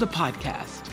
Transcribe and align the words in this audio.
the 0.00 0.06
podcast. 0.06 0.90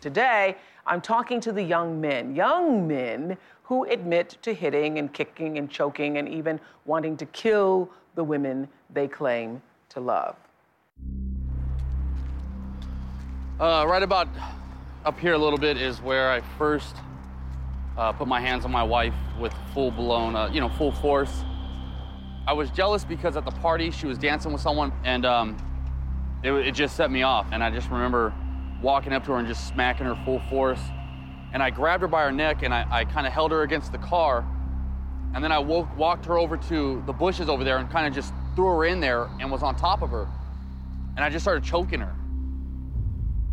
Today, 0.00 0.56
I'm 0.86 1.02
talking 1.02 1.38
to 1.42 1.52
the 1.52 1.62
young 1.62 2.00
men, 2.00 2.34
young 2.34 2.88
men 2.88 3.36
who 3.64 3.84
admit 3.84 4.38
to 4.40 4.54
hitting 4.54 4.98
and 4.98 5.12
kicking 5.12 5.58
and 5.58 5.70
choking 5.70 6.16
and 6.16 6.26
even 6.26 6.58
wanting 6.86 7.18
to 7.18 7.26
kill 7.26 7.90
the 8.14 8.24
women 8.24 8.66
they 8.88 9.06
claim 9.06 9.60
to 9.90 10.00
love. 10.00 10.34
Uh, 13.60 13.84
right 13.86 14.02
about 14.02 14.28
up 15.04 15.20
here 15.20 15.34
a 15.34 15.38
little 15.38 15.58
bit 15.58 15.76
is 15.76 16.00
where 16.00 16.30
I 16.30 16.40
first 16.56 16.96
uh, 17.98 18.12
put 18.12 18.26
my 18.26 18.40
hands 18.40 18.64
on 18.64 18.72
my 18.72 18.82
wife 18.82 19.14
with 19.38 19.52
full 19.74 19.90
blown, 19.90 20.34
uh, 20.34 20.48
you 20.50 20.62
know, 20.62 20.70
full 20.70 20.92
force. 20.92 21.44
I 22.46 22.54
was 22.54 22.70
jealous 22.70 23.04
because 23.04 23.36
at 23.36 23.44
the 23.44 23.50
party 23.50 23.90
she 23.90 24.06
was 24.06 24.16
dancing 24.16 24.54
with 24.54 24.62
someone 24.62 24.90
and 25.04 25.26
um, 25.26 25.58
it, 26.42 26.52
it 26.52 26.72
just 26.72 26.96
set 26.96 27.10
me 27.10 27.22
off. 27.22 27.46
And 27.52 27.62
I 27.62 27.70
just 27.70 27.90
remember 27.90 28.32
walking 28.82 29.12
up 29.12 29.24
to 29.24 29.32
her 29.32 29.38
and 29.38 29.48
just 29.48 29.68
smacking 29.68 30.06
her 30.06 30.16
full 30.24 30.40
force. 30.50 30.80
And 31.52 31.62
I 31.62 31.70
grabbed 31.70 32.02
her 32.02 32.08
by 32.08 32.24
her 32.24 32.32
neck 32.32 32.62
and 32.62 32.72
I, 32.72 32.86
I 32.90 33.04
kind 33.04 33.26
of 33.26 33.32
held 33.32 33.50
her 33.50 33.62
against 33.62 33.92
the 33.92 33.98
car. 33.98 34.46
And 35.34 35.42
then 35.42 35.52
I 35.52 35.58
woke, 35.58 35.94
walked 35.96 36.24
her 36.26 36.38
over 36.38 36.56
to 36.56 37.02
the 37.06 37.12
bushes 37.12 37.48
over 37.48 37.64
there 37.64 37.78
and 37.78 37.90
kind 37.90 38.06
of 38.06 38.14
just 38.14 38.32
threw 38.54 38.66
her 38.66 38.84
in 38.84 39.00
there 39.00 39.28
and 39.40 39.50
was 39.50 39.62
on 39.62 39.76
top 39.76 40.02
of 40.02 40.10
her. 40.10 40.26
And 41.16 41.24
I 41.24 41.30
just 41.30 41.44
started 41.44 41.64
choking 41.64 42.00
her. 42.00 42.14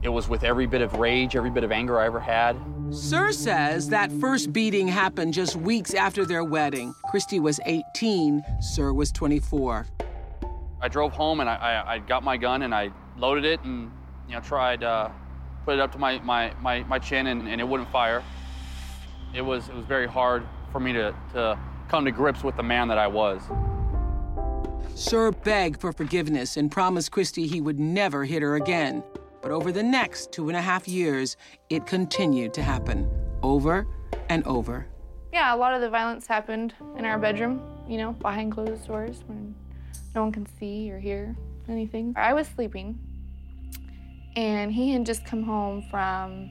It 0.01 0.09
was 0.09 0.29
with 0.29 0.43
every 0.43 0.67
bit 0.67 0.81
of 0.81 0.93
rage, 0.93 1.35
every 1.35 1.49
bit 1.49 1.63
of 1.63 1.71
anger 1.71 1.99
I 1.99 2.05
ever 2.05 2.19
had. 2.19 2.55
Sir 2.91 3.31
says 3.31 3.89
that 3.89 4.11
first 4.11 4.53
beating 4.53 4.87
happened 4.87 5.33
just 5.33 5.55
weeks 5.55 5.95
after 5.95 6.25
their 6.25 6.43
wedding. 6.43 6.93
Christy 7.09 7.39
was 7.39 7.59
18, 7.65 8.43
Sir 8.61 8.93
was 8.93 9.11
24. 9.11 9.87
I 10.85 10.87
drove 10.87 11.13
home 11.13 11.39
and 11.39 11.49
I, 11.49 11.55
I, 11.55 11.93
I 11.93 11.97
got 11.97 12.23
my 12.23 12.37
gun 12.37 12.61
and 12.61 12.73
I 12.73 12.91
loaded 13.17 13.43
it 13.43 13.59
and 13.63 13.91
you 14.27 14.35
know 14.35 14.39
tried 14.39 14.83
uh, 14.83 15.09
put 15.65 15.73
it 15.73 15.79
up 15.79 15.91
to 15.93 15.97
my, 15.97 16.19
my, 16.19 16.53
my, 16.61 16.83
my 16.83 16.99
chin 16.99 17.25
and, 17.25 17.47
and 17.47 17.59
it 17.59 17.63
wouldn't 17.63 17.91
fire. 17.91 18.23
It 19.33 19.41
was 19.41 19.67
it 19.67 19.73
was 19.73 19.85
very 19.85 20.05
hard 20.05 20.45
for 20.71 20.79
me 20.79 20.93
to, 20.93 21.15
to 21.33 21.57
come 21.87 22.05
to 22.05 22.11
grips 22.11 22.43
with 22.43 22.55
the 22.55 22.61
man 22.61 22.87
that 22.89 22.99
I 22.99 23.07
was. 23.07 23.41
Sir 24.93 25.31
begged 25.31 25.81
for 25.81 25.91
forgiveness 25.91 26.55
and 26.55 26.71
promised 26.71 27.11
Christy 27.11 27.47
he 27.47 27.61
would 27.61 27.79
never 27.79 28.23
hit 28.23 28.43
her 28.43 28.55
again. 28.55 29.03
But 29.41 29.49
over 29.49 29.71
the 29.71 29.81
next 29.81 30.31
two 30.31 30.49
and 30.49 30.55
a 30.55 30.61
half 30.61 30.87
years, 30.87 31.35
it 31.71 31.87
continued 31.87 32.53
to 32.53 32.61
happen 32.61 33.09
over 33.41 33.87
and 34.29 34.45
over. 34.45 34.85
Yeah, 35.33 35.53
a 35.53 35.57
lot 35.57 35.73
of 35.73 35.81
the 35.81 35.89
violence 35.89 36.27
happened 36.27 36.75
in 36.95 37.05
our 37.05 37.17
bedroom, 37.17 37.59
you 37.87 37.97
know, 37.97 38.11
behind 38.13 38.51
closed 38.51 38.85
doors 38.85 39.23
when 39.25 39.55
no 40.15 40.23
one 40.23 40.31
can 40.31 40.47
see 40.57 40.91
or 40.91 40.99
hear 40.99 41.35
anything. 41.69 42.13
I 42.15 42.33
was 42.33 42.47
sleeping, 42.47 42.97
and 44.35 44.71
he 44.71 44.91
had 44.93 45.05
just 45.05 45.25
come 45.25 45.43
home 45.43 45.83
from 45.91 46.49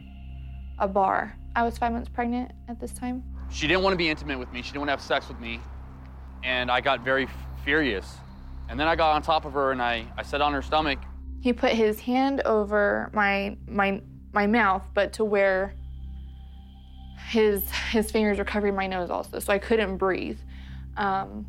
a 0.78 0.86
bar. 0.86 1.36
I 1.56 1.62
was 1.62 1.78
five 1.78 1.92
months 1.92 2.08
pregnant 2.08 2.52
at 2.68 2.80
this 2.80 2.92
time. 2.92 3.24
She 3.50 3.66
didn't 3.66 3.82
want 3.82 3.94
to 3.94 3.98
be 3.98 4.08
intimate 4.08 4.38
with 4.38 4.52
me. 4.52 4.62
She 4.62 4.68
didn't 4.68 4.80
want 4.80 4.88
to 4.88 4.92
have 4.92 5.02
sex 5.02 5.28
with 5.28 5.38
me. 5.40 5.60
And 6.42 6.70
I 6.70 6.80
got 6.80 7.04
very 7.04 7.28
furious. 7.64 8.16
And 8.68 8.78
then 8.78 8.88
I 8.88 8.96
got 8.96 9.14
on 9.14 9.22
top 9.22 9.44
of 9.44 9.52
her 9.52 9.70
and 9.70 9.80
I, 9.80 10.06
I 10.16 10.22
sat 10.22 10.40
on 10.40 10.52
her 10.52 10.62
stomach 10.62 10.98
he 11.44 11.52
put 11.52 11.72
his 11.72 12.00
hand 12.00 12.40
over 12.46 13.10
my 13.12 13.58
my 13.68 14.00
my 14.32 14.46
mouth, 14.46 14.82
but 14.94 15.12
to 15.12 15.26
where 15.26 15.74
his 17.28 17.70
his 17.90 18.10
fingers 18.10 18.38
were 18.38 18.46
covering 18.46 18.74
my 18.74 18.86
nose 18.86 19.10
also, 19.10 19.38
so 19.40 19.52
I 19.52 19.58
couldn't 19.58 19.98
breathe. 19.98 20.38
Um, 20.96 21.44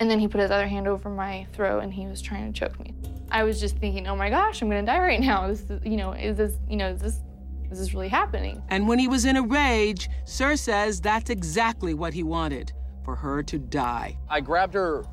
and 0.00 0.10
then 0.10 0.18
he 0.18 0.26
put 0.26 0.40
his 0.40 0.50
other 0.50 0.66
hand 0.66 0.88
over 0.88 1.08
my 1.08 1.46
throat, 1.52 1.80
and 1.84 1.92
he 1.92 2.06
was 2.06 2.20
trying 2.20 2.52
to 2.52 2.58
choke 2.58 2.80
me. 2.80 2.94
I 3.30 3.44
was 3.44 3.60
just 3.60 3.76
thinking, 3.76 4.08
oh 4.08 4.16
my 4.16 4.30
gosh, 4.30 4.60
I'm 4.60 4.68
gonna 4.68 4.82
die 4.82 4.98
right 4.98 5.20
now. 5.20 5.46
This 5.46 5.60
is, 5.60 5.84
you 5.84 5.96
know, 5.96 6.12
is 6.12 6.38
this, 6.38 6.54
you 6.68 6.76
know, 6.76 6.88
is 6.88 7.00
this, 7.00 7.20
is 7.70 7.78
this 7.78 7.94
really 7.94 8.08
happening? 8.08 8.60
And 8.70 8.88
when 8.88 8.98
he 8.98 9.06
was 9.06 9.24
in 9.24 9.36
a 9.36 9.42
rage, 9.42 10.08
Sir 10.24 10.56
says 10.56 11.00
that's 11.00 11.30
exactly 11.30 11.94
what 11.94 12.14
he 12.14 12.24
wanted, 12.24 12.72
for 13.04 13.14
her 13.14 13.42
to 13.44 13.58
die. 13.58 14.18
I 14.28 14.40
grabbed 14.40 14.74
her 14.74 15.04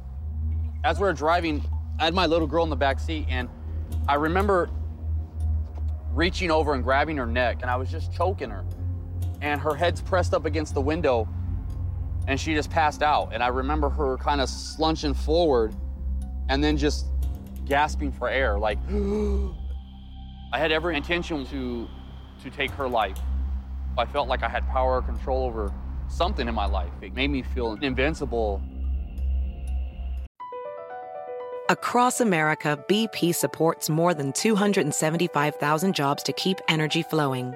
as 0.84 0.98
we 0.98 1.04
were 1.04 1.14
driving. 1.14 1.64
I 2.00 2.06
had 2.06 2.14
my 2.14 2.26
little 2.26 2.48
girl 2.48 2.64
in 2.64 2.70
the 2.70 2.76
back 2.76 3.00
seat, 3.00 3.28
and 3.30 3.50
I 4.08 4.16
remember 4.16 4.70
reaching 6.14 6.50
over 6.50 6.74
and 6.74 6.84
grabbing 6.84 7.18
her 7.18 7.28
neck, 7.28 7.60
and 7.62 7.70
I 7.70 7.76
was 7.76 7.92
just 7.92 8.14
choking 8.14 8.50
her. 8.50 8.64
And 9.42 9.62
her 9.62 9.76
head's 9.76 10.02
pressed 10.02 10.34
up 10.34 10.46
against 10.46 10.74
the 10.74 10.82
window, 10.82 11.28
and 12.28 12.40
she 12.40 12.54
just 12.54 12.70
passed 12.70 13.02
out. 13.02 13.30
And 13.34 13.42
I 13.42 13.48
remember 13.48 13.90
her 13.90 14.18
kind 14.18 14.42
of 14.42 14.50
slunching 14.50 15.16
forward 15.16 15.74
and 16.50 16.64
then 16.64 16.78
just 16.78 17.08
gasping 17.66 18.12
for 18.12 18.30
air, 18.30 18.60
like, 18.60 18.78
I 20.54 20.60
had 20.60 20.72
every 20.72 20.96
intention 20.96 21.46
to, 21.48 21.88
to 22.44 22.50
take 22.50 22.72
her 22.72 22.88
life. 22.88 23.18
I 23.98 24.06
felt 24.06 24.28
like 24.28 24.44
I 24.44 24.50
had 24.50 24.68
power 24.68 24.98
or 24.98 25.02
control 25.02 25.46
over 25.46 25.74
something 26.08 26.48
in 26.48 26.54
my 26.54 26.66
life. 26.66 26.92
It 27.02 27.14
made 27.16 27.30
me 27.30 27.42
feel 27.42 27.78
invincible. 27.82 28.62
Across 31.70 32.22
America, 32.22 32.82
BP 32.88 33.36
supports 33.36 33.90
more 33.90 34.14
than 34.14 34.32
275,000 34.32 35.94
jobs 35.94 36.24
to 36.24 36.32
keep 36.32 36.60
energy 36.70 37.02
flowing. 37.02 37.56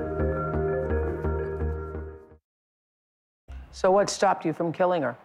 So, 3.71 3.91
what 3.91 4.09
stopped 4.09 4.45
you 4.45 4.53
from 4.53 4.71
killing 4.71 5.01
her? 5.01 5.15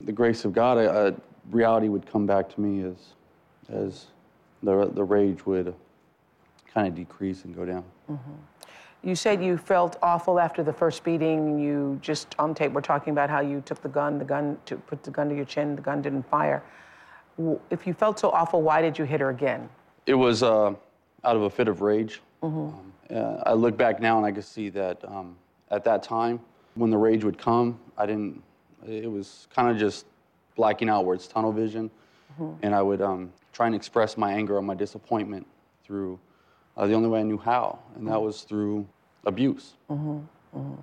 The 0.00 0.12
grace 0.12 0.44
of 0.44 0.52
God, 0.52 0.78
uh, 0.78 1.12
reality 1.50 1.88
would 1.88 2.06
come 2.06 2.26
back 2.26 2.48
to 2.54 2.60
me 2.60 2.84
as, 2.84 3.14
as 3.68 4.06
the, 4.62 4.90
the 4.92 5.04
rage 5.04 5.46
would 5.46 5.74
kind 6.72 6.86
of 6.86 6.94
decrease 6.94 7.44
and 7.44 7.54
go 7.54 7.64
down. 7.64 7.84
Mm-hmm. 8.10 8.32
You 9.02 9.14
said 9.14 9.42
you 9.42 9.56
felt 9.56 9.96
awful 10.02 10.40
after 10.40 10.62
the 10.64 10.72
first 10.72 11.04
beating. 11.04 11.58
You 11.58 11.98
just 12.02 12.34
on 12.38 12.54
tape 12.54 12.72
were 12.72 12.82
talking 12.82 13.12
about 13.12 13.30
how 13.30 13.40
you 13.40 13.60
took 13.60 13.80
the 13.80 13.88
gun, 13.88 14.18
the 14.18 14.24
gun 14.24 14.58
to 14.66 14.76
put 14.76 15.04
the 15.04 15.10
gun 15.10 15.28
to 15.28 15.36
your 15.36 15.44
chin. 15.44 15.76
The 15.76 15.82
gun 15.82 16.02
didn't 16.02 16.28
fire. 16.28 16.64
If 17.70 17.86
you 17.86 17.94
felt 17.94 18.18
so 18.18 18.30
awful, 18.30 18.60
why 18.62 18.82
did 18.82 18.98
you 18.98 19.04
hit 19.04 19.20
her 19.20 19.30
again? 19.30 19.68
It 20.06 20.14
was 20.14 20.42
uh, 20.42 20.74
out 21.24 21.36
of 21.36 21.42
a 21.42 21.50
fit 21.50 21.68
of 21.68 21.80
rage. 21.80 22.20
Mm-hmm. 22.42 23.16
Um, 23.16 23.42
I 23.46 23.52
look 23.52 23.76
back 23.76 24.00
now 24.00 24.16
and 24.16 24.26
I 24.26 24.32
can 24.32 24.42
see 24.42 24.68
that 24.70 24.98
um, 25.04 25.36
at 25.70 25.84
that 25.84 26.02
time, 26.02 26.40
when 26.78 26.90
the 26.90 26.96
rage 26.96 27.24
would 27.24 27.38
come, 27.38 27.78
I 27.96 28.06
didn't. 28.06 28.42
It 28.86 29.10
was 29.10 29.48
kind 29.54 29.68
of 29.68 29.76
just 29.76 30.06
blacking 30.54 30.88
out, 30.88 31.04
where 31.04 31.14
it's 31.14 31.26
tunnel 31.26 31.52
vision, 31.52 31.90
mm-hmm. 32.32 32.54
and 32.62 32.74
I 32.74 32.80
would 32.80 33.02
um, 33.02 33.32
try 33.52 33.66
and 33.66 33.74
express 33.74 34.16
my 34.16 34.32
anger 34.32 34.56
or 34.56 34.62
my 34.62 34.74
disappointment 34.74 35.46
through 35.84 36.18
uh, 36.76 36.86
the 36.86 36.94
only 36.94 37.08
way 37.08 37.20
I 37.20 37.24
knew 37.24 37.38
how, 37.38 37.80
and 37.96 38.06
that 38.06 38.20
was 38.20 38.42
through 38.42 38.86
abuse. 39.26 39.74
Mm-hmm. 39.90 40.58
Mm-hmm. 40.58 40.80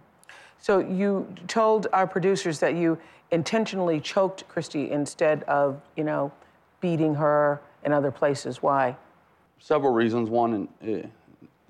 So 0.60 0.80
you 0.80 1.28
told 1.48 1.88
our 1.94 2.08
producers 2.08 2.60
that 2.60 2.76
you 2.76 2.98
intentionally 3.32 4.00
choked 4.00 4.48
Christy 4.48 4.92
instead 4.92 5.44
of, 5.44 5.82
you 5.96 6.04
know, 6.04 6.32
beating 6.82 7.16
her 7.16 7.62
in 7.84 7.94
other 7.94 8.12
places. 8.12 8.62
Why? 8.62 8.96
Several 9.60 9.94
reasons. 9.94 10.30
One, 10.30 10.68
it, 10.82 11.10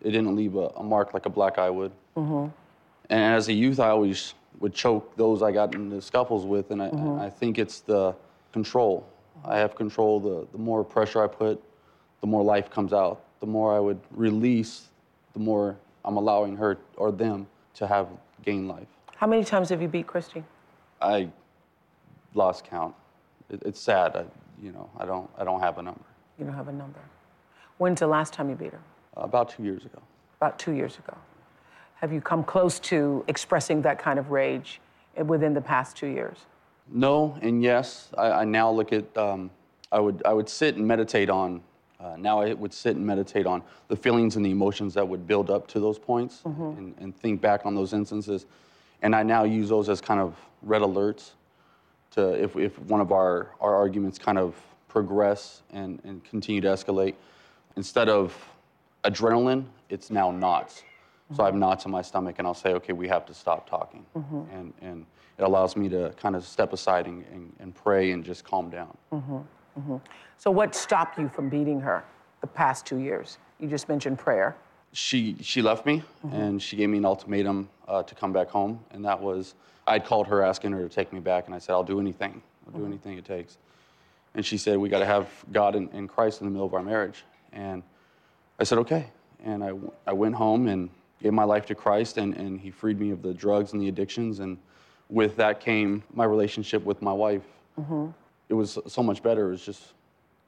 it 0.01 0.12
didn't 0.12 0.36
leave 0.36 0.56
a, 0.56 0.68
a, 0.78 0.83
mark 0.83 1.13
like 1.13 1.25
a 1.25 1.30
black 1.30 1.57
eye 1.57 1.69
would. 1.69 1.92
Mm-hmm. 2.16 2.48
And 3.10 3.36
as 3.36 3.48
a 3.48 3.54
youth, 3.54 3.80
I 3.80 3.90
always 3.90 4.34
would 4.60 4.74
choke 4.74 5.16
those 5.18 5.42
I 5.42 5.52
got 5.52 5.75
into 5.75 6.02
scuffles 6.02 6.46
with, 6.46 6.72
and 6.72 6.81
I, 6.81 6.90
mm-hmm. 6.90 7.19
I 7.19 7.30
think 7.30 7.60
it's 7.60 7.81
the 7.81 8.16
control. 8.52 9.07
I 9.44 9.57
have 9.57 9.75
control. 9.75 10.19
The, 10.19 10.48
the 10.52 10.57
more 10.57 10.84
pressure 10.84 11.24
I 11.24 11.28
put, 11.28 11.62
the 12.22 12.28
more 12.28 12.44
life 12.44 12.69
comes 12.69 12.94
out 12.94 13.25
the 13.46 13.52
more 13.52 13.75
I 13.75 13.80
would 13.80 14.00
release, 14.12 14.88
the 15.34 15.40
more 15.40 15.78
I'm 16.04 16.18
allowing 16.18 16.56
her 16.57 16.80
or 16.98 17.12
them 17.12 17.48
to 17.75 17.88
have 17.88 18.07
gain 18.44 18.68
life. 18.68 18.88
How 19.16 19.28
many 19.28 19.44
times 19.44 19.69
have 19.69 19.81
you 19.81 19.88
beat 19.88 20.07
Christy? 20.07 20.44
I 21.00 21.30
lost 22.34 22.66
count. 22.66 22.96
It, 23.52 23.62
it's 23.63 23.80
sad. 23.80 24.16
I, 24.16 24.25
you 24.62 24.72
know, 24.72 24.90
I 24.98 25.06
don't, 25.06 25.30
I 25.38 25.44
don't 25.44 25.60
have 25.60 25.78
a 25.78 25.81
number. 25.81 26.02
You 26.40 26.46
don't 26.46 26.56
have 26.56 26.68
a 26.68 26.74
number. 26.74 27.00
When's 27.78 28.00
the 28.00 28.07
last 28.07 28.34
time 28.34 28.50
you 28.50 28.56
beat 28.56 28.72
her? 28.72 28.81
About 29.16 29.50
two 29.50 29.63
years 29.63 29.86
ago. 29.86 30.02
About 30.38 30.57
two 30.57 30.72
years 30.72 30.98
ago. 30.98 31.16
Have 32.06 32.13
you 32.13 32.22
come 32.22 32.44
close 32.44 32.80
to 32.81 33.25
expressing 33.28 33.81
that 33.81 33.98
kind 33.98 34.19
of 34.19 34.30
rage 34.30 34.80
within 35.25 35.56
the 35.56 35.62
past 35.62 35.98
two 35.98 36.06
years? 36.06 36.38
No, 36.88 37.36
and 37.42 37.63
yes. 37.63 38.10
I, 38.16 38.30
I 38.30 38.46
now 38.46 38.69
look 38.69 38.94
at. 38.94 39.18
Um, 39.18 39.50
I 39.92 40.00
would 40.00 40.22
I 40.24 40.31
would 40.31 40.48
sit 40.48 40.75
and 40.75 40.88
meditate 40.88 41.31
on 41.31 41.63
uh, 42.00 42.16
now 42.16 42.42
I 42.42 42.54
would 42.54 42.75
sit 42.75 42.96
and 42.96 43.04
meditate 43.04 43.48
on 43.48 43.63
the 43.88 43.96
feelings 43.96 44.36
and 44.36 44.46
the 44.46 44.52
emotions 44.52 44.94
that 44.94 45.07
would 45.07 45.25
build 45.25 45.50
up 45.50 45.66
to 45.69 45.80
those 45.80 45.98
points 45.98 46.44
mm-hmm. 46.46 46.78
and, 46.78 46.96
and, 47.00 47.18
think 47.18 47.42
back 47.42 47.66
on 47.66 47.74
those 47.74 47.92
instances. 47.92 48.46
And 49.02 49.16
I 49.16 49.24
now 49.24 49.44
use 49.44 49.69
those 49.69 49.90
as 49.90 50.00
kind 50.00 50.19
of 50.19 50.36
red 50.62 50.84
alerts 50.84 51.31
to 52.12 52.34
if, 52.40 52.56
if 52.56 52.78
one 52.81 53.02
of 53.02 53.12
our, 53.12 53.50
our 53.60 53.74
arguments 53.74 54.19
kind 54.19 54.38
of 54.38 54.54
progress 54.88 55.63
and, 55.74 56.00
and 56.04 56.24
continue 56.24 56.62
to 56.62 56.68
escalate. 56.68 57.16
Instead 57.75 58.10
of 58.10 58.38
adrenaline, 59.04 59.66
it's 59.90 60.12
now 60.12 60.30
knots. 60.30 60.84
Mm-hmm. 61.25 61.36
So 61.36 61.44
I 61.44 61.45
have 61.48 61.56
knots 61.56 61.86
in 61.86 61.92
my 61.92 62.01
stomach 62.01 62.36
and 62.38 62.48
I'll 62.48 62.54
say, 62.54 62.74
okay, 62.74 62.94
we 62.94 63.07
have 63.07 63.25
to 63.25 63.33
stop 63.33 63.68
talking. 63.69 64.06
Mm-hmm. 64.16 64.56
And, 64.56 64.74
and 64.81 65.06
it 65.38 65.44
allows 65.44 65.75
me 65.75 65.89
to 65.89 66.13
kind 66.18 66.36
of 66.36 66.45
step 66.45 66.72
aside 66.72 67.07
and, 67.07 67.25
and, 67.31 67.54
and 67.60 67.75
pray 67.75 68.12
and 68.12 68.24
just 68.24 68.44
calm 68.44 68.69
down. 68.69 68.95
Mm-hmm. 69.12 69.38
Mm-hmm. 69.80 69.98
So, 70.38 70.51
what 70.51 70.74
stopped 70.74 71.19
you 71.19 71.27
from 71.27 71.50
beating 71.50 71.80
her 71.81 72.04
the 72.42 72.48
past 72.48 72.86
two 72.86 72.98
years? 72.98 73.38
You 73.60 73.68
just 73.68 73.89
mentioned 73.89 74.18
prayer. 74.18 74.56
She 74.94 75.36
she 75.42 75.62
left 75.62 75.86
me, 75.86 76.04
mm-hmm. 76.25 76.36
and 76.36 76.62
she 76.62 76.77
gave 76.77 76.89
me 76.89 76.98
an 76.98 77.06
ultimatum 77.06 77.69
uh, 77.88 78.04
to 78.04 78.16
come 78.16 78.31
back 78.31 78.50
home, 78.50 78.80
and 78.92 79.04
that 79.04 79.19
was 79.19 79.56
I'd 79.88 80.06
called 80.06 80.28
her 80.28 80.42
asking 80.42 80.71
her 80.71 80.81
to 80.81 80.89
take 80.89 81.12
me 81.12 81.19
back, 81.19 81.48
and 81.48 81.56
I 81.56 81.60
said 81.60 81.74
I'll 81.74 81.83
do 81.83 82.00
anything, 82.00 82.42
I'll 82.66 82.71
do 82.71 82.80
mm-hmm. 82.80 82.88
anything 82.88 83.18
it 83.18 83.25
takes. 83.25 83.57
And 84.33 84.45
she 84.45 84.57
said 84.57 84.78
we 84.78 84.89
got 84.89 85.00
to 85.00 85.06
have 85.06 85.30
God 85.51 85.75
and, 85.75 85.89
and 85.92 86.10
Christ 86.10 86.42
in 86.42 86.48
the 86.48 86.51
middle 86.51 86.68
of 86.68 86.74
our 86.74 86.83
marriage, 86.83 87.25
and 87.51 87.83
I 88.60 88.63
said 88.63 88.78
okay, 88.80 89.07
and 89.44 89.62
I 89.62 89.71
I 90.07 90.13
went 90.13 90.36
home 90.36 90.68
and 90.68 90.89
gave 91.25 91.33
my 91.33 91.44
life 91.44 91.66
to 91.66 91.75
Christ, 91.75 92.18
and, 92.18 92.36
and 92.36 92.60
He 92.60 92.72
freed 92.72 93.00
me 93.00 93.12
of 93.12 93.22
the 93.22 93.33
drugs 93.33 93.74
and 93.74 93.81
the 93.81 93.89
addictions, 93.89 94.39
and 94.39 94.57
with 95.10 95.36
that 95.38 95.60
came 95.60 96.04
my 96.13 96.25
relationship 96.25 96.83
with 96.83 97.01
my 97.01 97.13
wife. 97.13 97.44
Mm-hmm 97.80 98.12
it 98.50 98.54
was 98.54 98.77
so 98.88 99.04
much 99.04 99.24
better. 99.24 99.48
It 99.48 99.51
was 99.51 99.66
just 99.66 99.94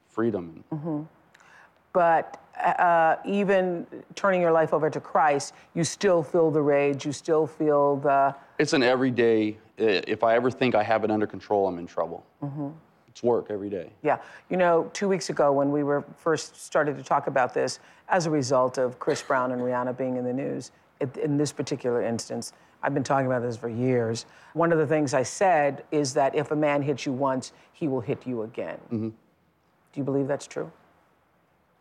freedom. 0.08 0.64
Mm-hmm. 0.72 1.02
But 1.92 2.40
uh, 2.62 3.16
even 3.24 3.86
turning 4.14 4.40
your 4.40 4.52
life 4.52 4.72
over 4.72 4.90
to 4.90 5.00
Christ, 5.00 5.54
you 5.74 5.84
still 5.84 6.22
feel 6.22 6.50
the 6.50 6.60
rage. 6.60 7.04
You 7.04 7.12
still 7.12 7.46
feel 7.46 7.96
the. 7.96 8.34
It's 8.58 8.72
an 8.72 8.82
everyday. 8.82 9.58
If 9.76 10.22
I 10.22 10.34
ever 10.34 10.50
think 10.50 10.74
I 10.74 10.82
have 10.82 11.04
it 11.04 11.10
under 11.10 11.26
control, 11.26 11.66
I'm 11.68 11.78
in 11.78 11.86
trouble. 11.86 12.24
Mm-hmm. 12.42 12.68
It's 13.18 13.22
work 13.24 13.46
every 13.50 13.68
day. 13.68 13.90
Yeah. 14.04 14.18
You 14.48 14.56
know, 14.56 14.88
two 14.92 15.08
weeks 15.08 15.28
ago 15.28 15.50
when 15.50 15.72
we 15.72 15.82
were 15.82 16.04
first 16.18 16.64
started 16.64 16.96
to 16.98 17.02
talk 17.02 17.26
about 17.26 17.52
this, 17.52 17.80
as 18.08 18.26
a 18.26 18.30
result 18.30 18.78
of 18.78 19.00
Chris 19.00 19.20
Brown 19.22 19.50
and 19.50 19.60
Rihanna 19.60 19.98
being 19.98 20.16
in 20.16 20.24
the 20.24 20.32
news, 20.32 20.70
in 21.20 21.36
this 21.36 21.50
particular 21.50 22.00
instance, 22.00 22.52
I've 22.80 22.94
been 22.94 23.02
talking 23.02 23.26
about 23.26 23.42
this 23.42 23.56
for 23.56 23.68
years. 23.68 24.26
One 24.52 24.70
of 24.70 24.78
the 24.78 24.86
things 24.86 25.14
I 25.14 25.24
said 25.24 25.82
is 25.90 26.14
that 26.14 26.36
if 26.36 26.52
a 26.52 26.56
man 26.56 26.80
hits 26.80 27.06
you 27.06 27.12
once, 27.12 27.52
he 27.72 27.88
will 27.88 28.00
hit 28.00 28.24
you 28.24 28.42
again. 28.42 28.78
Mm-hmm. 28.84 29.08
Do 29.08 29.14
you 29.96 30.04
believe 30.04 30.28
that's 30.28 30.46
true? 30.46 30.70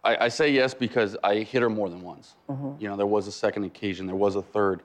I, 0.03 0.25
I, 0.25 0.27
say 0.29 0.49
yes 0.49 0.73
because 0.73 1.15
I 1.23 1.35
hit 1.35 1.61
her 1.61 1.69
more 1.69 1.87
than 1.87 2.01
once. 2.01 2.33
Mm-hmm. 2.49 2.81
You 2.81 2.89
know, 2.89 2.97
there 2.97 3.05
was 3.05 3.27
a 3.27 3.31
second 3.31 3.63
occasion, 3.63 4.07
there 4.07 4.15
was 4.15 4.35
a 4.35 4.41
third. 4.41 4.81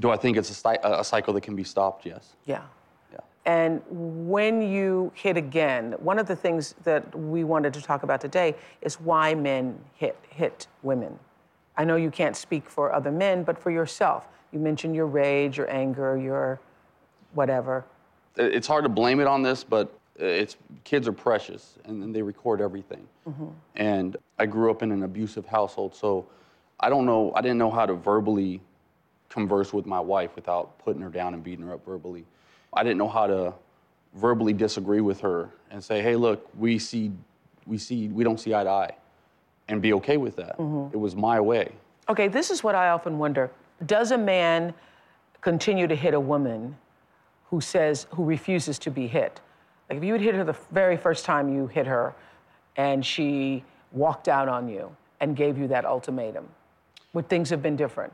Do 0.00 0.10
I 0.10 0.16
think 0.16 0.36
it's 0.36 0.64
a, 0.64 0.78
a 0.82 1.04
cycle 1.04 1.32
that 1.34 1.42
can 1.42 1.54
be 1.54 1.64
stopped? 1.64 2.04
Yes. 2.04 2.34
Yeah. 2.46 2.62
And 3.48 3.80
when 3.88 4.60
you 4.60 5.10
hit 5.14 5.38
again, 5.38 5.92
one 6.00 6.18
of 6.18 6.28
the 6.28 6.36
things 6.36 6.74
that 6.84 7.18
we 7.18 7.44
wanted 7.44 7.72
to 7.72 7.80
talk 7.80 8.02
about 8.02 8.20
today 8.20 8.54
is 8.82 9.00
why 9.00 9.34
men 9.34 9.78
hit 9.94 10.18
hit 10.28 10.66
women. 10.82 11.18
I 11.74 11.84
know 11.84 11.96
you 11.96 12.10
can't 12.10 12.36
speak 12.36 12.68
for 12.68 12.92
other 12.92 13.10
men, 13.10 13.44
but 13.44 13.58
for 13.58 13.70
yourself 13.70 14.28
you 14.52 14.58
mentioned 14.58 14.94
your 14.94 15.06
rage, 15.06 15.56
your 15.56 15.70
anger, 15.70 16.18
your 16.18 16.60
whatever. 17.32 17.86
It's 18.36 18.66
hard 18.66 18.84
to 18.84 18.90
blame 18.90 19.18
it 19.18 19.26
on 19.26 19.42
this, 19.42 19.64
but 19.64 19.98
it's 20.16 20.56
kids 20.84 21.08
are 21.08 21.12
precious 21.12 21.78
and, 21.86 22.02
and 22.04 22.14
they 22.14 22.20
record 22.20 22.60
everything. 22.60 23.08
Mm-hmm. 23.26 23.46
And 23.76 24.18
I 24.38 24.44
grew 24.44 24.70
up 24.70 24.82
in 24.82 24.92
an 24.92 25.04
abusive 25.04 25.46
household, 25.46 25.94
so 25.94 26.26
I 26.80 26.90
don't 26.90 27.06
know. 27.06 27.32
I 27.34 27.40
didn't 27.40 27.56
know 27.56 27.70
how 27.70 27.86
to 27.86 27.94
verbally 27.94 28.60
converse 29.30 29.72
with 29.72 29.86
my 29.86 30.00
wife 30.00 30.36
without 30.36 30.78
putting 30.80 31.00
her 31.00 31.08
down 31.08 31.32
and 31.32 31.42
beating 31.42 31.64
her 31.64 31.72
up 31.72 31.86
verbally. 31.86 32.26
I 32.72 32.82
didn't 32.82 32.98
know 32.98 33.08
how 33.08 33.26
to 33.26 33.54
verbally 34.14 34.52
disagree 34.52 35.00
with 35.00 35.20
her 35.20 35.50
and 35.70 35.82
say, 35.82 36.02
"Hey, 36.02 36.16
look, 36.16 36.48
we 36.56 36.78
see, 36.78 37.12
we 37.66 37.78
see, 37.78 38.08
we 38.08 38.24
don't 38.24 38.38
see 38.38 38.54
eye 38.54 38.64
to 38.64 38.70
eye," 38.70 38.96
and 39.68 39.82
be 39.82 39.92
okay 39.94 40.16
with 40.16 40.36
that. 40.36 40.58
Mm-hmm. 40.58 40.94
It 40.94 40.98
was 40.98 41.14
my 41.16 41.40
way. 41.40 41.72
Okay, 42.08 42.28
this 42.28 42.50
is 42.50 42.64
what 42.64 42.74
I 42.74 42.88
often 42.90 43.18
wonder 43.18 43.50
does 43.86 44.10
a 44.10 44.18
man 44.18 44.74
continue 45.40 45.86
to 45.86 45.94
hit 45.94 46.14
a 46.14 46.20
woman 46.20 46.76
who 47.50 47.60
says, 47.60 48.06
who 48.10 48.24
refuses 48.24 48.78
to 48.80 48.90
be 48.90 49.06
hit? 49.06 49.40
Like 49.88 49.98
if 49.98 50.04
you 50.04 50.12
had 50.12 50.22
hit 50.22 50.34
her 50.34 50.44
the 50.44 50.56
very 50.70 50.96
first 50.96 51.24
time 51.24 51.52
you 51.54 51.66
hit 51.66 51.86
her 51.86 52.14
and 52.76 53.04
she 53.04 53.64
walked 53.92 54.28
out 54.28 54.48
on 54.48 54.68
you 54.68 54.94
and 55.20 55.36
gave 55.36 55.56
you 55.56 55.68
that 55.68 55.84
ultimatum, 55.84 56.48
would 57.12 57.28
things 57.28 57.48
have 57.50 57.62
been 57.62 57.76
different? 57.76 58.12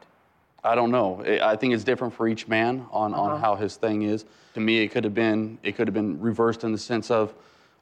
I 0.64 0.74
don't 0.74 0.90
know. 0.90 1.22
I 1.42 1.56
think 1.56 1.74
it's 1.74 1.84
different 1.84 2.14
for 2.14 2.26
each 2.26 2.48
man 2.48 2.86
on, 2.90 3.12
uh-huh. 3.12 3.22
on 3.22 3.40
how 3.40 3.54
his 3.54 3.76
thing 3.76 4.02
is. 4.02 4.24
To 4.54 4.60
me, 4.60 4.78
it 4.78 4.88
could 4.88 5.04
have 5.04 5.14
been 5.14 5.58
it 5.62 5.76
could 5.76 5.86
have 5.86 5.94
been 5.94 6.18
reversed 6.20 6.64
in 6.64 6.72
the 6.72 6.78
sense 6.78 7.10
of, 7.10 7.34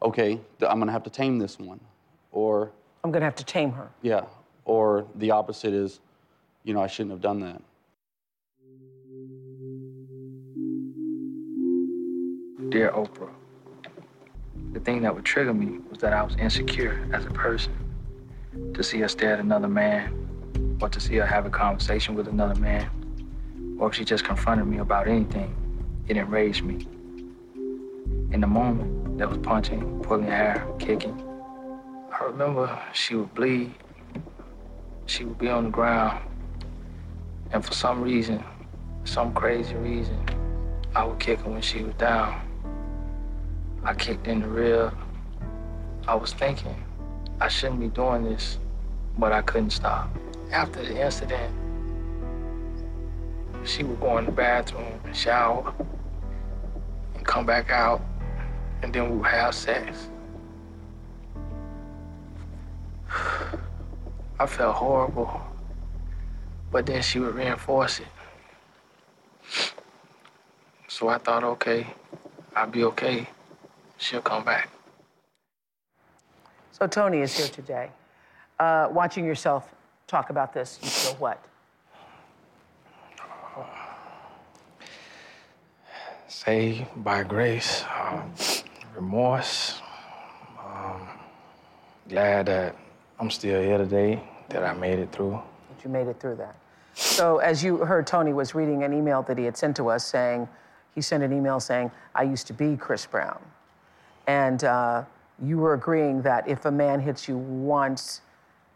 okay, 0.03 0.41
I'm 0.61 0.79
gonna 0.79 0.93
have 0.93 1.05
to 1.05 1.11
tame 1.11 1.39
this 1.39 1.59
one. 1.59 1.81
Or, 2.33 2.73
I'm 3.05 3.11
going 3.11 3.21
to 3.21 3.27
have 3.27 3.37
to 3.37 3.45
tame 3.45 3.73
her. 3.73 3.91
yeah, 4.01 4.25
or 4.65 5.07
the 5.17 5.31
opposite 5.31 5.75
is, 5.75 6.01
you 6.65 6.73
know, 6.73 6.81
I 6.81 6.87
shouldn't 6.87 7.11
have 7.11 7.21
done 7.21 7.41
that. 7.41 7.62
Dear 12.71 12.91
Oprah, 12.93 13.29
the 14.73 14.81
thing 14.81 15.03
that 15.03 15.15
would 15.15 15.27
trigger 15.27 15.53
me 15.53 15.81
was 15.91 15.99
that 15.99 16.15
I 16.15 16.23
was 16.23 16.37
insecure 16.37 17.07
as 17.12 17.27
a 17.27 17.31
person. 17.31 17.75
To 18.75 18.83
see 18.83 18.99
her 19.01 19.09
stare 19.09 19.35
at 19.35 19.41
another 19.41 19.69
man, 19.69 20.29
or 20.83 20.89
to 20.89 20.99
see 21.01 21.15
her 21.15 21.25
have 21.25 21.47
a 21.47 21.51
conversation 21.51 22.17
with 22.17 22.27
another 22.27 22.57
man, 22.57 22.91
or 23.79 23.89
if 23.89 23.95
she 23.95 24.05
just 24.05 24.25
confronted 24.25 24.67
me 24.67 24.79
about 24.79 25.07
anything, 25.07 25.55
it 26.09 26.17
enraged 26.17 26.65
me. 26.65 26.85
In 28.33 28.41
the 28.41 28.49
moment, 28.49 29.17
there 29.17 29.29
was 29.29 29.39
punching, 29.39 30.03
pulling 30.03 30.27
hair, 30.27 30.67
kicking. 30.81 31.17
I 32.12 32.25
remember 32.25 32.83
she 32.93 33.15
would 33.15 33.33
bleed. 33.33 33.73
She 35.07 35.25
would 35.25 35.39
be 35.39 35.49
on 35.49 35.65
the 35.65 35.71
ground. 35.71 36.21
And 37.53 37.65
for 37.65 37.73
some 37.75 38.03
reason, 38.03 38.43
some 39.05 39.33
crazy 39.35 39.77
reason, 39.77 40.19
I 40.97 41.05
would 41.05 41.21
kick 41.21 41.43
her 41.43 41.51
when 41.51 41.62
she 41.62 41.85
was 41.85 41.95
down. 41.95 42.41
I 43.85 43.95
kicked 43.95 44.27
in 44.27 44.41
the 44.41 44.49
rib. 44.49 44.97
I 46.09 46.17
was 46.17 46.33
thinking, 46.33 46.75
I 47.41 47.47
shouldn't 47.47 47.79
be 47.79 47.87
doing 47.87 48.25
this, 48.25 48.59
but 49.17 49.31
I 49.31 49.43
couldn't 49.43 49.71
stop. 49.71 50.11
After 50.52 50.85
the 50.85 51.02
incident, 51.02 51.50
she 53.64 53.85
would 53.85 53.99
go 54.00 54.18
in 54.18 54.26
the 54.26 54.32
bathroom 54.32 55.00
and 55.04 55.16
shower 55.16 55.73
and 57.14 57.25
come 57.25 57.47
back 57.47 57.71
out, 57.71 58.02
and 58.82 58.92
then 58.92 59.11
we 59.11 59.16
would 59.16 59.28
have 59.28 59.54
sex. 59.54 60.09
I 64.38 64.47
felt 64.47 64.76
horrible, 64.76 65.40
but 66.71 66.85
then 66.85 67.00
she 67.00 67.18
would 67.18 67.35
reinforce 67.35 68.00
it. 68.00 68.06
So 70.88 71.09
I 71.09 71.16
thought, 71.16 71.44
okay, 71.44 71.87
I'll 72.54 72.66
be 72.66 72.85
okay. 72.85 73.26
She'll 73.97 74.21
come 74.21 74.44
back. 74.44 74.68
So 76.73 76.87
Tony 76.87 77.21
is 77.21 77.35
here 77.35 77.49
today. 77.49 77.90
Uh, 78.59 78.88
watching 78.90 79.25
yourself 79.25 79.73
talk 80.12 80.28
about 80.28 80.52
this, 80.52 80.78
you 80.83 80.90
feel 80.90 81.14
what? 81.14 81.42
Saved 86.28 86.85
by 86.97 87.23
grace, 87.23 87.83
um, 87.99 88.31
remorse. 88.95 89.81
Um, 90.62 91.09
glad 92.11 92.47
that 92.47 92.76
I'm 93.19 93.31
still 93.31 93.62
here 93.62 93.78
today, 93.78 94.23
that 94.50 94.64
I 94.64 94.75
made 94.75 94.99
it 94.99 95.11
through. 95.12 95.40
That 95.71 95.83
you 95.83 95.88
made 95.88 96.09
it 96.09 96.21
through 96.21 96.37
that. 96.37 96.57
So 96.95 97.38
as 97.38 97.64
you 97.64 97.78
heard, 97.78 98.07
Tony 98.07 98.35
was 98.35 98.54
reading 98.54 98.83
an 98.83 98.92
email 98.92 99.23
that 99.23 99.38
he 99.38 99.45
had 99.45 99.57
sent 99.57 99.76
to 99.76 99.88
us 99.88 100.04
saying, 100.04 100.47
he 100.95 101.00
sent 101.00 101.23
an 101.23 101.33
email 101.33 101.59
saying, 101.59 101.90
I 102.14 102.25
used 102.25 102.47
to 102.49 102.52
be 102.52 102.76
Chris 102.76 103.07
Brown. 103.07 103.40
And 104.26 104.62
uh, 104.64 105.04
you 105.42 105.57
were 105.57 105.73
agreeing 105.73 106.21
that 106.23 106.47
if 106.47 106.66
a 106.66 106.71
man 106.71 107.00
hits 107.00 107.28
you 107.28 107.38
once, 107.38 108.21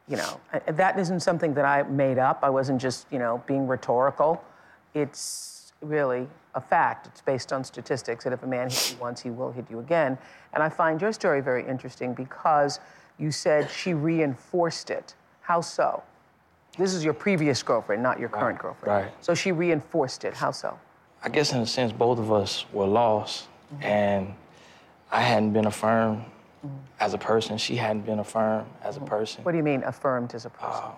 you 0.09 0.17
know, 0.17 0.41
that 0.67 0.99
isn't 0.99 1.21
something 1.21 1.55
that 1.55 1.65
I 1.65 1.83
made 1.85 2.19
up. 2.19 2.41
I 2.43 2.51
wasn't 2.51 2.81
just, 2.81 3.07
you 3.11 3.19
know, 3.19 3.43
being 3.47 3.67
rhetorical. 3.67 4.43
It's 4.95 5.73
really 5.81 6.29
a 6.55 6.61
fact. 6.61 7.07
It's 7.09 7.21
based 7.21 7.53
on 7.53 7.65
statistics 7.65 8.25
that 8.25 8.33
if 8.33 8.43
a 8.43 8.47
man 8.47 8.69
hits 8.69 8.93
you 8.93 8.99
once, 8.99 9.21
he 9.21 9.31
will 9.31 9.51
hit 9.51 9.65
you 9.69 9.81
again. 9.81 10.17
And 10.53 10.63
I 10.63 10.69
find 10.69 11.01
your 11.01 11.13
story 11.13 11.41
very 11.41 11.67
interesting 11.67 12.15
because 12.15 12.79
you 13.19 13.31
said 13.31 13.69
she 13.71 13.95
reinforced 13.95 14.91
it. 14.91 15.15
How 15.41 15.61
so? 15.61 16.03
This 16.79 16.95
is 16.95 17.05
your 17.05 17.15
previous 17.15 17.63
girlfriend, 17.63 18.03
not 18.03 18.21
your 18.21 18.29
current 18.29 18.59
girlfriend. 18.59 19.05
Right. 19.07 19.25
So 19.25 19.35
she 19.35 19.51
reinforced 19.51 20.25
it. 20.25 20.35
How 20.35 20.51
so? 20.51 20.79
I 21.23 21.31
guess 21.31 21.53
in 21.53 21.61
a 21.61 21.67
sense, 21.67 21.93
both 21.93 22.19
of 22.19 22.31
us 22.31 22.67
were 22.73 22.87
lost, 22.87 23.49
mm-hmm. 23.73 23.83
and 23.83 24.35
I 25.11 25.23
hadn't 25.23 25.53
been 25.53 25.67
affirmed 25.67 26.25
as 27.01 27.15
a 27.15 27.19
person. 27.19 27.59
She 27.59 27.77
hadn't 27.77 28.07
been 28.07 28.19
affirmed 28.19 28.67
as 28.83 28.97
a 28.97 29.01
person. 29.01 29.45
What 29.45 29.53
do 29.53 29.59
you 29.59 29.65
mean 29.65 29.83
affirmed 29.85 30.35
as 30.35 30.45
a 30.45 30.51
person? 30.51 30.83
Uh, 30.85 30.93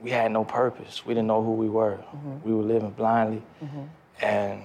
we 0.00 0.10
had 0.10 0.30
no 0.32 0.44
purpose. 0.44 1.06
We 1.06 1.14
didn't 1.14 1.28
know 1.28 1.42
who 1.42 1.52
we 1.52 1.68
were. 1.68 1.96
Mm-hmm. 1.96 2.48
We 2.48 2.54
were 2.54 2.62
living 2.62 2.90
blindly, 2.90 3.42
mm-hmm. 3.62 3.84
and 4.24 4.62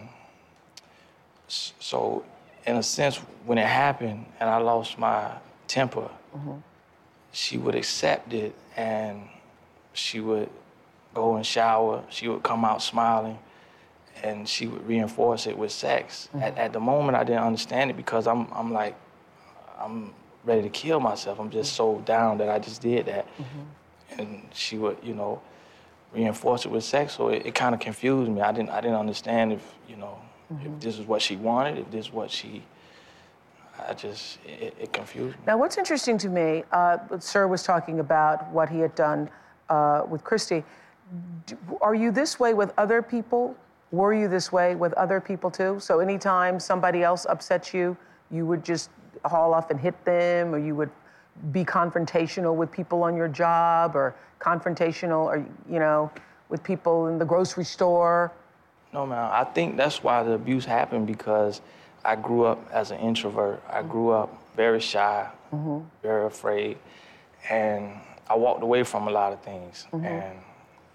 so, 1.49 2.23
in 2.65 2.75
a 2.75 2.83
sense, 2.83 3.17
when 3.45 3.57
it 3.57 3.65
happened 3.65 4.25
and 4.39 4.49
I 4.49 4.57
lost 4.57 4.99
my 4.99 5.31
temper, 5.67 6.09
mm-hmm. 6.35 6.57
she 7.31 7.57
would 7.57 7.75
accept 7.75 8.33
it 8.33 8.53
and 8.75 9.27
she 9.93 10.19
would 10.19 10.49
go 11.13 11.35
and 11.35 11.45
shower. 11.45 12.03
She 12.09 12.27
would 12.27 12.43
come 12.43 12.63
out 12.63 12.81
smiling 12.83 13.39
and 14.23 14.47
she 14.47 14.67
would 14.67 14.85
reinforce 14.87 15.47
it 15.47 15.57
with 15.57 15.71
sex. 15.71 16.29
At, 16.35 16.57
at 16.57 16.73
the 16.73 16.79
moment, 16.79 17.17
I 17.17 17.23
didn't 17.23 17.43
understand 17.43 17.89
it 17.89 17.97
because 17.97 18.27
I'm, 18.27 18.47
I'm 18.51 18.71
like, 18.71 18.95
I'm 19.79 20.13
ready 20.43 20.61
to 20.61 20.69
kill 20.69 20.99
myself. 20.99 21.39
I'm 21.39 21.49
just 21.49 21.73
so 21.73 22.01
down 22.05 22.37
that 22.39 22.49
I 22.49 22.59
just 22.59 22.81
did 22.81 23.05
that. 23.07 23.27
And 24.17 24.47
she 24.53 24.77
would, 24.77 24.97
you 25.03 25.13
know, 25.13 25.41
reinforce 26.13 26.65
it 26.65 26.71
with 26.71 26.83
sex. 26.83 27.13
So 27.13 27.29
it, 27.29 27.45
it 27.45 27.55
kind 27.55 27.75
of 27.75 27.81
confused 27.81 28.31
me. 28.31 28.41
I 28.41 28.51
didn't, 28.51 28.69
I 28.69 28.81
didn't 28.81 28.97
understand 28.97 29.53
if, 29.53 29.73
you 29.87 29.95
know, 29.95 30.19
if 30.63 30.79
this 30.79 30.97
is 30.97 31.05
what 31.05 31.21
she 31.21 31.35
wanted, 31.35 31.77
if 31.77 31.91
this 31.91 32.07
is 32.07 32.13
what 32.13 32.31
she, 32.31 32.63
I 33.87 33.93
just, 33.93 34.39
it, 34.45 34.75
it 34.79 34.93
confused 34.93 35.37
me. 35.37 35.43
Now, 35.45 35.57
what's 35.57 35.77
interesting 35.77 36.17
to 36.17 36.29
me, 36.29 36.63
uh, 36.71 36.97
Sir 37.19 37.47
was 37.47 37.63
talking 37.63 37.99
about 37.99 38.49
what 38.49 38.67
he 38.69 38.79
had 38.79 38.95
done 38.95 39.29
uh, 39.69 40.03
with 40.09 40.23
Christy. 40.23 40.63
Are 41.81 41.95
you 41.95 42.11
this 42.11 42.39
way 42.39 42.53
with 42.53 42.73
other 42.77 43.01
people? 43.01 43.55
Were 43.91 44.13
you 44.13 44.27
this 44.27 44.51
way 44.51 44.75
with 44.75 44.93
other 44.93 45.21
people 45.21 45.49
too? 45.51 45.79
So 45.79 45.99
anytime 45.99 46.59
somebody 46.59 47.03
else 47.03 47.25
upsets 47.27 47.73
you, 47.73 47.95
you 48.31 48.45
would 48.45 48.63
just 48.63 48.89
haul 49.25 49.53
off 49.53 49.71
and 49.71 49.79
hit 49.79 50.03
them, 50.05 50.53
or 50.53 50.59
you 50.59 50.75
would 50.75 50.91
be 51.51 51.63
confrontational 51.63 52.55
with 52.55 52.71
people 52.71 53.03
on 53.03 53.15
your 53.15 53.27
job, 53.27 53.95
or 53.95 54.15
confrontational, 54.39 55.25
or 55.25 55.45
you 55.69 55.79
know, 55.79 56.11
with 56.49 56.63
people 56.63 57.07
in 57.07 57.17
the 57.17 57.25
grocery 57.25 57.65
store. 57.65 58.31
No, 58.93 59.05
man. 59.05 59.29
I 59.31 59.43
think 59.43 59.77
that's 59.77 60.03
why 60.03 60.23
the 60.23 60.31
abuse 60.31 60.65
happened 60.65 61.05
because 61.07 61.61
I 62.03 62.15
grew 62.15 62.45
up 62.45 62.67
as 62.71 62.91
an 62.91 62.99
introvert. 62.99 63.61
I 63.69 63.83
grew 63.83 64.11
up 64.11 64.35
very 64.55 64.79
shy, 64.79 65.27
mm-hmm. 65.53 65.85
very 66.01 66.25
afraid, 66.25 66.77
and 67.49 67.93
I 68.29 68.35
walked 68.35 68.63
away 68.63 68.83
from 68.83 69.07
a 69.07 69.11
lot 69.11 69.33
of 69.33 69.41
things, 69.41 69.87
mm-hmm. 69.91 70.05
and 70.05 70.37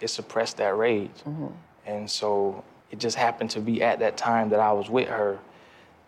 it 0.01 0.09
suppressed 0.09 0.57
that 0.59 0.77
rage. 0.77 1.11
Mm-hmm. 1.25 1.47
And 1.87 2.11
so 2.11 2.65
it 2.91 2.99
just 2.99 3.17
happened 3.17 3.51
to 3.51 3.61
be 3.61 3.83
at 3.83 3.99
that 4.01 4.17
time 4.17 4.49
that 4.51 4.61
I 4.61 4.73
was 4.73 4.89
with 4.89 5.09
her 5.09 5.39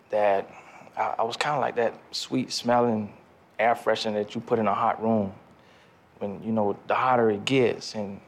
that 0.09 0.49
I, 0.97 1.15
I 1.19 1.23
was 1.23 1.37
kind 1.37 1.55
of 1.55 1.61
like 1.61 1.75
that 1.75 1.93
sweet 2.11 2.51
smelling 2.51 3.13
air 3.59 3.75
freshener 3.75 4.13
that 4.13 4.35
you 4.35 4.41
put 4.41 4.59
in 4.59 4.67
a 4.67 4.73
hot 4.73 5.01
room. 5.01 5.33
When 6.19 6.41
you 6.43 6.51
know 6.51 6.77
the 6.87 6.95
hotter 6.95 7.29
it 7.29 7.45
gets 7.45 7.95
and 7.95 8.19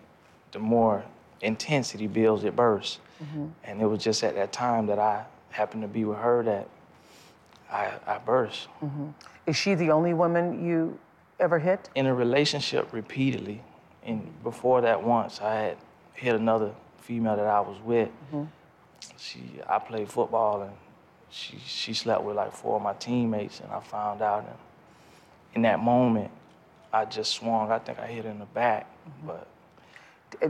the 0.52 0.60
more 0.60 1.04
intensity 1.42 2.08
builds, 2.08 2.44
it 2.44 2.56
bursts. 2.56 3.00
Mm-hmm. 3.24 3.48
And 3.64 3.82
it 3.82 3.86
was 3.86 4.04
just 4.04 4.24
at 4.24 4.36
that 4.36 4.52
time 4.52 4.86
that 4.88 5.00
I 5.00 5.26
happened 5.50 5.82
to 5.82 5.88
be 5.88 6.06
with 6.06 6.20
her 6.20 6.44
that 6.44 6.70
I, 7.72 7.92
I 8.06 8.18
burst. 8.20 8.68
Mm-hmm. 8.84 9.10
Is 9.46 9.56
she 9.56 9.76
the 9.76 9.92
only 9.92 10.14
woman 10.14 10.64
you 10.64 10.98
ever 11.40 11.60
hit? 11.60 11.90
In 11.96 12.06
a 12.06 12.14
relationship 12.14 12.92
repeatedly, 12.94 13.62
and 14.04 14.32
before 14.44 14.82
that 14.82 15.02
once, 15.04 15.42
I 15.42 15.56
had 15.56 15.78
hit 16.14 16.36
another 16.36 16.72
female 17.00 17.36
that 17.36 17.48
I 17.48 17.60
was 17.60 17.78
with. 17.84 18.10
Mm-hmm. 18.10 18.44
She, 19.18 19.40
I 19.68 19.80
played 19.80 20.10
football, 20.10 20.62
and 20.64 20.74
she, 21.30 21.58
she 21.66 21.94
slept 21.94 22.24
with 22.24 22.36
like 22.36 22.54
four 22.54 22.78
of 22.78 22.82
my 22.82 22.94
teammates, 22.94 23.60
and 23.60 23.72
I 23.72 23.80
found 23.80 24.22
out. 24.22 24.46
And 24.46 24.58
in 25.56 25.62
that 25.64 25.80
moment, 25.80 26.32
I 26.92 27.06
just 27.06 27.34
swung. 27.34 27.72
I 27.72 27.80
think 27.80 28.00
I 28.00 28.08
hit 28.08 28.26
her 28.26 28.32
in 28.32 28.40
the 28.40 28.46
back, 28.46 28.88
but 29.26 29.48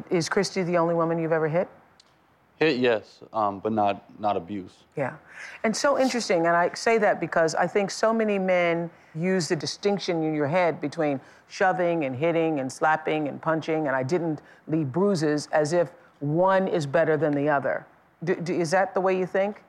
Is 0.10 0.30
Christy 0.30 0.64
the 0.64 0.78
only 0.78 0.96
woman 0.96 1.20
you've 1.20 1.32
ever 1.32 1.48
hit? 1.48 1.68
Hit, 2.58 2.78
yes, 2.78 3.20
um, 3.32 3.60
but 3.60 3.72
not, 3.72 4.04
not 4.20 4.36
abuse. 4.36 4.74
Yeah. 4.98 5.16
And 5.64 5.76
so 5.76 5.98
interesting, 5.98 6.46
and 6.46 6.56
I 6.56 6.74
say 6.74 6.98
that 6.98 7.20
because 7.22 7.56
I 7.56 7.66
think 7.68 7.90
so 7.90 8.14
many 8.14 8.38
men 8.38 8.90
use 9.16 9.48
the 9.48 9.56
distinction 9.56 10.22
in 10.24 10.34
your 10.34 10.48
head 10.48 10.82
between 10.82 11.22
shoving 11.48 12.04
and 12.04 12.16
hitting 12.16 12.60
and 12.60 12.72
slapping 12.72 13.30
and 13.30 13.42
punching, 13.42 13.88
and 13.88 13.96
I 13.96 14.04
didn't 14.04 14.42
leave 14.68 14.92
bruises 14.92 15.48
as 15.54 15.72
if 15.72 15.92
one 16.20 16.68
is 16.68 16.86
better 16.86 17.16
than 17.16 17.34
the 17.34 17.48
other. 17.48 17.86
Do, 18.26 18.36
do, 18.36 18.54
is 18.54 18.72
that 18.72 18.94
the 18.94 19.00
way 19.00 19.18
you 19.18 19.26
think? 19.26 19.64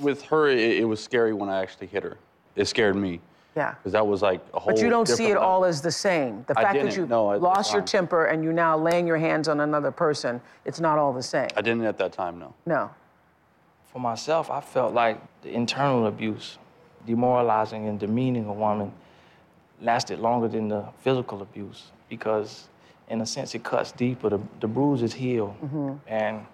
With 0.00 0.22
her, 0.24 0.48
it, 0.48 0.58
it 0.78 0.84
was 0.84 1.02
scary 1.02 1.32
when 1.32 1.48
I 1.48 1.60
actually 1.62 1.86
hit 1.86 2.02
her. 2.02 2.18
It 2.54 2.66
scared 2.66 2.96
me. 2.96 3.20
Yeah. 3.56 3.74
Because 3.74 3.92
that 3.92 4.06
was 4.06 4.20
like 4.20 4.40
a 4.52 4.60
whole 4.60 4.74
But 4.74 4.82
you 4.82 4.90
don't 4.90 5.08
see 5.08 5.26
it 5.26 5.34
level. 5.34 5.44
all 5.44 5.64
as 5.64 5.80
the 5.80 5.90
same. 5.90 6.44
The 6.46 6.54
fact 6.54 6.74
that 6.74 6.82
didn't, 6.82 6.96
you 6.96 7.06
no, 7.06 7.32
at 7.32 7.40
the 7.40 7.44
lost 7.44 7.72
your 7.72 7.80
time. 7.80 7.86
temper 7.86 8.26
and 8.26 8.44
you 8.44 8.52
now 8.52 8.76
laying 8.76 9.06
your 9.06 9.16
hands 9.16 9.48
on 9.48 9.60
another 9.60 9.90
person, 9.90 10.42
it's 10.66 10.78
not 10.80 10.98
all 10.98 11.12
the 11.14 11.22
same. 11.22 11.48
I 11.56 11.62
didn't 11.62 11.82
at 11.84 11.96
that 11.98 12.12
time, 12.12 12.38
no. 12.38 12.52
No. 12.66 12.90
for 13.90 13.98
myself, 14.00 14.50
I 14.50 14.60
felt 14.60 14.92
like 14.92 15.18
the 15.42 15.50
internal 15.54 16.06
abuse 16.06 16.58
demoralizing 17.06 17.88
and 17.88 17.98
demeaning 17.98 18.44
a 18.46 18.52
woman 18.52 18.92
lasted 19.80 20.18
longer 20.18 20.48
than 20.48 20.68
the 20.68 20.84
physical 21.00 21.40
abuse 21.40 21.84
because, 22.10 22.68
in 23.08 23.20
a 23.22 23.26
sense, 23.26 23.54
it 23.54 23.62
cuts 23.64 23.92
deeper. 23.92 24.28
The, 24.28 24.40
the 24.60 24.66
bruises 24.68 25.14
heal, 25.14 25.56
Mhm. 25.64 25.98
and 26.06 26.44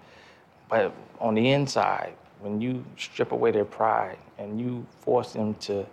but 0.69 0.93
on 1.21 1.35
the 1.35 1.51
inside, 1.51 2.15
when 2.43 2.61
you 2.61 2.85
strip 2.99 3.33
away 3.33 3.53
their 3.53 3.65
pride 3.65 4.19
and 4.37 4.61
you 4.61 4.85
force 5.01 5.33
them 5.33 5.55
to 5.55 5.87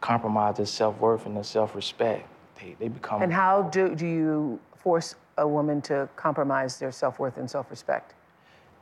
compromise 0.00 0.56
their 0.56 0.66
self 0.66 0.98
worth 1.00 1.26
and 1.26 1.36
their 1.36 1.44
self 1.44 1.74
respect, 1.74 2.28
they, 2.60 2.76
they 2.78 2.88
become. 2.88 3.22
And 3.22 3.32
how 3.32 3.62
do, 3.62 3.94
do 3.94 4.06
you 4.06 4.60
force 4.76 5.16
a 5.36 5.46
woman 5.46 5.82
to 5.82 6.08
compromise 6.16 6.78
their 6.78 6.92
self 6.92 7.18
worth 7.18 7.36
and 7.36 7.50
self 7.50 7.70
respect? 7.70 8.14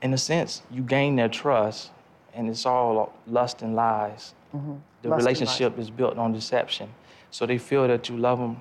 in 0.02 0.12
a 0.12 0.18
sense, 0.18 0.62
you 0.70 0.82
gain 0.82 1.16
their 1.16 1.30
trust, 1.30 1.90
and 2.34 2.50
it's 2.50 2.66
all 2.66 3.12
lust 3.26 3.62
and 3.62 3.74
lies. 3.74 4.34
Mhm. 4.54 4.78
The 5.00 5.08
Lust 5.08 5.20
relationship 5.20 5.78
is 5.78 5.88
built 5.90 6.18
on 6.18 6.32
deception. 6.32 6.88
So 7.30 7.46
they 7.46 7.58
feel 7.58 7.88
that 7.88 8.08
you 8.10 8.18
love 8.18 8.38
them, 8.38 8.60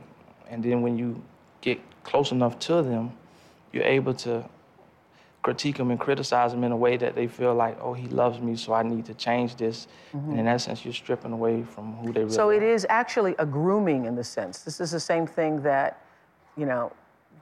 and 0.49 0.63
then 0.63 0.81
when 0.81 0.97
you 0.97 1.21
get 1.59 1.79
close 2.03 2.31
enough 2.31 2.57
to 2.59 2.81
them, 2.81 3.11
you're 3.73 3.83
able 3.83 4.13
to 4.13 4.45
critique 5.43 5.77
them 5.77 5.91
and 5.91 5.99
criticize 5.99 6.51
them 6.51 6.63
in 6.63 6.71
a 6.71 6.75
way 6.77 6.97
that 6.97 7.15
they 7.15 7.27
feel 7.27 7.53
like, 7.53 7.77
oh, 7.81 7.93
he 7.93 8.07
loves 8.07 8.39
me, 8.39 8.55
so 8.55 8.73
I 8.73 8.81
need 8.81 9.05
to 9.05 9.13
change 9.13 9.55
this. 9.57 9.87
And 10.13 10.39
in 10.39 10.45
that 10.45 10.61
sense, 10.61 10.83
you're 10.85 10.93
stripping 10.93 11.33
away 11.33 11.63
from 11.63 11.95
who 11.97 12.13
they 12.13 12.21
really 12.21 12.31
So 12.33 12.49
are. 12.49 12.53
it 12.53 12.63
is 12.63 12.87
actually 12.89 13.35
a 13.37 13.45
grooming 13.45 14.05
in 14.05 14.15
the 14.15 14.23
sense. 14.23 14.59
This 14.63 14.79
is 14.79 14.91
the 14.91 14.99
same 14.99 15.27
thing 15.27 15.61
that, 15.63 16.01
you 16.57 16.65
know, 16.65 16.91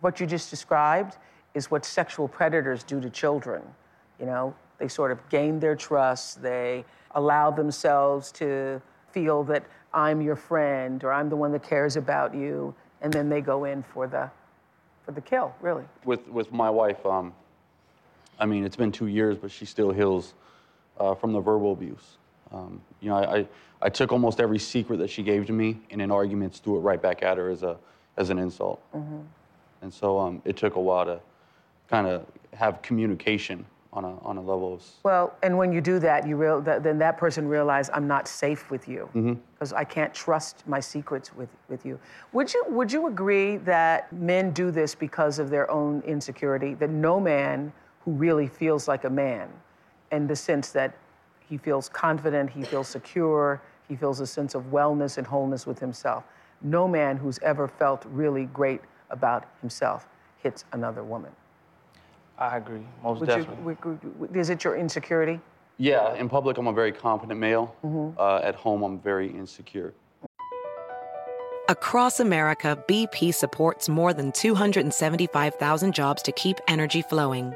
what 0.02 0.20
you 0.20 0.26
just 0.26 0.50
described 0.50 1.18
is 1.54 1.70
what 1.70 1.86
sexual 1.86 2.28
predators 2.28 2.84
do 2.84 3.00
to 3.00 3.10
children. 3.10 3.62
You 4.20 4.26
know, 4.26 4.56
they 4.80 4.88
sort 4.88 5.12
of 5.12 5.20
gain 5.30 5.60
their 5.60 5.76
trust, 5.76 6.42
they 6.42 6.84
allow 7.12 7.52
themselves 7.52 8.32
to 8.34 8.82
feel 9.12 9.44
that 9.44 9.64
I'm 9.94 10.22
your 10.22 10.36
friend 10.36 11.04
or 11.04 11.14
I'm 11.14 11.30
the 11.30 11.36
one 11.36 11.52
that 11.52 11.62
cares 11.64 11.98
about 11.98 12.34
you, 12.34 12.74
and 13.02 13.14
then 13.14 13.30
they 13.30 13.42
go 13.42 13.66
in 13.66 13.84
for 13.84 14.08
the 14.08 14.30
for 15.06 15.12
the 15.12 15.22
kill, 15.22 15.54
really. 15.62 15.84
with 16.06 16.28
with 16.30 16.52
my 16.52 16.70
wife, 16.70 17.04
um, 17.06 17.34
I 18.42 18.48
mean, 18.48 18.66
it's 18.66 18.76
been 18.76 18.92
two 18.92 19.06
years, 19.06 19.38
but 19.38 19.52
she 19.52 19.66
still 19.66 19.92
heals 19.92 20.34
uh, 21.00 21.14
from 21.14 21.32
the 21.32 21.40
verbal 21.40 21.72
abuse. 21.74 22.18
Um, 22.52 22.82
you 23.00 23.10
know, 23.10 23.16
I, 23.16 23.38
I 23.38 23.48
I 23.84 23.90
took 23.90 24.12
almost 24.12 24.40
every 24.40 24.60
secret 24.60 24.98
that 24.98 25.10
she 25.10 25.24
gave 25.24 25.46
to 25.46 25.54
me, 25.54 25.80
and 25.92 26.02
in 26.02 26.12
arguments, 26.12 26.60
threw 26.60 26.78
it 26.78 26.82
right 26.82 27.02
back 27.02 27.24
at 27.24 27.38
her 27.38 27.50
as 27.50 27.64
a 27.64 27.78
as 28.18 28.32
an 28.32 28.40
insult. 28.40 28.82
Mm-hmm. 28.96 29.22
And 29.84 29.94
so 29.94 30.20
um, 30.20 30.42
it 30.44 30.58
took 30.58 30.76
a 30.76 30.82
while 30.82 31.06
to 31.06 31.20
kind 31.88 32.08
of 32.08 32.26
have 32.54 32.82
communication 32.82 33.66
on 33.94 34.06
a 34.06 34.20
on 34.20 34.38
a 34.38 34.42
level 34.42 34.74
of. 34.74 34.84
Well, 35.04 35.36
and 35.44 35.56
when 35.56 35.72
you 35.72 35.80
do 35.80 36.00
that, 36.00 36.28
you 36.28 36.36
real 36.36 36.62
that, 36.62 36.84
then 36.84 36.98
that 36.98 37.18
person 37.18 37.48
realizes 37.48 37.92
I'm 37.94 38.08
not 38.08 38.28
safe 38.28 38.72
with 38.72 38.88
you 38.88 39.10
because 39.54 39.72
I 39.72 39.84
can't 39.84 40.14
trust 40.14 40.68
my 40.68 40.80
secrets 40.80 41.36
with, 41.36 41.50
with 41.70 41.86
you. 41.86 42.00
Would 42.34 42.54
you 42.54 42.66
would 42.70 42.92
you 42.92 43.08
agree 43.08 43.58
that 43.58 44.12
men 44.12 44.52
do 44.52 44.72
this 44.72 44.96
because 44.96 45.38
of 45.38 45.50
their 45.52 45.70
own 45.70 46.02
insecurity? 46.02 46.74
That 46.74 46.90
no 46.90 47.20
man 47.20 47.72
who 48.06 48.12
really 48.12 48.48
feels 48.48 48.88
like 48.88 49.04
a 49.04 49.10
man, 49.10 49.50
in 50.12 50.28
the 50.28 50.36
sense 50.36 50.72
that 50.72 50.94
he 51.40 51.58
feels 51.58 51.90
confident, 51.90 52.50
he 52.50 52.64
feels 52.64 52.88
secure, 52.88 53.62
he 53.88 53.96
feels 53.96 54.20
a 54.20 54.28
sense 54.28 54.56
of 54.56 54.64
wellness 54.72 55.18
and 55.18 55.28
wholeness 55.28 55.68
with 55.68 55.80
himself. 55.80 56.24
No 56.62 56.88
man 56.88 57.18
who's 57.18 57.40
ever 57.40 57.68
felt 57.68 58.06
really 58.12 58.46
great 58.46 58.82
about 59.10 59.46
himself 59.60 60.08
hits 60.38 60.66
another 60.72 61.04
woman. 61.04 61.32
I 62.38 62.58
agree, 62.58 62.86
most 63.04 63.20
Would 63.20 63.28
definitely. 63.28 63.76
would- 63.84 64.20
would- 64.20 64.36
is 64.36 64.50
it 64.50 64.64
your 64.64 64.76
insecurity? 64.76 65.40
Yeah, 65.78 66.14
in 66.14 66.30
public, 66.30 66.58
I'm 66.58 66.68
a 66.68 66.74
very 66.74 66.92
confident 66.92 67.40
male. 67.40 67.76
Mhm. 67.84 68.14
Uh, 68.18 68.38
at 68.38 68.56
home, 68.56 68.84
I'm 68.84 69.00
very 69.00 69.28
insecure. 69.30 69.94
Across 71.70 72.20
America, 72.20 72.78
BP 72.88 73.32
supports 73.34 73.88
more 73.88 74.14
than 74.14 74.32
275,000 74.32 75.94
jobs 75.94 76.22
to 76.24 76.32
keep 76.32 76.58
energy 76.68 77.02
flowing. 77.02 77.56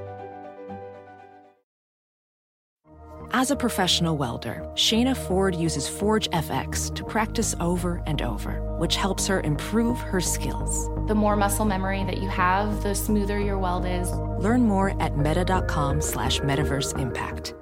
As 3.33 3.49
a 3.49 3.55
professional 3.55 4.17
welder, 4.17 4.61
Shayna 4.73 5.15
Ford 5.15 5.55
uses 5.55 5.87
Forge 5.87 6.29
FX 6.31 6.93
to 6.93 7.05
practice 7.05 7.55
over 7.61 8.03
and 8.05 8.21
over, 8.21 8.61
which 8.77 8.97
helps 8.97 9.25
her 9.25 9.39
improve 9.39 9.97
her 9.99 10.19
skills. 10.19 10.89
The 11.07 11.15
more 11.15 11.37
muscle 11.37 11.63
memory 11.63 12.03
that 12.03 12.17
you 12.17 12.27
have, 12.27 12.83
the 12.83 12.93
smoother 12.93 13.39
your 13.39 13.57
weld 13.57 13.85
is. 13.85 14.11
Learn 14.11 14.63
more 14.63 15.01
at 15.01 15.17
meta.com 15.17 16.01
slash 16.01 16.41
metaverse 16.41 16.99
impact. 16.99 17.53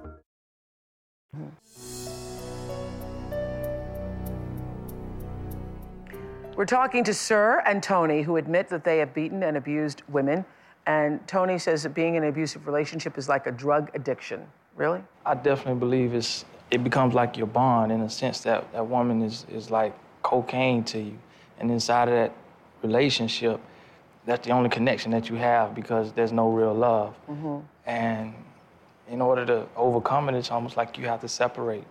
We're 6.56 6.66
talking 6.66 7.04
to 7.04 7.14
Sir 7.14 7.62
and 7.68 7.84
Tony, 7.84 8.24
who 8.24 8.38
admit 8.38 8.70
that 8.70 8.84
they 8.84 8.98
have 8.98 9.14
beaten 9.14 9.44
and 9.44 9.56
abused 9.56 10.02
women. 10.10 10.46
And 10.88 11.26
Tony 11.28 11.60
says 11.60 11.84
that 11.84 11.94
being 11.94 12.16
in 12.16 12.24
an 12.24 12.30
abusive 12.30 12.66
relationship 12.66 13.20
is 13.20 13.30
like 13.30 13.46
a 13.46 13.52
drug 13.52 13.92
addiction. 13.94 14.48
Really? 14.80 15.04
I 15.26 15.36
definitely 15.36 15.78
believe 15.80 16.16
it's 16.16 16.46
it 16.72 16.84
becomes 16.84 17.14
like 17.14 17.36
your 17.36 17.48
bond 17.48 17.92
in 17.92 18.00
a 18.02 18.10
sense 18.10 18.40
that 18.42 18.72
that 18.72 18.88
woman 18.88 19.22
is 19.22 19.46
is 19.52 19.70
like 19.70 19.94
cocaine 20.24 20.84
to 20.86 21.00
you, 21.00 21.18
and 21.60 21.70
inside 21.70 22.08
of 22.08 22.16
that 22.16 22.32
relationship, 22.82 23.60
that's 24.26 24.48
the 24.48 24.54
only 24.54 24.70
connection 24.70 25.12
that 25.12 25.30
you 25.30 25.36
have 25.36 25.76
because 25.76 26.14
there's 26.14 26.32
no 26.32 26.50
real 26.50 26.74
love. 26.74 27.14
Mm-hmm. 27.30 27.58
And 27.86 28.34
in 29.10 29.22
order 29.22 29.46
to 29.48 29.68
overcome 29.76 30.30
it, 30.30 30.36
it's 30.36 30.50
almost 30.50 30.78
like 30.78 30.98
you 30.98 31.06
have 31.08 31.20
to 31.22 31.28
separate 31.28 31.84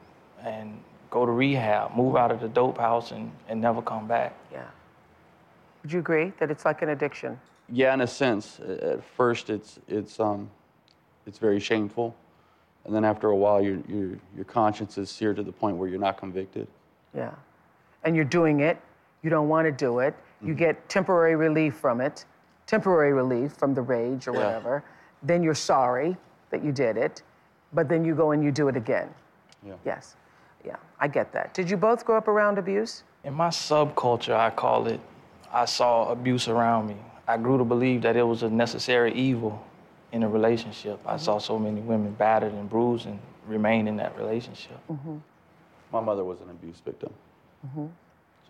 and 0.42 0.80
go 1.10 1.26
to 1.26 1.32
rehab, 1.32 1.94
move 1.94 2.16
out 2.16 2.30
of 2.30 2.40
the 2.40 2.48
dope 2.48 2.78
house, 2.78 3.10
and, 3.10 3.30
and 3.48 3.60
never 3.60 3.82
come 3.82 4.06
back. 4.06 4.32
Yeah. 4.50 4.64
Would 5.82 5.92
you 5.92 5.98
agree 5.98 6.32
that 6.38 6.50
it's 6.50 6.64
like 6.64 6.80
an 6.80 6.88
addiction? 6.88 7.38
Yeah, 7.68 7.92
in 7.92 8.00
a 8.00 8.06
sense. 8.06 8.60
At 8.60 9.04
first, 9.04 9.50
it's 9.50 9.78
it's 9.88 10.18
um, 10.18 10.48
it's 11.26 11.38
very 11.38 11.60
shameful, 11.60 12.14
and 12.88 12.96
then 12.96 13.04
after 13.04 13.28
a 13.28 13.36
while, 13.36 13.62
your 13.62 13.78
your 13.86 14.18
your 14.34 14.46
conscience 14.46 14.96
is 14.96 15.10
seared 15.10 15.36
to 15.36 15.42
the 15.42 15.52
point 15.52 15.76
where 15.76 15.90
you're 15.90 16.00
not 16.00 16.16
convicted. 16.16 16.66
Yeah. 17.14 17.34
And 18.02 18.16
you're 18.16 18.24
doing 18.24 18.60
it. 18.60 18.78
You 19.22 19.28
don't 19.28 19.48
want 19.48 19.66
to 19.66 19.72
do 19.72 19.98
it. 19.98 20.14
You 20.40 20.48
mm-hmm. 20.48 20.56
get 20.56 20.88
temporary 20.88 21.36
relief 21.36 21.74
from 21.74 22.00
it, 22.00 22.24
temporary 22.66 23.12
relief 23.12 23.52
from 23.52 23.74
the 23.74 23.82
rage 23.82 24.26
or 24.26 24.32
Yeah. 24.32 24.38
whatever. 24.38 24.84
Then 25.22 25.42
you're 25.42 25.54
sorry 25.54 26.16
that 26.48 26.64
you 26.64 26.72
did 26.72 26.96
it, 26.96 27.22
but 27.74 27.90
then 27.90 28.06
you 28.06 28.14
go 28.14 28.30
and 28.30 28.42
you 28.42 28.50
do 28.50 28.68
it 28.68 28.76
again. 28.76 29.12
Yeah. 29.62 29.74
Yes. 29.84 30.16
Yeah, 30.64 30.76
I 30.98 31.08
get 31.08 31.30
that. 31.32 31.52
Did 31.52 31.68
you 31.68 31.76
both 31.76 32.06
grow 32.06 32.16
up 32.16 32.26
around 32.26 32.56
abuse? 32.56 33.02
In 33.24 33.34
my 33.34 33.48
subculture, 33.48 34.34
I 34.34 34.48
call 34.48 34.86
it, 34.86 35.00
I 35.52 35.66
saw 35.66 36.10
abuse 36.10 36.48
around 36.48 36.88
me. 36.88 36.96
I 37.26 37.36
grew 37.36 37.58
to 37.58 37.64
believe 37.64 38.00
that 38.02 38.16
it 38.16 38.22
was 38.22 38.42
a 38.42 38.48
necessary 38.48 39.12
evil 39.12 39.62
in 40.12 40.22
a 40.22 40.28
relationship. 40.28 41.00
I 41.06 41.16
saw 41.16 41.38
so 41.38 41.58
many 41.58 41.80
women 41.80 42.12
battered 42.12 42.52
and 42.52 42.68
bruised 42.68 43.06
and 43.06 43.18
remain 43.46 43.88
in 43.88 43.96
that 43.96 44.16
relationship. 44.16 44.78
Mm-hmm. 44.90 45.16
My 45.92 46.00
mother 46.00 46.24
was 46.24 46.40
an 46.40 46.50
abuse 46.50 46.80
victim. 46.84 47.12
Mm-hmm. 47.66 47.86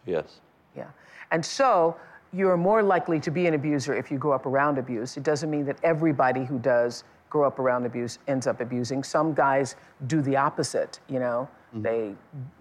Yes. 0.07 0.41
Yeah. 0.77 0.87
And 1.31 1.45
so 1.45 1.97
you're 2.33 2.57
more 2.57 2.83
likely 2.83 3.21
to 3.21 3.31
be 3.31 3.47
an 3.47 3.55
abuser 3.55 3.95
if 3.95 4.11
you 4.11 4.19
grow 4.19 4.33
up 4.33 4.47
around 4.47 4.79
abuse. 4.79 5.17
It 5.17 5.23
doesn't 5.23 5.51
mean 5.51 5.65
that 5.67 5.79
everybody 5.83 6.45
who 6.45 6.59
does 6.59 7.05
grow 7.31 7.47
up 7.47 7.59
around 7.59 7.87
abuse 7.87 8.19
ends 8.27 8.47
up 8.47 8.61
abusing. 8.61 9.03
Some 9.03 9.35
guys 9.35 9.77
do 10.07 10.23
the 10.23 10.37
opposite, 10.37 11.01
you 11.09 11.19
know. 11.19 11.49
They 11.75 12.15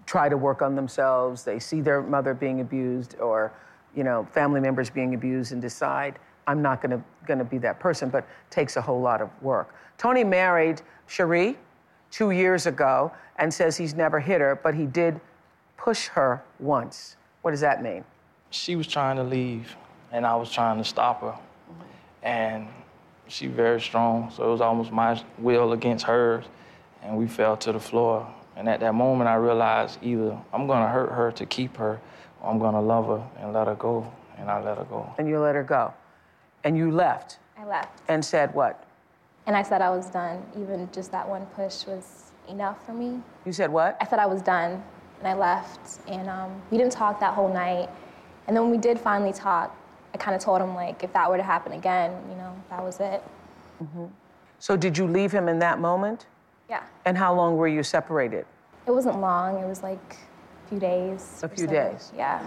try 0.04 0.28
to 0.28 0.36
work 0.36 0.60
on 0.60 0.74
themselves, 0.74 1.42
they 1.42 1.58
see 1.58 1.80
their 1.80 2.02
mother 2.02 2.34
being 2.34 2.60
abused 2.60 3.16
or, 3.18 3.52
you 3.96 4.04
know, 4.04 4.28
family 4.32 4.60
members 4.60 4.90
being 4.90 5.14
abused 5.14 5.52
and 5.52 5.62
decide, 5.62 6.18
I'm 6.48 6.62
not 6.62 6.80
gonna, 6.80 7.04
gonna 7.26 7.44
be 7.44 7.58
that 7.58 7.78
person, 7.78 8.08
but 8.08 8.26
takes 8.48 8.76
a 8.76 8.80
whole 8.80 9.02
lot 9.02 9.20
of 9.20 9.28
work. 9.42 9.74
Tony 9.98 10.24
married 10.24 10.80
Cherie 11.06 11.58
two 12.10 12.30
years 12.30 12.66
ago 12.66 13.12
and 13.36 13.52
says 13.52 13.76
he's 13.76 13.94
never 13.94 14.18
hit 14.18 14.40
her, 14.40 14.58
but 14.62 14.74
he 14.74 14.86
did 14.86 15.20
push 15.76 16.06
her 16.08 16.42
once. 16.58 17.16
What 17.42 17.50
does 17.50 17.60
that 17.60 17.82
mean? 17.82 18.02
She 18.48 18.76
was 18.76 18.86
trying 18.86 19.16
to 19.16 19.22
leave, 19.22 19.76
and 20.10 20.26
I 20.26 20.34
was 20.36 20.50
trying 20.50 20.78
to 20.78 20.84
stop 20.84 21.20
her. 21.20 21.38
And 22.22 22.66
she 23.28 23.46
very 23.46 23.80
strong, 23.80 24.32
so 24.34 24.48
it 24.48 24.50
was 24.50 24.62
almost 24.62 24.90
my 24.90 25.22
will 25.36 25.72
against 25.72 26.06
hers, 26.06 26.46
and 27.02 27.18
we 27.18 27.26
fell 27.26 27.58
to 27.58 27.72
the 27.72 27.80
floor. 27.80 28.26
And 28.56 28.70
at 28.70 28.80
that 28.80 28.94
moment, 28.94 29.28
I 29.28 29.34
realized 29.34 29.98
either 30.02 30.36
I'm 30.54 30.66
gonna 30.66 30.88
hurt 30.88 31.12
her 31.12 31.30
to 31.32 31.44
keep 31.44 31.76
her, 31.76 32.00
or 32.40 32.50
I'm 32.50 32.58
gonna 32.58 32.80
love 32.80 33.06
her 33.06 33.22
and 33.38 33.52
let 33.52 33.66
her 33.66 33.74
go, 33.74 34.10
and 34.38 34.50
I 34.50 34.62
let 34.62 34.78
her 34.78 34.84
go. 34.84 35.12
And 35.18 35.28
you 35.28 35.38
let 35.40 35.54
her 35.54 35.62
go. 35.62 35.92
And 36.68 36.76
you 36.76 36.90
left 36.90 37.38
I 37.56 37.64
left. 37.64 38.02
and 38.08 38.22
said 38.22 38.52
what? 38.52 38.84
And 39.46 39.56
I 39.56 39.62
said 39.62 39.80
I 39.80 39.88
was 39.88 40.10
done. 40.10 40.44
Even 40.54 40.86
just 40.92 41.10
that 41.12 41.26
one 41.26 41.46
push 41.56 41.86
was 41.86 42.32
enough 42.46 42.84
for 42.84 42.92
me. 42.92 43.22
You 43.46 43.54
said 43.54 43.72
what? 43.72 43.96
I 44.02 44.06
said 44.06 44.18
I 44.18 44.26
was 44.26 44.42
done, 44.42 44.84
and 45.18 45.26
I 45.26 45.32
left. 45.32 46.00
And 46.06 46.28
um, 46.28 46.60
we 46.70 46.76
didn't 46.76 46.92
talk 46.92 47.20
that 47.20 47.32
whole 47.32 47.50
night. 47.50 47.88
And 48.46 48.54
then 48.54 48.64
when 48.64 48.70
we 48.70 48.76
did 48.76 49.00
finally 49.00 49.32
talk, 49.32 49.74
I 50.12 50.18
kind 50.18 50.36
of 50.36 50.42
told 50.42 50.60
him 50.60 50.74
like, 50.74 51.02
if 51.02 51.10
that 51.14 51.30
were 51.30 51.38
to 51.38 51.42
happen 51.42 51.72
again, 51.72 52.10
you 52.28 52.36
know, 52.36 52.54
that 52.68 52.84
was 52.84 53.00
it. 53.00 53.22
Mm-hmm. 53.82 54.04
So 54.58 54.76
did 54.76 54.98
you 54.98 55.06
leave 55.06 55.32
him 55.32 55.48
in 55.48 55.58
that 55.60 55.80
moment? 55.80 56.26
Yeah. 56.68 56.82
And 57.06 57.16
how 57.16 57.34
long 57.34 57.56
were 57.56 57.68
you 57.68 57.82
separated? 57.82 58.44
It 58.86 58.90
wasn't 58.90 59.22
long. 59.22 59.56
It 59.58 59.66
was 59.66 59.82
like 59.82 60.18
a 60.66 60.68
few 60.68 60.78
days. 60.78 61.40
A 61.42 61.48
few 61.48 61.64
so. 61.64 61.72
days. 61.72 62.12
Yeah. 62.14 62.40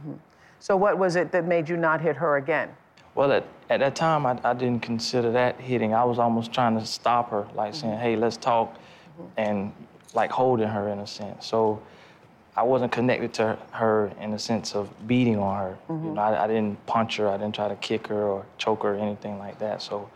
Mm-hmm. 0.00 0.14
So 0.58 0.74
what 0.74 0.96
was 0.96 1.16
it 1.16 1.32
that 1.32 1.44
made 1.44 1.68
you 1.68 1.76
not 1.76 2.00
hit 2.00 2.16
her 2.16 2.38
again? 2.38 2.70
Well, 3.18 3.32
at, 3.32 3.46
at 3.68 3.80
that 3.80 3.96
time, 3.96 4.26
I, 4.26 4.38
I 4.44 4.54
didn't 4.54 4.82
consider 4.82 5.32
that 5.32 5.60
hitting. 5.60 5.92
I 5.92 6.04
was 6.04 6.20
almost 6.20 6.52
trying 6.52 6.78
to 6.78 6.86
stop 6.86 7.32
her, 7.32 7.48
like 7.52 7.72
mm-hmm. 7.72 7.80
saying, 7.80 7.98
hey, 7.98 8.14
let's 8.14 8.36
talk, 8.36 8.74
mm-hmm. 8.74 9.24
and 9.36 9.72
like 10.14 10.30
holding 10.30 10.68
her 10.68 10.88
in 10.90 11.00
a 11.00 11.06
sense. 11.08 11.44
So 11.44 11.82
I 12.56 12.62
wasn't 12.62 12.92
connected 12.92 13.34
to 13.34 13.58
her 13.72 14.12
in 14.20 14.30
the 14.30 14.38
sense 14.38 14.76
of 14.76 14.88
beating 15.08 15.36
on 15.36 15.58
her. 15.58 15.78
Mm-hmm. 15.88 16.06
You 16.06 16.12
know, 16.12 16.20
I, 16.20 16.44
I, 16.44 16.46
didn't 16.46 16.86
punch 16.86 17.16
her, 17.16 17.28
I 17.28 17.36
didn't 17.36 17.56
try 17.56 17.66
to 17.66 17.74
kick 17.74 18.06
her 18.06 18.22
or 18.22 18.46
choke 18.56 18.84
her 18.84 18.94
or 18.94 18.98
anything 19.00 19.40
like 19.40 19.58
that. 19.58 19.82
So 19.82 20.08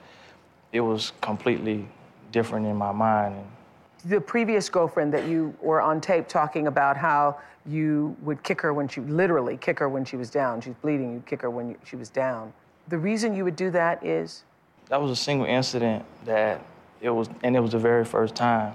it 0.70 0.78
was 0.78 1.12
completely 1.20 1.88
different 2.30 2.66
in 2.66 2.76
my 2.76 2.92
mind. 2.92 3.34
And 3.34 4.12
the 4.12 4.20
previous 4.20 4.68
girlfriend 4.68 5.12
that 5.12 5.26
you 5.26 5.52
were 5.60 5.80
on 5.80 6.00
tape 6.00 6.28
talking 6.28 6.68
about 6.68 6.96
how 6.96 7.40
you 7.66 8.16
would 8.22 8.44
kick 8.44 8.60
her 8.60 8.72
when 8.72 8.86
she 8.86 9.00
literally 9.00 9.56
kick 9.56 9.80
her 9.80 9.88
when 9.88 10.04
she 10.04 10.14
was 10.14 10.30
down. 10.30 10.60
She's 10.60 10.74
bleeding. 10.74 11.14
You'd 11.14 11.26
kick 11.26 11.42
her 11.42 11.50
when 11.50 11.70
you, 11.70 11.76
she 11.84 11.96
was 11.96 12.08
down. 12.08 12.52
The 12.88 12.98
reason 12.98 13.34
you 13.34 13.44
would 13.44 13.56
do 13.56 13.70
that 13.70 14.04
is 14.04 14.44
that 14.88 15.00
was 15.00 15.10
a 15.10 15.16
single 15.16 15.46
incident 15.46 16.04
that 16.24 16.60
it 17.00 17.10
was, 17.10 17.28
and 17.42 17.56
it 17.56 17.60
was 17.60 17.72
the 17.72 17.78
very 17.78 18.04
first 18.04 18.34
time. 18.34 18.74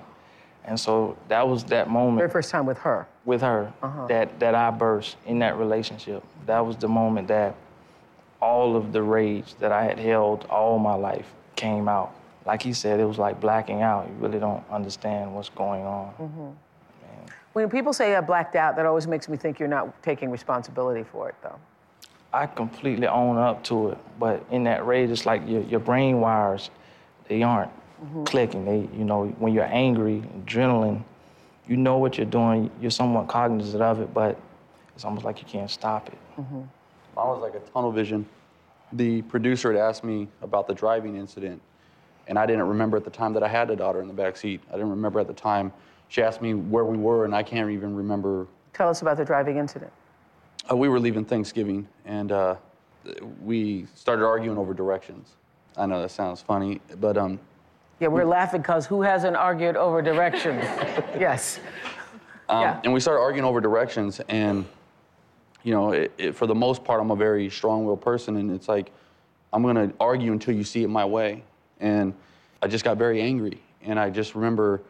And 0.66 0.80
so 0.80 1.18
that 1.28 1.48
was 1.48 1.64
that 1.66 1.90
moment. 1.90 2.18
Very 2.18 2.30
first 2.30 2.52
time 2.52 2.66
with 2.66 2.78
her. 2.80 3.08
With 3.26 3.42
her, 3.42 3.72
uh-huh. 3.82 4.08
that 4.08 4.40
that 4.40 4.56
I 4.56 4.70
burst 4.72 5.18
in 5.26 5.40
that 5.40 5.58
relationship. 5.58 6.24
That 6.46 6.66
was 6.66 6.76
the 6.78 6.88
moment 6.88 7.28
that 7.30 7.56
all 8.42 8.76
of 8.76 8.92
the 8.92 9.02
rage 9.02 9.56
that 9.56 9.72
I 9.72 9.84
had 9.86 10.00
held 10.00 10.46
all 10.46 10.78
my 10.80 10.94
life 10.94 11.26
came 11.56 11.88
out. 11.88 12.14
Like 12.46 12.62
he 12.62 12.74
said, 12.74 13.00
it 13.00 13.06
was 13.06 13.18
like 13.18 13.40
blacking 13.40 13.82
out. 13.82 14.08
You 14.08 14.14
really 14.16 14.40
don't 14.40 14.64
understand 14.70 15.34
what's 15.34 15.50
going 15.50 15.84
on. 15.84 16.14
Mm-hmm. 16.20 16.50
When 17.54 17.70
people 17.70 17.92
say 17.92 18.16
I 18.16 18.22
blacked 18.22 18.56
out, 18.56 18.76
that 18.76 18.86
always 18.86 19.08
makes 19.08 19.28
me 19.28 19.36
think 19.36 19.60
you're 19.60 19.68
not 19.68 20.04
taking 20.04 20.30
responsibility 20.30 21.04
for 21.04 21.28
it, 21.28 21.36
though. 21.42 21.60
I 22.34 22.46
completely 22.46 23.08
own 23.08 23.38
up 23.38 23.64
to 23.66 23.90
it, 23.90 23.98
but 24.20 24.46
in 24.52 24.64
that 24.66 24.86
rage, 24.86 25.10
it's 25.10 25.26
like 25.26 25.48
your, 25.48 25.62
your 25.64 25.80
brain 25.80 26.20
wires, 26.20 26.70
they 27.28 27.42
aren't 27.44 27.72
mm-hmm. 28.04 28.24
clicking. 28.26 28.66
They, 28.66 28.98
you 28.98 29.06
know, 29.06 29.28
when 29.40 29.54
you're 29.54 29.64
angry, 29.64 30.24
adrenaline, 30.40 31.04
you 31.68 31.78
know 31.78 31.98
what 31.98 32.18
you're 32.18 32.26
doing. 32.26 32.72
You're 32.82 32.92
somewhat 32.92 33.28
cognizant 33.28 33.82
of 33.82 34.00
it, 34.00 34.14
but 34.14 34.40
it's 34.96 35.06
almost 35.06 35.26
like 35.26 35.40
you 35.40 35.46
can't 35.48 35.70
stop 35.70 36.08
it. 36.08 36.18
Mm-hmm. 36.40 36.62
Mine 37.16 37.28
was 37.28 37.42
like 37.42 37.56
a 37.56 37.60
tunnel 37.72 37.92
vision. 37.92 38.26
The 38.94 39.22
producer 39.24 39.72
had 39.72 39.82
asked 39.82 40.04
me 40.04 40.28
about 40.42 40.68
the 40.68 40.74
driving 40.74 41.18
incident, 41.18 41.62
and 42.28 42.38
I 42.40 42.46
didn't 42.46 42.68
remember 42.68 42.98
at 42.98 43.04
the 43.04 43.10
time 43.10 43.34
that 43.34 43.44
I 43.44 43.48
had 43.48 43.70
a 43.70 43.76
daughter 43.76 44.02
in 44.02 44.08
the 44.08 44.14
back 44.14 44.38
seat. 44.38 44.62
I 44.70 44.74
didn't 44.74 44.92
remember 44.92 45.20
at 45.20 45.28
the 45.28 45.34
time 45.34 45.74
she 46.08 46.22
asked 46.22 46.42
me 46.42 46.54
where 46.54 46.86
we 46.86 46.98
were, 46.98 47.26
and 47.26 47.36
I 47.36 47.44
can't 47.44 47.70
even 47.70 47.96
remember. 47.96 48.48
Tell 48.74 48.90
us 48.90 49.02
about 49.02 49.18
the 49.18 49.26
driving 49.26 49.58
incident. 49.58 49.92
Uh, 50.70 50.76
we 50.76 50.90
were 50.90 51.00
leaving 51.00 51.24
Thanksgiving, 51.24 51.88
and 52.06 52.32
uh, 52.32 52.56
we 53.42 53.88
started 53.96 54.26
arguing 54.26 54.58
over 54.58 54.74
directions. 54.74 55.34
I 55.78 55.86
know 55.86 56.02
that 56.02 56.12
sounds 56.12 56.42
funny, 56.42 56.82
but 57.00 57.18
um. 57.18 57.40
Yeah, 58.00 58.10
we're 58.10 58.26
we, 58.26 58.30
laughing 58.30 58.62
because 58.62 58.86
who 58.86 59.02
hasn't 59.02 59.36
argued 59.36 59.76
over 59.76 60.02
directions? 60.02 60.64
yes. 61.20 61.60
Um, 62.50 62.62
yeah. 62.62 62.82
And 62.84 62.94
we 62.94 63.00
started 63.00 63.22
arguing 63.22 63.46
over 63.46 63.62
directions, 63.62 64.20
and 64.28 64.66
you 65.64 65.74
know, 65.74 65.92
it, 65.92 66.12
it, 66.18 66.36
for 66.36 66.48
the 66.48 66.56
most 66.56 66.84
part, 66.84 67.02
I'm 67.02 67.12
a 67.12 67.16
very 67.16 67.50
strong-willed 67.50 68.02
person, 68.02 68.36
and 68.38 68.52
it's 68.52 68.68
like 68.68 68.92
I'm 69.54 69.64
gonna 69.64 69.92
argue 70.00 70.34
until 70.34 70.54
you 70.54 70.64
see 70.64 70.84
it 70.84 70.90
my 70.90 71.06
way. 71.06 71.44
And 71.80 72.14
I 72.62 72.68
just 72.68 72.84
got 72.84 72.98
very 72.98 73.22
angry, 73.22 73.62
and 73.84 74.00
I 74.00 74.10
just 74.10 74.36
remember 74.36 74.82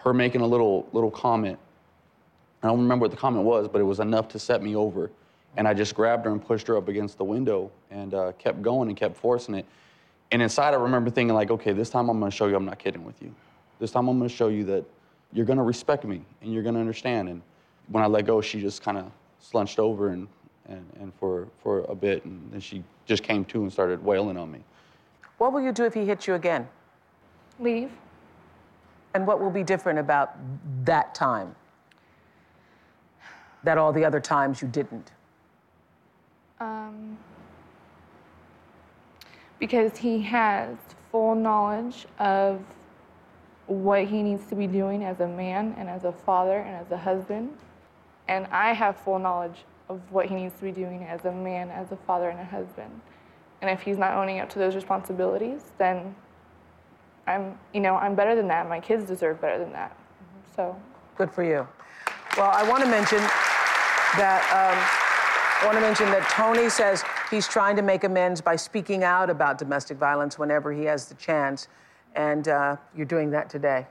her 0.00 0.12
making 0.12 0.42
a 0.42 0.46
little 0.46 0.88
little 0.92 1.10
comment. 1.10 1.58
I 2.62 2.68
don't 2.68 2.80
remember 2.80 3.04
what 3.04 3.10
the 3.10 3.16
comment 3.16 3.44
was, 3.44 3.66
but 3.66 3.80
it 3.80 3.84
was 3.84 3.98
enough 3.98 4.28
to 4.28 4.38
set 4.38 4.62
me 4.62 4.76
over. 4.76 5.10
And 5.56 5.68
I 5.68 5.74
just 5.74 5.94
grabbed 5.94 6.24
her 6.24 6.32
and 6.32 6.44
pushed 6.44 6.66
her 6.66 6.76
up 6.76 6.88
against 6.88 7.18
the 7.18 7.24
window 7.24 7.70
and 7.90 8.14
uh, 8.14 8.32
kept 8.38 8.62
going 8.62 8.88
and 8.88 8.96
kept 8.96 9.16
forcing 9.16 9.54
it. 9.54 9.66
And 10.30 10.40
inside, 10.40 10.72
I 10.72 10.78
remember 10.78 11.10
thinking 11.10 11.34
like, 11.34 11.50
okay, 11.50 11.72
this 11.72 11.90
time 11.90 12.08
I'm 12.08 12.18
going 12.18 12.30
to 12.30 12.36
show 12.36 12.46
you 12.46 12.56
I'm 12.56 12.64
not 12.64 12.78
kidding 12.78 13.04
with 13.04 13.20
you. 13.20 13.34
This 13.78 13.90
time 13.90 14.08
I'm 14.08 14.18
going 14.18 14.30
to 14.30 14.34
show 14.34 14.48
you 14.48 14.64
that 14.64 14.84
you're 15.32 15.44
going 15.44 15.58
to 15.58 15.62
respect 15.62 16.04
me 16.04 16.22
and 16.40 16.52
you're 16.52 16.62
going 16.62 16.74
to 16.74 16.80
understand. 16.80 17.28
And 17.28 17.42
when 17.88 18.02
I 18.02 18.06
let 18.06 18.24
go, 18.24 18.40
she 18.40 18.60
just 18.60 18.82
kind 18.82 18.96
of 18.96 19.10
slunched 19.40 19.78
over 19.78 20.08
and, 20.08 20.26
and, 20.68 20.86
and 21.00 21.12
for, 21.14 21.48
for 21.62 21.80
a 21.88 21.94
bit, 21.94 22.24
and 22.24 22.50
then 22.50 22.60
she 22.60 22.82
just 23.04 23.22
came 23.22 23.44
to 23.46 23.62
and 23.62 23.72
started 23.72 24.02
wailing 24.02 24.36
on 24.36 24.50
me. 24.50 24.60
What 25.38 25.52
will 25.52 25.60
you 25.60 25.72
do 25.72 25.84
if 25.84 25.92
he 25.92 26.06
hits 26.06 26.26
you 26.26 26.34
again? 26.34 26.68
Leave. 27.58 27.90
And 29.14 29.26
what 29.26 29.40
will 29.40 29.50
be 29.50 29.64
different 29.64 29.98
about 29.98 30.36
that 30.84 31.14
time 31.14 31.54
that 33.64 33.76
all 33.78 33.92
the 33.92 34.04
other 34.04 34.20
times 34.20 34.62
you 34.62 34.68
didn't? 34.68 35.12
Um, 36.62 37.18
because 39.58 39.96
he 39.96 40.20
has 40.22 40.76
full 41.10 41.34
knowledge 41.34 42.06
of 42.18 42.60
what 43.66 44.04
he 44.04 44.22
needs 44.22 44.46
to 44.46 44.54
be 44.54 44.66
doing 44.66 45.04
as 45.04 45.20
a 45.20 45.26
man 45.26 45.74
and 45.76 45.88
as 45.88 46.04
a 46.04 46.12
father 46.12 46.58
and 46.58 46.76
as 46.76 46.90
a 46.92 46.96
husband. 46.96 47.56
And 48.28 48.46
I 48.46 48.72
have 48.72 48.96
full 48.96 49.18
knowledge 49.18 49.64
of 49.88 50.00
what 50.10 50.26
he 50.26 50.36
needs 50.36 50.54
to 50.58 50.62
be 50.62 50.70
doing 50.72 51.02
as 51.04 51.24
a 51.24 51.32
man, 51.32 51.70
as 51.70 51.90
a 51.90 51.96
father, 51.96 52.28
and 52.28 52.38
a 52.38 52.44
husband. 52.44 53.00
And 53.60 53.70
if 53.70 53.82
he's 53.82 53.98
not 53.98 54.14
owning 54.14 54.38
up 54.38 54.48
to 54.50 54.58
those 54.58 54.76
responsibilities, 54.76 55.62
then 55.78 56.14
I'm, 57.26 57.58
you 57.74 57.80
know, 57.80 57.96
I'm 57.96 58.14
better 58.14 58.36
than 58.36 58.46
that. 58.48 58.68
My 58.68 58.80
kids 58.80 59.04
deserve 59.04 59.40
better 59.40 59.58
than 59.58 59.72
that. 59.72 59.96
So. 60.54 60.76
Good 61.16 61.32
for 61.32 61.42
you. 61.42 61.66
Well, 62.36 62.50
I 62.52 62.68
want 62.68 62.84
to 62.84 62.88
mention 62.88 63.18
that 63.18 64.42
um, 64.52 65.01
I 65.62 65.66
want 65.66 65.76
to 65.76 65.80
mention 65.80 66.06
that 66.06 66.28
Tony 66.28 66.68
says 66.68 67.04
he's 67.30 67.46
trying 67.46 67.76
to 67.76 67.82
make 67.82 68.02
amends 68.02 68.40
by 68.40 68.56
speaking 68.56 69.04
out 69.04 69.30
about 69.30 69.58
domestic 69.58 69.96
violence 69.96 70.36
whenever 70.36 70.72
he 70.72 70.82
has 70.86 71.06
the 71.06 71.14
chance, 71.14 71.68
and 72.16 72.48
uh, 72.48 72.76
you're 72.96 73.06
doing 73.06 73.30
that 73.30 73.48
today. 73.48 73.86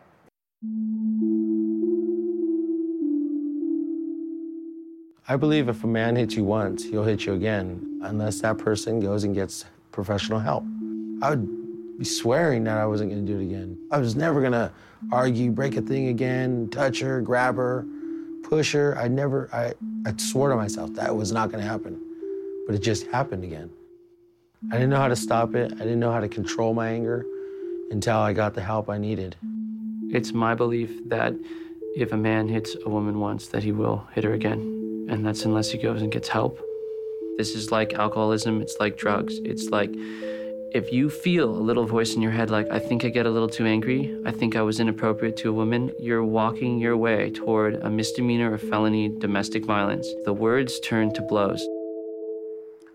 I 5.29 5.37
believe 5.37 5.69
if 5.69 5.85
a 5.85 5.87
man 5.87 6.17
hits 6.17 6.35
you 6.35 6.43
once, 6.43 6.83
he'll 6.83 7.05
hit 7.05 7.25
you 7.25 7.35
again, 7.35 8.01
unless 8.03 8.41
that 8.41 8.57
person 8.57 8.99
goes 8.99 9.23
and 9.23 9.33
gets 9.33 9.63
professional 9.93 10.39
help. 10.39 10.65
I 11.21 11.29
would 11.29 11.97
be 11.97 12.03
swearing 12.03 12.65
that 12.65 12.79
I 12.79 12.85
wasn't 12.85 13.11
gonna 13.11 13.21
do 13.21 13.39
it 13.39 13.43
again. 13.43 13.77
I 13.91 13.97
was 13.99 14.17
never 14.17 14.41
gonna 14.41 14.73
argue, 15.09 15.51
break 15.51 15.77
a 15.77 15.81
thing 15.81 16.09
again, 16.09 16.67
touch 16.69 16.99
her, 16.99 17.21
grab 17.21 17.55
her, 17.55 17.85
push 18.43 18.73
her. 18.73 18.97
I 18.97 19.07
never, 19.07 19.47
I, 19.53 19.73
I 20.05 20.13
swore 20.17 20.49
to 20.49 20.55
myself 20.55 20.93
that 20.95 21.15
was 21.15 21.31
not 21.31 21.51
gonna 21.51 21.63
happen. 21.63 21.99
But 22.65 22.75
it 22.75 22.79
just 22.79 23.07
happened 23.07 23.43
again. 23.43 23.69
I 24.71 24.75
didn't 24.75 24.91
know 24.91 24.97
how 24.97 25.07
to 25.07 25.15
stop 25.15 25.55
it. 25.55 25.73
I 25.73 25.77
didn't 25.77 25.99
know 25.99 26.11
how 26.11 26.19
to 26.19 26.29
control 26.29 26.73
my 26.73 26.89
anger 26.89 27.25
until 27.89 28.17
I 28.17 28.33
got 28.33 28.53
the 28.53 28.61
help 28.61 28.89
I 28.89 28.97
needed. 28.97 29.35
It's 30.11 30.33
my 30.33 30.55
belief 30.55 30.91
that 31.07 31.33
if 31.95 32.11
a 32.11 32.17
man 32.17 32.47
hits 32.47 32.75
a 32.85 32.89
woman 32.89 33.19
once, 33.19 33.47
that 33.47 33.63
he 33.63 33.71
will 33.71 34.07
hit 34.13 34.23
her 34.23 34.33
again. 34.33 35.07
And 35.09 35.25
that's 35.25 35.45
unless 35.45 35.71
he 35.71 35.77
goes 35.77 36.01
and 36.01 36.11
gets 36.11 36.27
help. 36.29 36.59
This 37.37 37.55
is 37.55 37.71
like 37.71 37.93
alcoholism, 37.93 38.61
it's 38.61 38.77
like 38.79 38.97
drugs. 38.97 39.39
It's 39.43 39.69
like 39.69 39.93
if 40.73 40.93
you 40.93 41.09
feel 41.09 41.49
a 41.49 41.63
little 41.69 41.85
voice 41.85 42.15
in 42.15 42.21
your 42.21 42.31
head 42.31 42.49
like, 42.49 42.69
I 42.71 42.79
think 42.79 43.03
I 43.03 43.09
get 43.09 43.25
a 43.25 43.29
little 43.29 43.49
too 43.49 43.65
angry, 43.65 44.17
I 44.25 44.31
think 44.31 44.55
I 44.55 44.61
was 44.61 44.79
inappropriate 44.79 45.35
to 45.37 45.49
a 45.49 45.51
woman, 45.51 45.91
you're 45.99 46.23
walking 46.23 46.79
your 46.79 46.95
way 46.95 47.29
toward 47.29 47.75
a 47.75 47.89
misdemeanor 47.89 48.53
or 48.53 48.57
felony 48.57 49.09
domestic 49.09 49.65
violence. 49.65 50.07
The 50.23 50.31
words 50.31 50.79
turn 50.79 51.13
to 51.13 51.21
blows. 51.23 51.61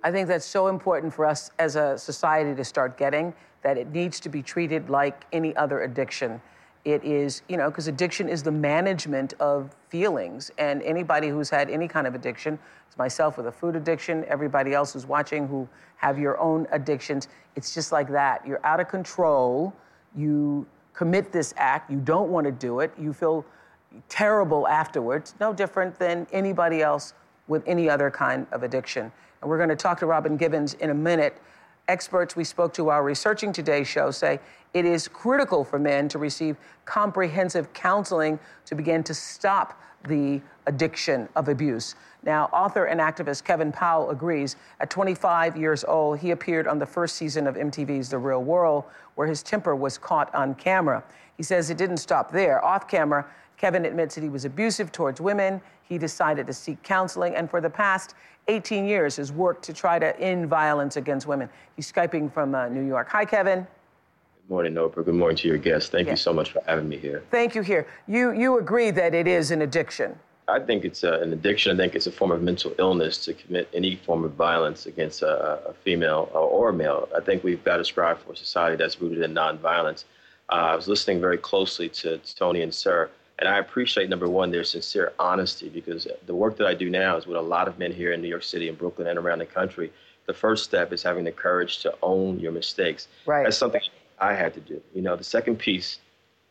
I 0.03 0.11
think 0.11 0.27
that's 0.27 0.47
so 0.47 0.69
important 0.69 1.13
for 1.13 1.27
us 1.27 1.51
as 1.59 1.77
a 1.77 1.99
society 1.99 2.55
to 2.55 2.65
start 2.65 2.97
getting 2.97 3.35
that 3.63 3.77
it 3.77 3.93
needs 3.93 4.21
to 4.21 4.31
be 4.31 4.43
treated 4.43 4.89
like 4.89 5.25
any 5.33 5.55
other 5.57 5.83
addiction. 5.83 6.41
It 6.87 7.03
is, 7.03 7.43
you 7.49 7.57
know, 7.57 7.69
because 7.69 7.89
addiction 7.89 8.29
is 8.29 8.45
the 8.45 8.53
management 8.53 9.35
of 9.41 9.75
feelings. 9.89 10.53
And 10.57 10.81
anybody 10.85 11.29
who's 11.29 11.51
had 11.51 11.69
any 11.69 11.89
kind 11.89 12.07
of 12.07 12.15
addiction, 12.15 12.61
it's 12.87 12.97
myself 12.97 13.37
with 13.37 13.49
a 13.49 13.53
food 13.53 13.75
addiction, 13.75 14.25
everybody 14.29 14.73
else 14.73 14.93
who's 14.93 15.05
watching 15.05 15.49
who 15.49 15.69
have 15.97 16.17
your 16.17 16.39
own 16.39 16.69
addictions, 16.71 17.27
it's 17.57 17.75
just 17.75 17.91
like 17.91 18.09
that. 18.11 18.47
You're 18.47 18.65
out 18.65 18.79
of 18.79 18.87
control. 18.87 19.75
You 20.15 20.65
commit 20.95 21.33
this 21.33 21.53
act. 21.57 21.91
You 21.91 21.99
don't 21.99 22.31
want 22.31 22.45
to 22.47 22.53
do 22.53 22.79
it. 22.79 22.93
You 22.97 23.13
feel 23.13 23.45
terrible 24.09 24.69
afterwards. 24.69 25.35
No 25.41 25.53
different 25.53 25.99
than 25.99 26.25
anybody 26.31 26.83
else 26.83 27.15
with 27.49 27.65
any 27.67 27.91
other 27.91 28.13
kind 28.13 28.47
of 28.53 28.63
addiction. 28.63 29.11
And 29.43 29.51
we're 29.51 29.57
going 29.57 29.71
to 29.71 29.77
talk 29.77 29.99
to 29.99 30.07
Robin 30.07 30.37
Givens 30.37 30.75
in 30.75 30.91
a 30.91 30.95
minute. 30.95 31.43
Experts 31.89 32.37
we 32.37 32.45
spoke 32.45 32.73
to 32.75 32.85
while 32.85 33.01
researching 33.01 33.53
today's 33.53 33.89
show 33.89 34.13
say 34.13 34.39
it 34.77 34.85
is 34.85 35.09
critical 35.09 35.65
for 35.65 35.79
men 35.79 36.07
to 36.07 36.19
receive 36.19 36.59
comprehensive 36.85 37.73
counseling 37.73 38.39
to 38.67 38.75
begin 38.75 39.03
to 39.03 39.15
stop 39.15 39.81
the 40.07 40.39
addiction 40.67 41.27
of 41.35 41.49
abuse. 41.49 41.95
Now, 42.23 42.51
author 42.53 42.85
and 42.85 43.01
activist 43.01 43.43
Kevin 43.43 43.73
Powell 43.73 44.11
agrees. 44.11 44.57
At 44.81 44.91
25 44.91 45.57
years 45.57 45.83
old, 45.85 46.19
he 46.19 46.33
appeared 46.33 46.69
on 46.69 46.79
the 46.79 46.85
first 46.85 47.17
season 47.17 47.47
of 47.47 47.55
MTV's 47.55 48.11
The 48.11 48.19
Real 48.19 48.43
World, 48.45 48.85
where 49.15 49.27
his 49.27 49.43
temper 49.43 49.75
was 49.75 49.97
caught 49.97 50.33
on 50.35 50.55
camera. 50.55 51.03
He 51.39 51.43
says 51.43 51.71
it 51.71 51.79
didn't 51.79 51.97
stop 51.97 52.31
there. 52.31 52.63
Off 52.63 52.87
camera, 52.87 53.25
Kevin 53.57 53.87
admits 53.87 54.15
that 54.17 54.21
he 54.21 54.29
was 54.29 54.45
abusive 54.45 54.93
towards 54.93 55.23
women. 55.23 55.59
He 55.85 55.97
decided 55.97 56.47
to 56.49 56.53
seek 56.53 56.83
counseling, 56.83 57.35
and 57.35 57.49
for 57.49 57.63
the 57.63 57.71
past 57.71 58.15
18 58.49 58.85
years 58.85 59.17
has 59.17 59.33
worked 59.33 59.65
to 59.65 59.73
try 59.73 59.99
to 59.99 60.19
end 60.21 60.51
violence 60.51 60.99
against 60.99 61.27
women. 61.27 61.49
He's 61.77 61.91
Skyping 61.91 62.31
from 62.31 62.55
uh, 62.55 62.69
New 62.69 62.87
York. 62.87 63.09
Hi, 63.09 63.25
Kevin. 63.25 63.67
Good 64.47 64.53
morning, 64.53 64.75
Oprah. 64.75 65.05
Good 65.05 65.15
morning 65.17 65.37
to 65.39 65.49
your 65.49 65.59
guests. 65.59 65.91
Thank 65.91 66.07
Yeah. 66.07 66.13
you 66.13 66.17
so 66.17 66.33
much 66.33 66.53
for 66.53 66.63
having 66.67 66.89
me 66.89 66.97
here. 66.99 67.25
Thank 67.33 67.57
you. 67.57 67.63
Here, 67.63 67.85
you 68.07 68.31
you 68.31 68.59
agree 68.59 68.93
that 68.93 69.13
it 69.13 69.27
is 69.27 69.51
an 69.51 69.61
addiction. 69.61 70.17
I 70.47 70.61
think 70.61 70.85
it's 70.85 71.03
uh, 71.03 71.19
an 71.21 71.33
addiction. 71.33 71.73
I 71.73 71.83
think 71.83 71.97
it's 71.97 72.07
a 72.07 72.13
form 72.13 72.31
of 72.31 72.41
mental 72.43 72.73
illness 72.79 73.19
to 73.25 73.35
commit 73.35 73.69
any 73.75 73.97
form 73.97 74.23
of 74.23 74.35
violence 74.35 74.87
against 74.87 75.23
a, 75.23 75.69
a 75.69 75.73
female 75.73 76.31
or, 76.33 76.43
or 76.43 76.69
a 76.69 76.73
male. 76.73 77.09
I 77.17 77.19
think 77.23 77.43
we've 77.43 77.65
got 77.65 77.79
to 77.79 77.85
strive 77.85 78.21
for 78.21 78.35
a 78.35 78.37
society 78.37 78.77
that's 78.77 79.01
rooted 79.01 79.21
in 79.25 79.35
nonviolence. 79.35 80.05
Uh, 80.49 80.53
I 80.73 80.77
was 80.77 80.87
listening 80.87 81.21
very 81.21 81.39
closely 81.39 81.89
to 81.89 82.19
Tony 82.19 82.63
and 82.63 82.73
Sir, 82.73 83.11
and 83.41 83.49
I 83.49 83.59
appreciate 83.59 84.09
number 84.09 84.29
one 84.29 84.53
their 84.53 84.63
sincere 84.63 85.13
honesty 85.19 85.69
because 85.69 86.07
the 86.27 86.35
work 86.37 86.57
that 86.59 86.69
I 86.69 86.75
do 86.75 86.89
now 86.89 87.17
is 87.17 87.27
with 87.27 87.37
a 87.37 87.43
lot 87.43 87.67
of 87.67 87.81
men 87.81 87.91
here 87.91 88.13
in 88.13 88.23
New 88.23 88.29
York 88.29 88.45
City 88.45 88.69
and 88.69 88.79
Brooklyn 88.79 89.09
and 89.09 89.19
around 89.19 89.41
the 89.41 89.47
country. 89.47 89.91
The 90.27 90.35
first 90.35 90.63
step 90.63 90.93
is 90.93 91.03
having 91.03 91.25
the 91.25 91.33
courage 91.33 91.79
to 91.81 91.95
own 92.03 92.39
your 92.39 92.53
mistakes. 92.53 93.09
Right. 93.27 93.43
That's 93.45 93.57
something 93.57 93.81
I 94.19 94.35
had 94.35 94.55
to 94.55 94.61
do. 94.61 94.81
You 94.95 95.03
know, 95.03 95.17
the 95.17 95.25
second 95.25 95.59
piece 95.59 95.99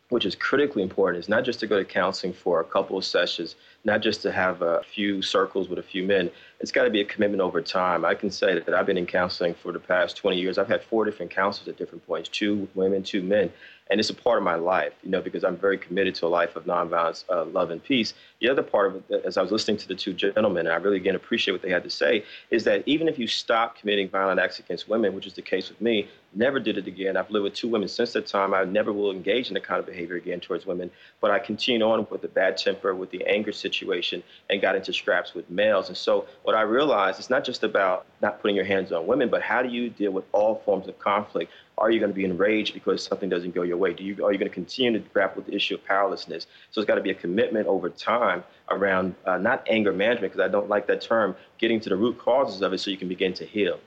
which 0.08 0.24
is 0.24 0.34
critically 0.34 0.82
important, 0.82 1.22
is 1.22 1.28
not 1.28 1.44
just 1.44 1.60
to 1.60 1.66
go 1.66 1.78
to 1.78 1.84
counseling 1.84 2.32
for 2.32 2.60
a 2.60 2.64
couple 2.64 2.96
of 2.96 3.04
sessions, 3.04 3.56
not 3.86 4.02
just 4.02 4.20
to 4.20 4.32
have 4.32 4.62
a 4.62 4.82
few 4.82 5.22
circles 5.22 5.68
with 5.68 5.78
a 5.78 5.82
few 5.82 6.02
men. 6.02 6.28
It's 6.58 6.72
got 6.72 6.84
to 6.84 6.90
be 6.90 7.00
a 7.00 7.04
commitment 7.04 7.40
over 7.40 7.62
time. 7.62 8.04
I 8.04 8.14
can 8.14 8.32
say 8.32 8.58
that 8.58 8.74
I've 8.74 8.84
been 8.84 8.98
in 8.98 9.06
counseling 9.06 9.54
for 9.54 9.70
the 9.70 9.78
past 9.78 10.16
20 10.16 10.38
years. 10.38 10.58
I've 10.58 10.68
had 10.68 10.82
four 10.82 11.04
different 11.04 11.30
counselors 11.30 11.68
at 11.68 11.76
different 11.76 12.04
points 12.04 12.28
two 12.28 12.68
women, 12.74 13.04
two 13.04 13.22
men. 13.22 13.52
And 13.88 14.00
it's 14.00 14.10
a 14.10 14.14
part 14.14 14.38
of 14.38 14.44
my 14.44 14.56
life, 14.56 14.92
you 15.04 15.10
know, 15.10 15.20
because 15.20 15.44
I'm 15.44 15.56
very 15.56 15.78
committed 15.78 16.16
to 16.16 16.26
a 16.26 16.28
life 16.28 16.56
of 16.56 16.64
nonviolence, 16.64 17.24
uh, 17.30 17.44
love, 17.44 17.70
and 17.70 17.82
peace. 17.82 18.14
The 18.40 18.48
other 18.48 18.62
part 18.62 18.88
of 18.88 19.04
it, 19.08 19.22
as 19.24 19.36
I 19.36 19.42
was 19.42 19.52
listening 19.52 19.76
to 19.76 19.86
the 19.86 19.94
two 19.94 20.12
gentlemen, 20.12 20.66
and 20.66 20.74
I 20.74 20.76
really 20.76 20.96
again 20.96 21.14
appreciate 21.14 21.52
what 21.52 21.62
they 21.62 21.70
had 21.70 21.84
to 21.84 21.90
say, 21.90 22.24
is 22.50 22.64
that 22.64 22.82
even 22.86 23.06
if 23.06 23.16
you 23.16 23.28
stop 23.28 23.78
committing 23.78 24.08
violent 24.08 24.40
acts 24.40 24.58
against 24.58 24.88
women, 24.88 25.14
which 25.14 25.26
is 25.26 25.34
the 25.34 25.42
case 25.42 25.68
with 25.68 25.80
me, 25.80 26.08
never 26.34 26.58
did 26.58 26.78
it 26.78 26.88
again. 26.88 27.16
I've 27.16 27.30
lived 27.30 27.44
with 27.44 27.54
two 27.54 27.68
women 27.68 27.86
since 27.86 28.12
that 28.14 28.26
time. 28.26 28.54
I 28.54 28.64
never 28.64 28.92
will 28.92 29.12
engage 29.12 29.48
in 29.48 29.54
that 29.54 29.62
kind 29.62 29.78
of 29.78 29.86
behavior 29.86 30.16
again 30.16 30.40
towards 30.40 30.66
women. 30.66 30.90
But 31.20 31.30
I 31.30 31.38
continue 31.38 31.86
on 31.86 32.06
with 32.10 32.22
the 32.22 32.28
bad 32.28 32.56
temper, 32.56 32.92
with 32.92 33.10
the 33.10 33.24
anger 33.26 33.52
situation, 33.52 33.75
and 33.82 34.62
got 34.62 34.76
into 34.76 34.92
scraps 34.92 35.34
with 35.34 35.48
males. 35.50 35.88
And 35.88 35.96
so 35.96 36.26
what 36.42 36.54
I 36.54 36.62
realized 36.62 37.20
is 37.20 37.30
not 37.30 37.44
just 37.44 37.62
about 37.62 38.06
not 38.22 38.40
putting 38.40 38.56
your 38.56 38.64
hands 38.64 38.92
on 38.92 39.06
women, 39.06 39.28
but 39.28 39.42
how 39.42 39.62
do 39.62 39.68
you 39.68 39.90
deal 39.90 40.10
with 40.10 40.24
all 40.32 40.62
forms 40.64 40.88
of 40.88 40.98
conflict? 40.98 41.52
Are 41.78 41.90
you 41.90 42.00
going 42.00 42.10
to 42.10 42.16
be 42.16 42.24
enraged 42.24 42.72
because 42.72 43.04
something 43.04 43.28
doesn't 43.28 43.54
go 43.54 43.62
your 43.62 43.76
way? 43.76 43.92
Do 43.92 44.02
you, 44.02 44.24
are 44.24 44.32
you 44.32 44.38
going 44.38 44.50
to 44.50 44.54
continue 44.54 44.98
to 44.98 45.08
grapple 45.10 45.42
with 45.42 45.46
the 45.46 45.54
issue 45.54 45.74
of 45.74 45.84
powerlessness? 45.84 46.46
So 46.70 46.80
it's 46.80 46.88
got 46.88 46.94
to 46.94 47.02
be 47.02 47.10
a 47.10 47.14
commitment 47.14 47.66
over 47.66 47.90
time 47.90 48.44
around 48.70 49.14
uh, 49.26 49.38
not 49.38 49.66
anger 49.68 49.92
management, 49.92 50.32
because 50.32 50.48
I 50.48 50.50
don't 50.50 50.68
like 50.68 50.86
that 50.86 51.02
term, 51.02 51.36
getting 51.58 51.80
to 51.80 51.88
the 51.88 51.96
root 51.96 52.18
causes 52.18 52.62
of 52.62 52.72
it 52.72 52.78
so 52.78 52.90
you 52.90 52.96
can 52.96 53.08
begin 53.08 53.34
to 53.34 53.44
heal. 53.44 53.78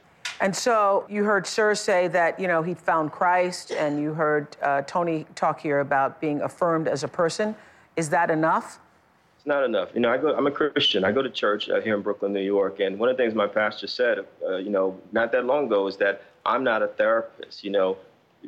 And 0.41 0.55
so 0.55 1.05
you 1.09 1.23
heard 1.23 1.45
Sir 1.45 1.75
say 1.75 2.07
that 2.09 2.39
you 2.39 2.47
know 2.47 2.61
he 2.61 2.73
found 2.73 3.11
Christ, 3.11 3.71
and 3.71 3.99
you 3.99 4.13
heard 4.13 4.55
uh, 4.61 4.83
Tony 4.83 5.25
talk 5.35 5.59
here 5.59 5.79
about 5.79 6.21
being 6.21 6.41
affirmed 6.41 6.87
as 6.87 7.03
a 7.03 7.07
person. 7.07 7.55
Is 7.97 8.09
that 8.11 8.31
enough? 8.31 8.79
It's 9.39 9.47
not 9.47 9.63
enough. 9.63 9.91
You 9.93 10.01
know, 10.01 10.11
I 10.11 10.17
go, 10.17 10.35
I'm 10.35 10.47
a 10.47 10.51
Christian. 10.51 11.05
I 11.05 11.13
go 11.13 11.21
to 11.21 11.29
church 11.29 11.69
uh, 11.69 11.79
here 11.79 11.95
in 11.95 12.01
Brooklyn, 12.01 12.33
New 12.33 12.41
York, 12.41 12.81
and 12.81 12.99
one 12.99 13.07
of 13.07 13.15
the 13.15 13.23
things 13.23 13.33
my 13.33 13.47
pastor 13.47 13.87
said, 13.87 14.25
uh, 14.45 14.57
you 14.57 14.69
know, 14.69 14.99
not 15.13 15.31
that 15.31 15.45
long 15.45 15.67
ago, 15.67 15.87
is 15.87 15.95
that 15.95 16.23
I'm 16.45 16.61
not 16.61 16.83
a 16.83 16.87
therapist. 16.87 17.63
You 17.63 17.71
know, 17.71 17.97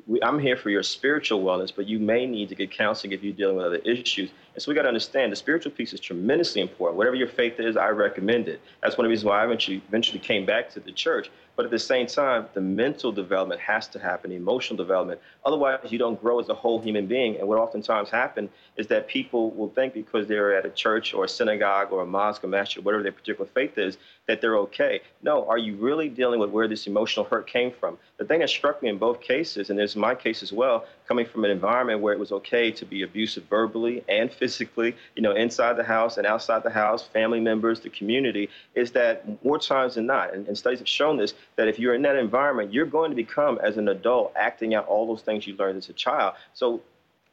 we, 0.05 0.21
I'm 0.21 0.37
here 0.37 0.57
for 0.57 0.69
your 0.69 0.83
spiritual 0.83 1.43
wellness, 1.45 1.71
but 1.73 1.87
you 1.87 1.97
may 1.97 2.25
need 2.25 2.49
to 2.49 2.55
get 2.55 2.71
counseling 2.71 3.13
if 3.13 3.23
you're 3.23 3.31
dealing 3.31 3.55
with 3.55 3.67
other 3.67 3.77
issues. 3.77 4.31
And 4.53 4.61
so 4.61 4.69
we 4.69 4.75
got 4.75 4.81
to 4.81 4.87
understand 4.87 5.31
the 5.31 5.35
spiritual 5.35 5.71
piece 5.71 5.93
is 5.93 5.99
tremendously 5.99 6.61
important. 6.61 6.97
Whatever 6.97 7.15
your 7.15 7.27
faith 7.27 7.59
is, 7.59 7.77
I 7.77 7.89
recommend 7.89 8.47
it. 8.47 8.61
That's 8.81 8.97
one 8.97 9.05
of 9.05 9.09
the 9.09 9.11
reasons 9.11 9.25
why 9.25 9.41
I 9.41 9.45
eventually, 9.45 9.81
eventually 9.87 10.19
came 10.19 10.45
back 10.45 10.69
to 10.71 10.79
the 10.79 10.91
church. 10.91 11.31
But 11.55 11.65
at 11.65 11.71
the 11.71 11.79
same 11.79 12.07
time, 12.07 12.47
the 12.53 12.61
mental 12.61 13.11
development 13.11 13.61
has 13.61 13.87
to 13.89 13.99
happen, 13.99 14.31
emotional 14.31 14.77
development. 14.77 15.19
Otherwise, 15.45 15.79
you 15.89 15.99
don't 15.99 16.19
grow 16.19 16.39
as 16.39 16.49
a 16.49 16.55
whole 16.55 16.81
human 16.81 17.07
being. 17.07 17.37
And 17.37 17.47
what 17.47 17.59
oftentimes 17.59 18.09
happens 18.09 18.49
is 18.77 18.87
that 18.87 19.07
people 19.07 19.51
will 19.51 19.69
think 19.69 19.93
because 19.93 20.27
they're 20.27 20.55
at 20.55 20.65
a 20.65 20.69
church 20.69 21.13
or 21.13 21.25
a 21.25 21.29
synagogue 21.29 21.91
or 21.91 22.01
a 22.01 22.05
mosque 22.05 22.43
or 22.43 22.47
masjid, 22.47 22.83
whatever 22.83 23.03
their 23.03 23.11
particular 23.11 23.49
faith 23.53 23.77
is, 23.77 23.97
that 24.27 24.39
they're 24.41 24.57
okay. 24.57 25.01
No, 25.21 25.45
are 25.47 25.57
you 25.57 25.75
really 25.75 26.07
dealing 26.09 26.39
with 26.39 26.49
where 26.49 26.67
this 26.67 26.87
emotional 26.87 27.25
hurt 27.25 27.47
came 27.47 27.71
from? 27.71 27.97
The 28.17 28.25
thing 28.25 28.39
that 28.39 28.49
struck 28.49 28.81
me 28.81 28.89
in 28.89 28.97
both 28.97 29.21
cases, 29.21 29.69
and 29.69 29.79
it's 29.79 29.95
my 29.95 30.15
case 30.15 30.41
as 30.41 30.53
well, 30.53 30.85
coming 31.07 31.25
from 31.25 31.43
an 31.43 31.51
environment 31.51 31.99
where 31.99 32.13
it 32.13 32.19
was 32.19 32.31
okay 32.31 32.71
to 32.71 32.85
be 32.85 33.03
abusive 33.03 33.43
verbally 33.49 34.03
and 34.07 34.31
physically, 34.41 34.95
you 35.15 35.21
know, 35.21 35.33
inside 35.33 35.77
the 35.77 35.83
house 35.83 36.17
and 36.17 36.25
outside 36.25 36.63
the 36.63 36.69
house, 36.71 37.07
family 37.07 37.39
members, 37.39 37.79
the 37.79 37.89
community, 37.89 38.49
is 38.73 38.91
that 38.91 39.23
more 39.45 39.59
times 39.59 39.93
than 39.95 40.07
not, 40.07 40.33
and, 40.33 40.47
and 40.47 40.57
studies 40.57 40.79
have 40.79 40.87
shown 40.87 41.15
this, 41.15 41.35
that 41.57 41.67
if 41.67 41.77
you're 41.77 41.93
in 41.93 42.01
that 42.01 42.15
environment, 42.15 42.73
you're 42.73 42.87
going 42.87 43.11
to 43.11 43.15
become, 43.15 43.59
as 43.61 43.77
an 43.77 43.87
adult, 43.87 44.33
acting 44.35 44.73
out 44.73 44.87
all 44.87 45.05
those 45.05 45.21
things 45.21 45.45
you 45.45 45.55
learned 45.57 45.77
as 45.77 45.89
a 45.89 45.93
child. 45.93 46.33
So, 46.55 46.81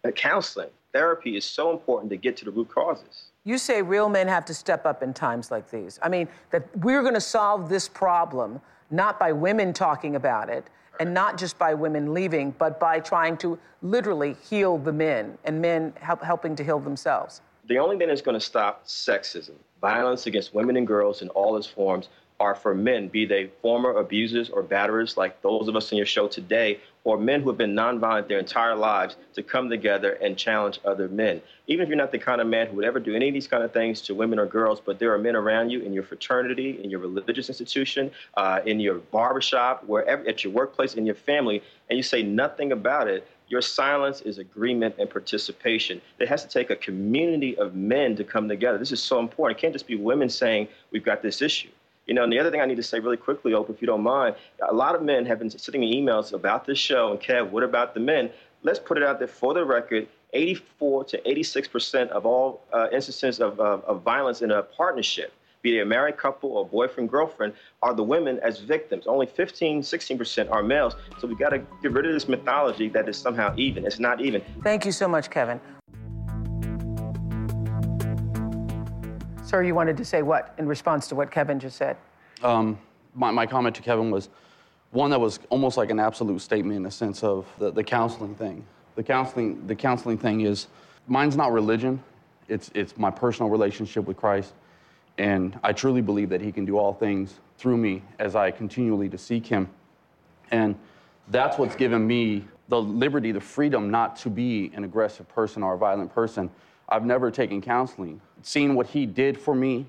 uh, 0.04 0.10
counseling, 0.10 0.68
therapy 0.92 1.34
is 1.38 1.46
so 1.46 1.72
important 1.72 2.10
to 2.10 2.18
get 2.18 2.36
to 2.36 2.44
the 2.44 2.50
root 2.50 2.68
causes. 2.68 3.30
You 3.44 3.56
say 3.56 3.80
real 3.80 4.10
men 4.10 4.28
have 4.28 4.44
to 4.44 4.54
step 4.54 4.84
up 4.84 5.02
in 5.02 5.14
times 5.14 5.50
like 5.50 5.70
these. 5.70 5.98
I 6.02 6.10
mean, 6.10 6.28
that 6.50 6.68
we're 6.76 7.00
going 7.00 7.14
to 7.14 7.20
solve 7.20 7.70
this 7.70 7.88
problem 7.88 8.60
not 8.90 9.18
by 9.18 9.32
women 9.32 9.72
talking 9.72 10.14
about 10.14 10.50
it 10.50 10.66
and 11.00 11.14
not 11.14 11.38
just 11.38 11.58
by 11.58 11.74
women 11.74 12.12
leaving, 12.12 12.52
but 12.58 12.78
by 12.80 13.00
trying 13.00 13.36
to 13.38 13.58
literally 13.82 14.36
heal 14.48 14.78
the 14.78 14.92
men 14.92 15.38
and 15.44 15.60
men 15.60 15.92
help, 16.00 16.22
helping 16.22 16.56
to 16.56 16.64
heal 16.64 16.78
themselves. 16.80 17.40
The 17.66 17.78
only 17.78 17.98
thing 17.98 18.08
that's 18.08 18.22
going 18.22 18.38
to 18.38 18.44
stop 18.44 18.86
sexism, 18.86 19.54
violence 19.80 20.26
against 20.26 20.54
women 20.54 20.76
and 20.76 20.86
girls 20.86 21.22
in 21.22 21.28
all 21.30 21.56
its 21.56 21.66
forms, 21.66 22.08
are 22.40 22.54
for 22.54 22.74
men, 22.74 23.08
be 23.08 23.26
they 23.26 23.50
former 23.60 23.96
abusers 23.96 24.48
or 24.48 24.62
batterers 24.62 25.16
like 25.16 25.42
those 25.42 25.66
of 25.66 25.74
us 25.74 25.90
in 25.90 25.96
your 25.96 26.06
show 26.06 26.28
today, 26.28 26.78
or 27.02 27.18
men 27.18 27.40
who 27.40 27.48
have 27.48 27.58
been 27.58 27.74
nonviolent 27.74 28.28
their 28.28 28.38
entire 28.38 28.76
lives 28.76 29.16
to 29.34 29.42
come 29.42 29.68
together 29.68 30.12
and 30.22 30.36
challenge 30.36 30.78
other 30.84 31.08
men. 31.08 31.40
Even 31.66 31.82
if 31.82 31.88
you're 31.88 31.98
not 31.98 32.12
the 32.12 32.18
kind 32.18 32.40
of 32.40 32.46
man 32.46 32.66
who 32.66 32.76
would 32.76 32.84
ever 32.84 33.00
do 33.00 33.14
any 33.14 33.28
of 33.28 33.34
these 33.34 33.48
kind 33.48 33.64
of 33.64 33.72
things 33.72 34.00
to 34.02 34.14
women 34.14 34.38
or 34.38 34.46
girls, 34.46 34.80
but 34.80 34.98
there 34.98 35.12
are 35.12 35.18
men 35.18 35.34
around 35.34 35.70
you 35.70 35.80
in 35.80 35.92
your 35.92 36.02
fraternity, 36.02 36.78
in 36.82 36.90
your 36.90 37.00
religious 37.00 37.48
institution, 37.48 38.10
uh, 38.36 38.60
in 38.66 38.78
your 38.78 38.96
barbershop, 38.96 39.82
wherever, 39.86 40.26
at 40.28 40.44
your 40.44 40.52
workplace, 40.52 40.94
in 40.94 41.06
your 41.06 41.14
family, 41.14 41.62
and 41.88 41.96
you 41.96 42.02
say 42.02 42.22
nothing 42.22 42.70
about 42.72 43.08
it, 43.08 43.26
your 43.48 43.62
silence 43.62 44.20
is 44.20 44.38
agreement 44.38 44.94
and 44.98 45.08
participation. 45.08 46.00
It 46.18 46.28
has 46.28 46.42
to 46.42 46.48
take 46.48 46.70
a 46.70 46.76
community 46.76 47.56
of 47.56 47.74
men 47.74 48.14
to 48.16 48.24
come 48.24 48.48
together. 48.48 48.76
This 48.76 48.92
is 48.92 49.02
so 49.02 49.18
important. 49.18 49.58
It 49.58 49.60
can't 49.62 49.72
just 49.72 49.86
be 49.86 49.96
women 49.96 50.28
saying, 50.28 50.68
we've 50.92 51.04
got 51.04 51.22
this 51.22 51.40
issue. 51.40 51.70
You 52.08 52.14
know, 52.14 52.24
and 52.24 52.32
the 52.32 52.38
other 52.38 52.50
thing 52.50 52.62
I 52.62 52.64
need 52.64 52.76
to 52.76 52.82
say 52.82 52.98
really 53.00 53.18
quickly, 53.18 53.52
Oprah, 53.52 53.68
if 53.70 53.82
you 53.82 53.86
don't 53.86 54.02
mind, 54.02 54.34
a 54.66 54.74
lot 54.74 54.94
of 54.94 55.02
men 55.02 55.26
have 55.26 55.38
been 55.38 55.50
sending 55.50 55.82
me 55.82 55.94
emails 55.94 56.32
about 56.32 56.64
this 56.64 56.78
show, 56.78 57.10
and 57.10 57.20
Kev, 57.20 57.50
what 57.50 57.62
about 57.62 57.92
the 57.92 58.00
men? 58.00 58.30
Let's 58.62 58.78
put 58.78 58.96
it 58.96 59.04
out 59.04 59.18
there 59.18 59.28
for 59.28 59.52
the 59.52 59.64
record. 59.64 60.08
84 60.32 61.04
to 61.04 61.20
86% 61.22 62.08
of 62.08 62.26
all 62.26 62.62
uh, 62.72 62.88
instances 62.92 63.40
of, 63.40 63.60
of, 63.60 63.84
of 63.84 64.02
violence 64.02 64.42
in 64.42 64.50
a 64.50 64.62
partnership, 64.62 65.32
be 65.62 65.72
they 65.72 65.80
a 65.80 65.84
married 65.84 66.16
couple 66.16 66.50
or 66.50 66.66
boyfriend, 66.66 67.10
girlfriend, 67.10 67.52
are 67.82 67.94
the 67.94 68.02
women 68.02 68.38
as 68.40 68.60
victims. 68.60 69.06
Only 69.06 69.26
15, 69.26 69.82
16% 69.82 70.50
are 70.50 70.62
males. 70.62 70.94
So 71.18 71.26
we 71.26 71.34
got 71.34 71.50
to 71.50 71.58
get 71.82 71.92
rid 71.92 72.06
of 72.06 72.12
this 72.12 72.28
mythology 72.28 72.88
that 72.90 73.08
is 73.08 73.16
somehow 73.16 73.54
even. 73.56 73.86
It's 73.86 73.98
not 73.98 74.20
even. 74.20 74.42
Thank 74.62 74.84
you 74.84 74.92
so 74.92 75.08
much, 75.08 75.30
Kevin. 75.30 75.60
Sir, 79.48 79.62
you 79.62 79.74
wanted 79.74 79.96
to 79.96 80.04
say 80.04 80.20
what 80.20 80.54
in 80.58 80.68
response 80.68 81.08
to 81.08 81.14
what 81.14 81.30
Kevin 81.30 81.58
just 81.58 81.78
said? 81.78 81.96
Um, 82.42 82.78
my, 83.14 83.30
my 83.30 83.46
comment 83.46 83.74
to 83.76 83.82
Kevin 83.82 84.10
was 84.10 84.28
one 84.90 85.08
that 85.08 85.18
was 85.18 85.40
almost 85.48 85.78
like 85.78 85.88
an 85.88 85.98
absolute 85.98 86.40
statement 86.40 86.76
in 86.76 86.82
the 86.82 86.90
sense 86.90 87.24
of 87.24 87.46
the, 87.58 87.70
the 87.70 87.82
counseling 87.82 88.34
thing. 88.34 88.62
The 88.94 89.02
counseling, 89.02 89.66
the 89.66 89.74
counseling 89.74 90.18
thing 90.18 90.42
is, 90.42 90.66
mine's 91.06 91.34
not 91.34 91.50
religion. 91.50 92.02
It's, 92.48 92.70
it's 92.74 92.98
my 92.98 93.10
personal 93.10 93.48
relationship 93.48 94.04
with 94.04 94.18
Christ. 94.18 94.52
And 95.16 95.58
I 95.62 95.72
truly 95.72 96.02
believe 96.02 96.28
that 96.28 96.42
he 96.42 96.52
can 96.52 96.66
do 96.66 96.76
all 96.76 96.92
things 96.92 97.40
through 97.56 97.78
me 97.78 98.02
as 98.18 98.36
I 98.36 98.50
continually 98.50 99.08
to 99.08 99.16
seek 99.16 99.46
him. 99.46 99.70
And 100.50 100.74
that's 101.28 101.56
what's 101.56 101.74
given 101.74 102.06
me 102.06 102.44
the 102.68 102.82
liberty, 102.82 103.32
the 103.32 103.40
freedom 103.40 103.90
not 103.90 104.14
to 104.16 104.28
be 104.28 104.70
an 104.74 104.84
aggressive 104.84 105.26
person 105.26 105.62
or 105.62 105.72
a 105.72 105.78
violent 105.78 106.14
person. 106.14 106.50
I've 106.88 107.04
never 107.04 107.30
taken 107.30 107.60
counseling. 107.60 108.20
Seeing 108.42 108.74
what 108.74 108.86
he 108.86 109.04
did 109.06 109.38
for 109.38 109.54
me 109.54 109.86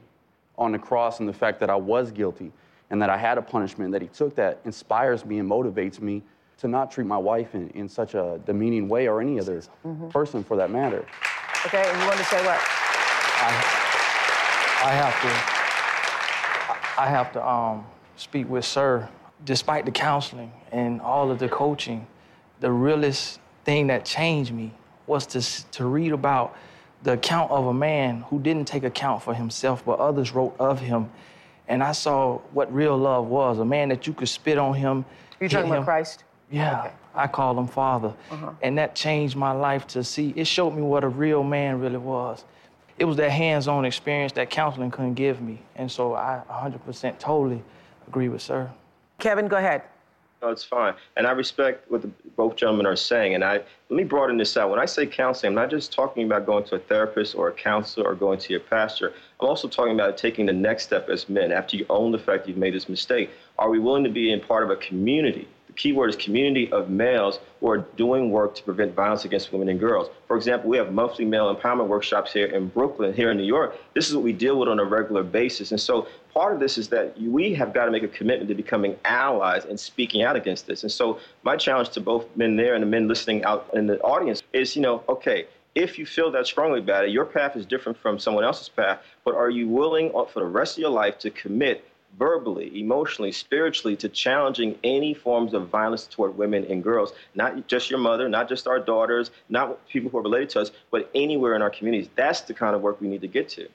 on 0.57 0.71
the 0.73 0.79
cross 0.79 1.19
and 1.19 1.29
the 1.29 1.33
fact 1.33 1.59
that 1.62 1.69
I 1.69 1.75
was 1.75 2.12
guilty 2.12 2.51
and 2.89 3.01
that 3.01 3.09
I 3.09 3.17
had 3.17 3.38
a 3.38 3.41
punishment, 3.41 3.91
that 3.93 4.01
he 4.01 4.07
took 4.09 4.35
that, 4.35 4.59
inspires 4.65 5.23
me 5.25 5.39
and 5.39 5.49
motivates 5.49 6.01
me 6.01 6.23
to 6.57 6.67
not 6.67 6.91
treat 6.91 7.07
my 7.07 7.17
wife 7.17 7.55
in, 7.55 7.69
in 7.69 7.88
such 7.88 8.15
a 8.15 8.39
demeaning 8.45 8.89
way 8.89 9.07
or 9.07 9.21
any 9.21 9.39
other 9.39 9.62
Mhm. 9.85 10.09
person 10.12 10.43
for 10.43 10.57
that 10.57 10.69
matter. 10.71 11.05
Okay, 11.65 11.83
and 11.89 12.01
you 12.01 12.05
want 12.07 12.17
to 12.17 12.25
say 12.25 12.43
what? 12.45 12.59
I 14.81 14.91
have 14.91 15.21
to. 15.21 17.01
I 17.01 17.05
have 17.07 17.31
to 17.33 17.47
um, 17.47 17.85
speak 18.17 18.49
with 18.49 18.65
Sir. 18.65 19.07
Despite 19.45 19.85
the 19.85 19.91
counseling 19.91 20.51
and 20.73 20.99
all 21.01 21.31
of 21.31 21.39
the 21.39 21.47
coaching, 21.47 22.05
the 22.59 22.71
realest 22.71 23.39
thing 23.63 23.88
that 23.88 24.03
changed 24.03 24.51
me 24.53 24.73
was 25.07 25.25
to 25.27 25.41
to 25.71 25.85
read 25.85 26.12
about 26.12 26.55
the 27.03 27.13
account 27.13 27.51
of 27.51 27.67
a 27.67 27.73
man 27.73 28.21
who 28.29 28.39
didn't 28.39 28.65
take 28.65 28.83
account 28.83 29.23
for 29.23 29.33
himself, 29.33 29.85
but 29.85 29.99
others 29.99 30.33
wrote 30.33 30.55
of 30.59 30.79
him. 30.79 31.09
And 31.67 31.83
I 31.83 31.91
saw 31.91 32.39
what 32.51 32.73
real 32.73 32.97
love 32.97 33.27
was—a 33.27 33.65
man 33.65 33.89
that 33.89 34.07
you 34.07 34.13
could 34.13 34.29
spit 34.29 34.57
on 34.57 34.73
him. 34.73 35.05
You're 35.39 35.49
talking 35.49 35.71
about. 35.71 35.85
Christ? 35.85 36.23
Yeah, 36.51 36.91
I 37.13 37.27
call 37.27 37.57
him 37.57 37.67
Father. 37.67 38.13
Uh-huh. 38.31 38.51
And 38.63 38.77
that 38.79 38.95
changed 38.95 39.35
my 39.35 39.51
life 39.51 39.85
to 39.88 40.03
see. 40.03 40.33
It 40.35 40.47
showed 40.47 40.71
me 40.71 40.81
what 40.81 41.03
a 41.03 41.07
real 41.07 41.43
man 41.43 41.79
really 41.79 41.97
was. 41.97 42.43
It 42.97 43.05
was 43.05 43.17
that 43.17 43.29
hands 43.29 43.67
on 43.67 43.85
experience 43.85 44.33
that 44.33 44.49
counseling 44.49 44.91
couldn't 44.91 45.13
give 45.13 45.41
me. 45.41 45.62
And 45.75 45.89
so 45.89 46.15
I 46.15 46.41
100% 46.49 47.17
totally 47.19 47.63
agree 48.07 48.29
with 48.29 48.41
Sir. 48.41 48.69
Kevin, 49.19 49.47
go 49.47 49.57
ahead. 49.57 49.83
No, 50.41 50.49
it's 50.49 50.63
fine. 50.63 50.93
And 51.17 51.28
I 51.28 51.32
respect 51.32 51.91
what 51.91 52.02
the, 52.02 52.08
both 52.38 52.56
gentlemen 52.56 52.86
are 52.86 52.95
saying. 52.95 53.36
And 53.36 53.43
I 53.43 53.56
let 53.89 53.97
me 53.97 54.06
broaden 54.06 54.38
this 54.38 54.56
out. 54.56 54.69
When 54.69 54.80
I 54.80 54.86
say 54.86 55.06
counseling, 55.06 55.49
I'm 55.49 55.56
not 55.56 55.69
just 55.69 55.91
talking 55.91 56.25
about 56.25 56.45
going 56.45 56.63
to 56.65 56.75
a 56.75 56.80
therapist 56.80 57.36
or 57.36 57.49
a 57.49 57.54
counselor 57.54 58.10
or 58.10 58.15
going 58.15 58.39
to 58.39 58.54
your 58.54 58.62
pastor. 58.62 59.13
I'm 59.41 59.47
also 59.47 59.67
talking 59.67 59.93
about 59.93 60.17
taking 60.17 60.45
the 60.45 60.54
next 60.54 60.84
step 60.84 61.10
as 61.10 61.28
men 61.28 61.52
after 61.52 61.75
you 61.75 61.86
own 61.89 62.13
the 62.13 62.19
fact 62.19 62.47
you've 62.47 62.58
made 62.58 62.73
this 62.73 62.88
mistake. 62.88 63.32
Are 63.58 63.69
we 63.69 63.80
willing 63.80 64.06
to 64.06 64.10
be 64.10 64.32
in 64.32 64.39
part 64.39 64.63
of 64.63 64.69
a 64.69 64.78
community? 64.78 65.47
The 65.69 65.73
key 65.73 65.93
word 65.93 66.10
is 66.10 66.15
community 66.15 66.71
of 66.71 66.89
males 66.89 67.39
who 67.60 67.69
are 67.69 67.77
doing 67.95 68.32
work 68.32 68.55
to 68.55 68.63
prevent 68.63 68.95
violence 68.95 69.23
against 69.23 69.51
women 69.51 69.69
and 69.69 69.79
girls. 69.79 70.10
For 70.27 70.36
example, 70.36 70.67
we 70.67 70.77
have 70.77 70.91
monthly 70.91 71.25
male 71.25 71.53
empowerment 71.55 71.88
workshops 71.88 72.34
here 72.34 72.47
in 72.47 72.69
Brooklyn, 72.69 73.13
here 73.13 73.29
in 73.29 73.38
New 73.38 73.43
York. 73.43 73.77
This 73.93 74.10
is 74.10 74.15
what 74.15 74.23
we 74.23 74.34
deal 74.34 74.58
with 74.58 74.67
on 74.67 74.79
a 74.79 74.84
regular 74.84 75.21
basis. 75.21 75.69
And 75.69 75.79
so 75.79 76.08
part 76.34 76.55
of 76.55 76.60
this 76.60 76.79
is 76.79 76.89
that 76.89 77.15
we 77.21 77.53
have 77.53 77.71
got 77.71 77.86
to 77.86 77.91
make 77.91 78.01
a 78.01 78.08
commitment 78.08 78.49
to 78.49 78.55
becoming 78.55 78.97
allies 79.05 79.65
and 79.65 79.79
speaking 79.79 80.23
out 80.23 80.36
against 80.36 80.65
this. 80.65 80.82
And 80.82 80.91
so 80.91 81.19
my 81.43 81.55
challenge 81.55 81.89
to 81.91 82.01
both 82.01 82.25
men 82.36 82.55
there 82.55 82.73
and 82.73 82.82
the 82.82 82.88
men 82.88 83.08
listening 83.08 83.43
out 83.43 83.69
in 83.75 83.86
the 83.86 83.99
audience 83.99 84.41
is, 84.53 84.75
you 84.75 84.82
know, 84.82 85.03
okay, 85.08 85.45
if 85.75 85.99
you 85.99 86.05
feel 86.08 86.32
that 86.32 86.47
strongly 86.47 86.79
about 86.79 87.05
it, 87.05 87.12
your 87.12 87.25
path 87.25 87.55
is 87.55 87.63
different 87.63 87.95
from 87.95 88.17
someone 88.17 88.43
else's 88.43 88.69
path, 88.69 89.03
but 89.23 89.36
are 89.36 89.51
you 89.51 89.67
willing 89.67 90.12
uh, 90.15 90.25
for 90.25 90.39
the 90.39 90.47
rest 90.47 90.77
of 90.77 90.82
your 90.82 90.89
life 90.89 91.19
to 91.19 91.29
commit 91.29 91.86
verbally, 92.17 92.80
emotionally, 92.80 93.32
spiritually 93.32 93.95
to 93.95 94.10
challenging 94.10 94.78
any 94.84 95.13
forms 95.13 95.54
of 95.54 95.69
violence 95.69 96.06
toward 96.06 96.38
women 96.38 96.65
and 96.69 96.84
girls, 96.84 97.13
not 97.36 97.67
just 97.67 97.89
your 97.89 98.00
mother, 98.00 98.28
not 98.28 98.50
just 98.50 98.67
our 98.67 98.80
daughters, 98.80 99.32
not 99.48 99.86
people 99.88 100.10
who 100.10 100.17
are 100.17 100.24
related 100.24 100.50
to 100.50 100.62
us, 100.62 100.72
but 100.91 101.10
anywhere 101.15 101.56
in 101.56 101.62
our 101.62 101.69
communities. 101.69 102.10
That's 102.15 102.41
the 102.41 102.54
kind 102.54 102.76
of 102.76 102.82
work 102.82 103.00
we 103.00 103.08
need 103.08 103.22
to 103.22 103.28
get 103.28 103.48
to. 103.50 103.67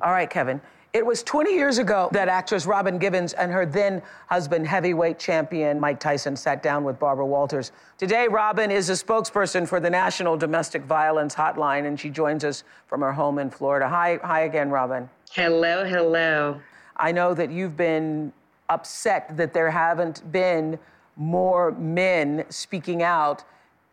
All 0.00 0.12
right, 0.12 0.30
Kevin. 0.30 0.60
It 0.94 1.04
was 1.04 1.22
20 1.22 1.52
years 1.52 1.76
ago 1.76 2.08
that 2.12 2.28
actress 2.28 2.64
Robin 2.64 2.96
Givens 2.96 3.34
and 3.34 3.52
her 3.52 3.66
then 3.66 4.00
husband, 4.26 4.66
heavyweight 4.66 5.18
champion 5.18 5.78
Mike 5.78 6.00
Tyson, 6.00 6.34
sat 6.34 6.62
down 6.62 6.82
with 6.82 6.98
Barbara 6.98 7.26
Walters. 7.26 7.72
Today, 7.98 8.26
Robin 8.26 8.70
is 8.70 8.88
a 8.88 8.94
spokesperson 8.94 9.68
for 9.68 9.80
the 9.80 9.90
National 9.90 10.34
Domestic 10.38 10.82
Violence 10.84 11.34
Hotline, 11.34 11.86
and 11.86 12.00
she 12.00 12.08
joins 12.08 12.42
us 12.42 12.64
from 12.86 13.02
her 13.02 13.12
home 13.12 13.38
in 13.38 13.50
Florida. 13.50 13.86
Hi, 13.86 14.18
hi 14.24 14.40
again, 14.40 14.70
Robin. 14.70 15.10
Hello, 15.30 15.84
hello. 15.84 16.58
I 16.98 17.12
know 17.12 17.34
that 17.34 17.50
you've 17.50 17.76
been 17.76 18.32
upset 18.68 19.36
that 19.36 19.52
there 19.52 19.70
haven't 19.70 20.30
been 20.32 20.78
more 21.16 21.72
men 21.72 22.44
speaking 22.48 23.02
out, 23.02 23.44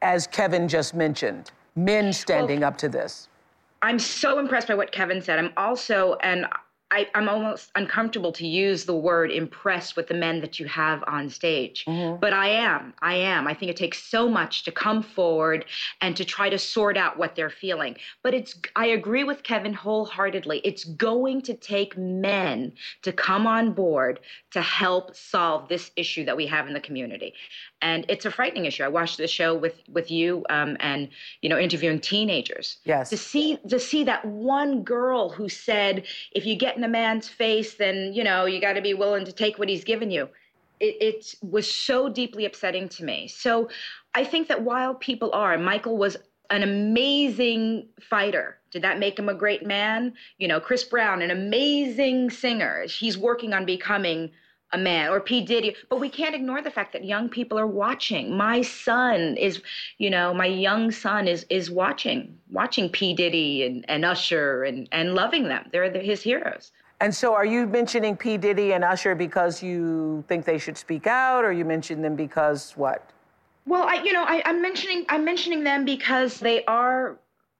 as 0.02 0.28
Kevin 0.28 0.68
just 0.68 0.94
mentioned, 0.94 1.52
men 1.76 2.14
standing 2.14 2.64
up 2.64 2.78
to 2.78 2.90
this. 2.90 3.30
I'm 3.82 4.00
so 4.00 4.40
impressed 4.40 4.68
by 4.68 4.76
what 4.76 4.92
Kevin 4.92 5.22
said. 5.22 5.40
I'm 5.40 5.54
also, 5.58 6.18
and 6.22 6.46
I, 6.96 7.08
I'm 7.14 7.28
almost 7.28 7.72
uncomfortable 7.76 8.32
to 8.32 8.48
use 8.48 8.86
the 8.86 8.96
word 8.96 9.30
impressed 9.30 9.98
with 9.98 10.08
the 10.08 10.14
men 10.14 10.40
that 10.40 10.60
you 10.60 10.66
have 10.68 11.04
on 11.08 11.30
stage. 11.30 11.84
But 12.22 12.32
I 12.32 12.48
am. 12.48 12.94
I 13.02 13.16
am. 13.16 13.48
I 13.48 13.54
think 13.54 13.70
it 13.70 13.76
takes 13.76 14.02
so 14.02 14.30
much 14.30 14.64
to 14.64 14.72
come 14.72 15.04
forward 15.04 15.66
and 16.00 16.16
to 16.16 16.24
try 16.24 16.50
to 16.50 16.58
sort 16.58 16.96
out 16.96 17.18
what 17.18 17.36
they're 17.36 17.50
feeling. 17.50 17.98
But 18.24 18.34
it's, 18.34 18.56
I 18.78 18.86
agree 18.88 19.26
with 19.26 19.44
Kevin 19.44 19.74
wholeheartedly. 19.74 20.62
It's 20.64 20.86
going 20.86 21.42
to 21.42 21.54
take 21.54 21.98
men 21.98 22.72
to 23.02 23.12
come 23.12 23.46
on 23.46 23.74
board 23.74 24.22
to 24.52 24.62
help 24.62 25.16
solve 25.18 25.68
this 25.68 25.92
issue 25.98 26.24
that 26.24 26.38
we 26.38 26.48
have 26.48 26.66
in 26.68 26.74
the 26.74 26.80
community. 26.80 27.34
And 27.82 28.06
it's 28.08 28.26
a 28.26 28.32
frightening 28.32 28.66
issue. 28.66 28.84
I 28.84 28.88
watched 28.88 29.18
the 29.18 29.28
show 29.28 29.54
with, 29.54 29.76
with 29.92 30.10
you 30.10 30.46
um, 30.50 30.78
and, 30.80 31.10
you 31.42 31.50
know, 31.50 31.60
interviewing 31.60 32.00
teenagers. 32.00 32.78
Yes. 32.86 33.10
To 33.10 33.18
see, 33.18 33.58
to 33.68 33.80
see 33.80 34.06
that 34.06 34.24
one 34.24 34.82
girl 34.84 35.30
who 35.30 35.50
said, 35.50 36.06
if 36.32 36.46
you 36.46 36.56
get 36.56 36.78
in 36.78 36.85
a 36.86 36.88
man's 36.88 37.28
face, 37.28 37.74
then, 37.74 38.14
you 38.14 38.24
know, 38.24 38.46
you 38.46 38.62
got 38.62 38.74
to 38.74 38.82
be 38.82 38.94
willing 38.94 39.26
to 39.26 39.32
take 39.34 39.60
what 39.60 39.68
he's 39.68 39.84
given 39.84 40.10
you. 40.10 40.30
It, 40.80 40.96
it 41.02 41.36
was 41.42 41.74
so 41.74 42.10
deeply 42.10 42.46
upsetting 42.46 42.90
to 42.90 43.04
me. 43.04 43.28
So 43.28 43.70
I 44.14 44.24
think 44.24 44.48
that 44.48 44.64
while 44.64 44.96
people 44.96 45.32
are, 45.34 45.58
Michael 45.58 45.98
was 45.98 46.16
an 46.50 46.64
amazing 46.64 47.88
fighter. 48.00 48.60
Did 48.72 48.84
that 48.84 49.00
make 49.00 49.18
him 49.18 49.30
a 49.30 49.34
great 49.34 49.66
man? 49.66 50.14
You 50.38 50.48
know, 50.48 50.60
Chris 50.60 50.84
Brown, 50.84 51.22
an 51.22 51.32
amazing 51.32 52.30
singer. 52.30 52.86
He's 52.88 53.18
working 53.18 53.54
on 53.54 53.66
becoming 53.66 54.32
a 54.76 54.78
man 54.78 55.10
or 55.10 55.20
P. 55.20 55.42
Diddy. 55.42 55.76
But 55.90 56.00
we 56.00 56.10
can't 56.10 56.36
ignore 56.36 56.62
the 56.62 56.70
fact 56.70 56.94
that 56.94 57.04
young 57.04 57.30
people 57.30 57.58
are 57.58 57.66
watching. 57.66 58.38
My 58.38 58.62
son 58.62 59.38
is, 59.38 59.62
you 59.98 60.10
know, 60.10 60.34
my 60.34 60.46
young 60.46 60.92
son 60.92 61.28
is 61.28 61.46
is 61.50 61.72
watching, 61.72 62.38
watching 62.52 62.90
P. 62.90 63.16
Diddy 63.16 63.64
and, 63.64 63.86
and 63.88 64.06
Usher 64.06 64.64
and, 64.66 64.88
and 64.92 65.16
loving 65.16 65.48
them. 65.48 65.66
They're 65.72 65.90
the, 65.90 66.00
his 66.00 66.22
heroes. 66.22 66.72
And 67.02 67.14
so, 67.14 67.34
are 67.34 67.46
you 67.46 67.66
mentioning 67.66 68.16
P. 68.16 68.38
Diddy 68.38 68.74
and 68.74 68.84
Usher 68.84 69.16
because 69.16 69.64
you 69.64 70.24
think 70.28 70.46
they 70.46 70.58
should 70.58 70.78
speak 70.78 71.08
out, 71.08 71.44
or 71.44 71.52
you 71.52 71.66
mention 71.66 72.02
them 72.02 72.16
because 72.16 72.72
what? 72.74 73.10
Well, 73.66 73.84
I, 73.84 73.96
you 74.04 74.14
know, 74.14 74.24
I, 74.24 74.42
I'm 74.46 74.62
mentioning 74.62 75.06
I'm 75.10 75.26
mentioning 75.26 75.64
them 75.64 75.86
because 75.86 76.40
they 76.40 76.64
are 76.66 77.18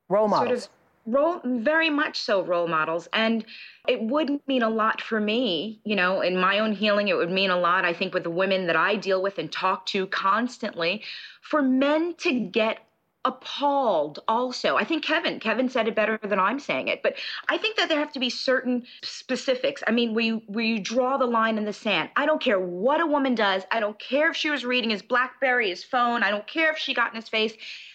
role 0.10 0.30
sort 0.30 0.42
models. 0.44 0.66
of 0.66 0.70
role 1.06 1.42
very 1.44 1.90
much 1.90 2.20
so 2.20 2.44
role 2.44 2.68
models. 2.68 3.08
And 3.14 3.46
it 3.88 4.02
would 4.02 4.40
mean 4.48 4.64
a 4.64 4.70
lot 4.70 5.02
for 5.02 5.20
me 5.20 5.80
you 5.84 5.96
know 5.96 6.22
in 6.22 6.38
my 6.38 6.60
own 6.60 6.72
healing 6.72 7.08
it 7.08 7.16
would 7.16 7.32
mean 7.32 7.50
a 7.50 7.60
lot 7.60 7.86
i 7.86 7.94
think 7.94 8.14
with 8.14 8.24
the 8.24 8.30
women 8.30 8.68
that 8.68 8.76
i 8.76 8.96
deal 8.96 9.22
with 9.22 9.38
and 9.38 9.52
talk 9.52 9.86
to 9.86 10.08
constantly 10.08 11.04
for 11.42 11.62
men 11.62 12.14
to 12.18 12.32
get 12.32 12.80
appalled 13.24 14.20
also. 14.28 14.76
I 14.76 14.84
think 14.84 15.04
kevin 15.04 15.40
kevin 15.40 15.68
said 15.68 15.88
it 15.88 15.96
better 15.96 16.20
than 16.22 16.40
i'm 16.40 16.60
saying 16.60 16.90
it 16.90 17.02
but 17.02 17.16
i 17.50 17.58
think 17.58 17.76
that 17.78 17.90
there 17.90 17.98
have 17.98 18.14
to 18.14 18.20
be 18.20 18.30
certain 18.30 18.86
specifics. 19.02 19.82
I 19.88 19.92
mean 19.92 20.14
where 20.14 20.26
you 20.26 20.42
where 20.46 20.64
you 20.64 20.80
draw 20.80 21.18
the 21.18 21.26
line 21.26 21.58
in 21.58 21.66
the 21.66 21.74
sand. 21.74 22.10
I 22.16 22.28
don't 22.28 22.42
care 22.42 22.60
what 22.60 23.02
a 23.02 23.08
woman 23.08 23.34
does. 23.34 23.64
I 23.72 23.80
don't 23.80 23.98
care 23.98 24.30
if 24.30 24.38
she 24.38 24.52
was 24.52 24.64
reading 24.64 24.92
his 24.92 25.02
blackberry 25.02 25.70
his 25.70 25.84
phone. 25.84 26.22
I 26.22 26.30
don't 26.30 26.46
care 26.46 26.72
if 26.72 26.78
she 26.78 26.94
got 26.94 27.10
in 27.10 27.16
his 27.16 27.30
face. 27.30 27.54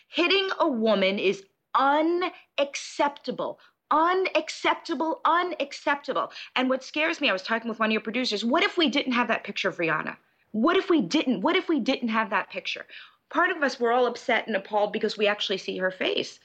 Hitting 0.09 0.49
a 0.59 0.69
woman 0.69 1.21
is 1.21 1.45
unacceptable. 1.75 3.59
Unacceptable, 3.91 5.21
unacceptable. 5.25 6.31
And 6.55 6.71
what 6.71 6.85
scares 6.85 7.21
me, 7.21 7.29
I 7.29 7.33
was 7.33 7.43
talking 7.43 7.69
with 7.69 7.81
one 7.81 7.89
of 7.89 7.93
your 7.93 8.01
producers, 8.01 8.45
what 8.45 8.63
if 8.63 8.77
we 8.79 8.89
didn't 8.89 9.13
have 9.13 9.29
that 9.29 9.43
picture 9.43 9.69
of 9.69 9.79
Rihanna? 9.79 10.17
What 10.53 10.77
if 10.77 10.91
we 10.91 11.01
didn't? 11.01 11.41
What 11.41 11.57
if 11.57 11.69
we 11.69 11.81
didn't 11.81 12.09
have 12.09 12.31
that 12.31 12.51
picture? 12.51 12.87
Part 13.31 13.51
of 13.51 13.63
us, 13.63 13.81
we're 13.81 13.93
all 13.93 14.07
upset 14.07 14.47
and 14.47 14.57
appalled 14.57 14.93
because 14.93 15.19
we 15.19 15.27
actually 15.27 15.59
see 15.59 15.77
her 15.79 15.91
face. 15.91 16.39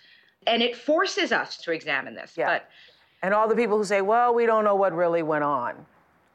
And 0.48 0.62
it 0.62 0.76
forces 0.76 1.32
us 1.32 1.58
to 1.58 1.72
examine 1.72 2.16
this. 2.16 2.34
Yeah. 2.36 2.46
But 2.48 2.70
And 3.22 3.34
all 3.34 3.48
the 3.48 3.56
people 3.56 3.78
who 3.78 3.84
say, 3.84 4.02
well, 4.02 4.34
we 4.34 4.46
don't 4.46 4.64
know 4.64 4.76
what 4.76 4.94
really 4.94 5.24
went 5.24 5.44
on. 5.44 5.86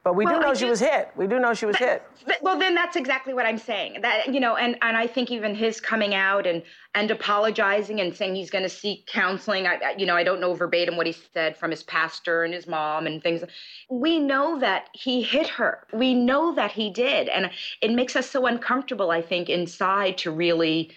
But 0.03 0.17
we 0.17 0.25
Well, 0.25 0.37
do 0.37 0.41
know 0.41 0.51
I 0.51 0.55
she 0.55 0.65
do- 0.65 0.71
was 0.71 0.81
hit. 0.81 1.11
We 1.15 1.27
do 1.27 1.39
know 1.39 1.53
she 1.53 1.67
was 1.67 1.77
hit. 1.77 2.03
Th- 2.27 2.39
well 2.43 2.59
then 2.59 2.75
that's 2.75 2.97
exactly 2.97 3.35
what 3.35 3.45
i'm 3.45 3.59
saying. 3.59 4.01
That 4.01 4.33
you 4.33 4.41
know 4.41 4.57
and 4.57 4.77
and 4.81 4.97
i 4.97 5.07
think 5.07 5.31
even 5.31 5.55
his 5.55 5.81
coming 5.81 6.15
out 6.15 6.47
and 6.47 6.63
and 6.95 7.11
apologizing 7.11 8.01
and 8.01 8.15
saying 8.15 8.35
he's 8.35 8.51
going 8.51 8.63
to 8.65 8.69
seek 8.71 9.07
counseling 9.07 9.67
I 9.67 9.95
you 9.99 10.07
know 10.07 10.17
i 10.17 10.25
don't 10.25 10.41
know 10.41 10.55
verbatim 10.55 10.97
what 10.97 11.07
he 11.07 11.15
said 11.35 11.57
from 11.57 11.71
his 11.71 11.83
pastor 11.83 12.45
and 12.45 12.55
his 12.55 12.67
mom 12.67 13.07
and 13.07 13.23
things. 13.23 13.43
We 13.91 14.19
know 14.19 14.59
that 14.61 14.89
he 14.95 15.23
hit 15.23 15.49
her. 15.49 15.87
We 15.93 16.15
know 16.15 16.55
that 16.55 16.73
he 16.73 16.91
did. 16.91 17.29
And 17.29 17.51
it 17.83 17.93
makes 17.93 18.17
us 18.17 18.29
so 18.31 18.47
uncomfortable 18.47 19.11
i 19.11 19.21
think 19.21 19.49
inside 19.51 20.17
to 20.19 20.31
really 20.31 20.93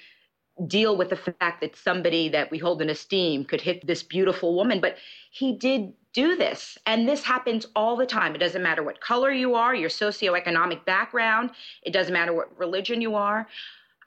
deal 0.68 0.96
with 0.96 1.10
the 1.10 1.16
fact 1.16 1.62
that 1.62 1.76
somebody 1.76 2.30
that 2.30 2.52
we 2.52 2.58
hold 2.60 2.82
in 2.82 2.90
esteem 2.90 3.44
could 3.44 3.60
hit 3.60 3.86
this 3.88 4.04
beautiful 4.04 4.56
woman. 4.56 4.80
But 4.80 4.98
he 5.32 5.54
did 5.58 5.94
do 6.14 6.36
this. 6.36 6.78
And 6.86 7.08
this 7.08 7.24
happens 7.24 7.68
all 7.76 7.96
the 7.96 8.06
time. 8.06 8.36
It 8.36 8.40
doesn't 8.40 8.62
matter 8.64 8.84
what 8.84 9.02
color 9.02 9.32
you 9.32 9.56
are 9.56 9.76
your 9.76 9.90
socioeconomic 9.90 10.86
background 10.86 11.52
it 11.84 11.94
doesn't 11.94 12.14
matter 12.14 12.34
what 12.34 12.58
religion 12.58 13.02
you 13.02 13.16
are. 13.16 13.48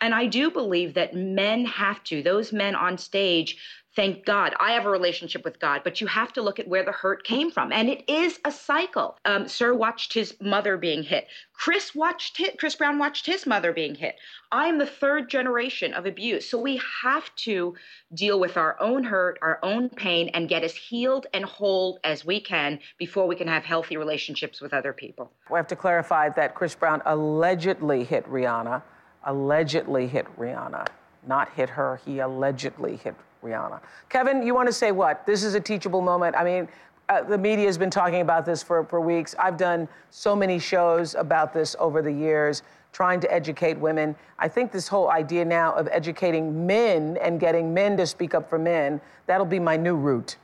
And 0.00 0.14
i 0.14 0.26
do 0.26 0.50
believe 0.50 0.94
that 0.94 1.14
men 1.14 1.64
have 1.64 2.02
to 2.04 2.22
those 2.22 2.52
men 2.52 2.74
on 2.74 2.98
stage 2.98 3.58
Thank 3.96 4.26
God. 4.26 4.54
I 4.60 4.72
have 4.72 4.84
a 4.84 4.90
relationship 4.90 5.42
with 5.42 5.58
God, 5.58 5.80
but 5.82 6.02
you 6.02 6.06
have 6.06 6.30
to 6.34 6.42
look 6.42 6.58
at 6.58 6.68
where 6.68 6.84
the 6.84 6.92
hurt 6.92 7.24
came 7.24 7.50
from. 7.50 7.72
And 7.72 7.88
it 7.88 8.04
is 8.06 8.38
a 8.44 8.52
cycle. 8.52 9.16
Um, 9.24 9.48
Sir 9.48 9.72
watched 9.72 10.12
his 10.12 10.36
mother 10.38 10.76
being 10.76 11.02
hit. 11.02 11.28
Chris 11.54 11.94
watched 11.94 12.38
Chris 12.58 12.74
Brown 12.74 12.98
watched 12.98 13.24
his 13.24 13.46
mother 13.46 13.72
being 13.72 13.94
hit. 13.94 14.16
I 14.52 14.66
am 14.66 14.76
the 14.76 14.86
third 14.86 15.30
generation 15.30 15.94
of 15.94 16.04
abuse. 16.04 16.46
So 16.46 16.58
we 16.60 16.78
have 17.02 17.34
to 17.36 17.74
deal 18.12 18.38
with 18.38 18.58
our 18.58 18.76
own 18.82 19.02
hurt, 19.02 19.38
our 19.40 19.58
own 19.62 19.88
pain, 19.88 20.28
and 20.34 20.46
get 20.46 20.62
as 20.62 20.74
healed 20.74 21.26
and 21.32 21.46
whole 21.46 21.98
as 22.04 22.22
we 22.22 22.38
can 22.38 22.78
before 22.98 23.26
we 23.26 23.34
can 23.34 23.48
have 23.48 23.64
healthy 23.64 23.96
relationships 23.96 24.60
with 24.60 24.74
other 24.74 24.92
people. 24.92 25.32
We 25.50 25.56
have 25.56 25.68
to 25.68 25.76
clarify 25.76 26.28
that 26.30 26.54
Chris 26.54 26.74
Brown 26.74 27.00
allegedly 27.06 28.04
hit 28.04 28.28
Rihanna, 28.28 28.82
allegedly 29.24 30.06
hit 30.06 30.26
Rihanna, 30.38 30.86
not 31.26 31.52
hit 31.52 31.68
her. 31.70 32.00
He 32.04 32.20
allegedly 32.20 32.96
hit 32.96 33.14
Rihanna. 33.42 33.80
Kevin, 34.08 34.46
you 34.46 34.54
want 34.54 34.68
to 34.68 34.72
say 34.72 34.92
what? 34.92 35.26
This 35.26 35.44
is 35.44 35.54
a 35.54 35.60
teachable 35.60 36.00
moment. 36.00 36.36
I 36.36 36.44
mean, 36.44 36.68
uh, 37.08 37.22
the 37.22 37.38
media 37.38 37.66
has 37.66 37.78
been 37.78 37.90
talking 37.90 38.20
about 38.20 38.44
this 38.44 38.62
for, 38.62 38.84
for 38.84 39.00
weeks. 39.00 39.34
I've 39.38 39.56
done 39.56 39.88
so 40.10 40.34
many 40.34 40.58
shows 40.58 41.14
about 41.14 41.52
this 41.52 41.76
over 41.78 42.02
the 42.02 42.10
years, 42.10 42.62
trying 42.92 43.20
to 43.20 43.32
educate 43.32 43.78
women. 43.78 44.16
I 44.38 44.48
think 44.48 44.72
this 44.72 44.88
whole 44.88 45.10
idea 45.10 45.44
now 45.44 45.72
of 45.74 45.88
educating 45.92 46.66
men 46.66 47.16
and 47.18 47.38
getting 47.38 47.72
men 47.72 47.96
to 47.98 48.06
speak 48.06 48.34
up 48.34 48.48
for 48.50 48.58
men, 48.58 49.00
that'll 49.26 49.46
be 49.46 49.60
my 49.60 49.76
new 49.76 49.94
route. 49.94 50.36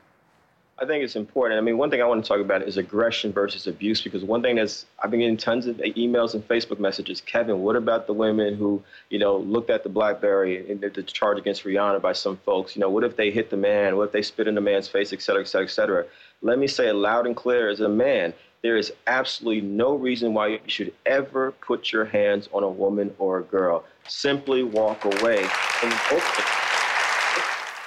I 0.82 0.84
think 0.84 1.04
it's 1.04 1.14
important. 1.14 1.58
I 1.58 1.60
mean, 1.60 1.78
one 1.78 1.90
thing 1.90 2.02
I 2.02 2.04
want 2.06 2.24
to 2.24 2.28
talk 2.28 2.40
about 2.40 2.62
is 2.62 2.76
aggression 2.76 3.32
versus 3.32 3.68
abuse 3.68 4.02
because 4.02 4.24
one 4.24 4.42
thing 4.42 4.56
that's 4.56 4.84
I've 4.98 5.12
been 5.12 5.20
getting 5.20 5.36
tons 5.36 5.68
of 5.68 5.76
emails 5.76 6.34
and 6.34 6.46
Facebook 6.48 6.80
messages. 6.80 7.20
Kevin, 7.20 7.60
what 7.60 7.76
about 7.76 8.08
the 8.08 8.12
women 8.12 8.56
who 8.56 8.82
you 9.08 9.20
know 9.20 9.36
looked 9.36 9.70
at 9.70 9.84
the 9.84 9.88
BlackBerry 9.88 10.68
and 10.68 10.80
the, 10.80 11.04
charge 11.04 11.38
against 11.38 11.62
Rihanna 11.62 12.02
by 12.02 12.12
some 12.12 12.36
folks? 12.38 12.74
You 12.74 12.80
know, 12.80 12.90
what 12.90 13.04
if 13.04 13.14
they 13.14 13.30
hit 13.30 13.48
the 13.48 13.56
man? 13.56 13.96
What 13.96 14.06
if 14.06 14.12
they 14.12 14.22
spit 14.22 14.48
in 14.48 14.56
the 14.56 14.60
man's 14.60 14.88
face, 14.88 15.12
et 15.12 15.22
cetera, 15.22 15.42
et 15.42 15.46
cetera, 15.46 15.66
et 15.66 15.70
cetera? 15.70 16.04
Let 16.40 16.58
me 16.58 16.66
say 16.66 16.88
it 16.88 16.94
loud 16.94 17.28
and 17.28 17.36
clear 17.36 17.68
as 17.68 17.78
a 17.78 17.88
man. 17.88 18.34
There 18.62 18.76
is 18.76 18.92
absolutely 19.06 19.60
no 19.60 19.94
reason 19.94 20.34
why 20.34 20.48
you 20.48 20.60
should 20.66 20.92
ever 21.06 21.52
put 21.52 21.92
your 21.92 22.06
hands 22.06 22.48
on 22.52 22.64
a 22.64 22.68
woman 22.68 23.14
or 23.20 23.38
a 23.38 23.44
girl. 23.44 23.84
Simply 24.08 24.64
walk 24.64 25.04
away. 25.04 25.46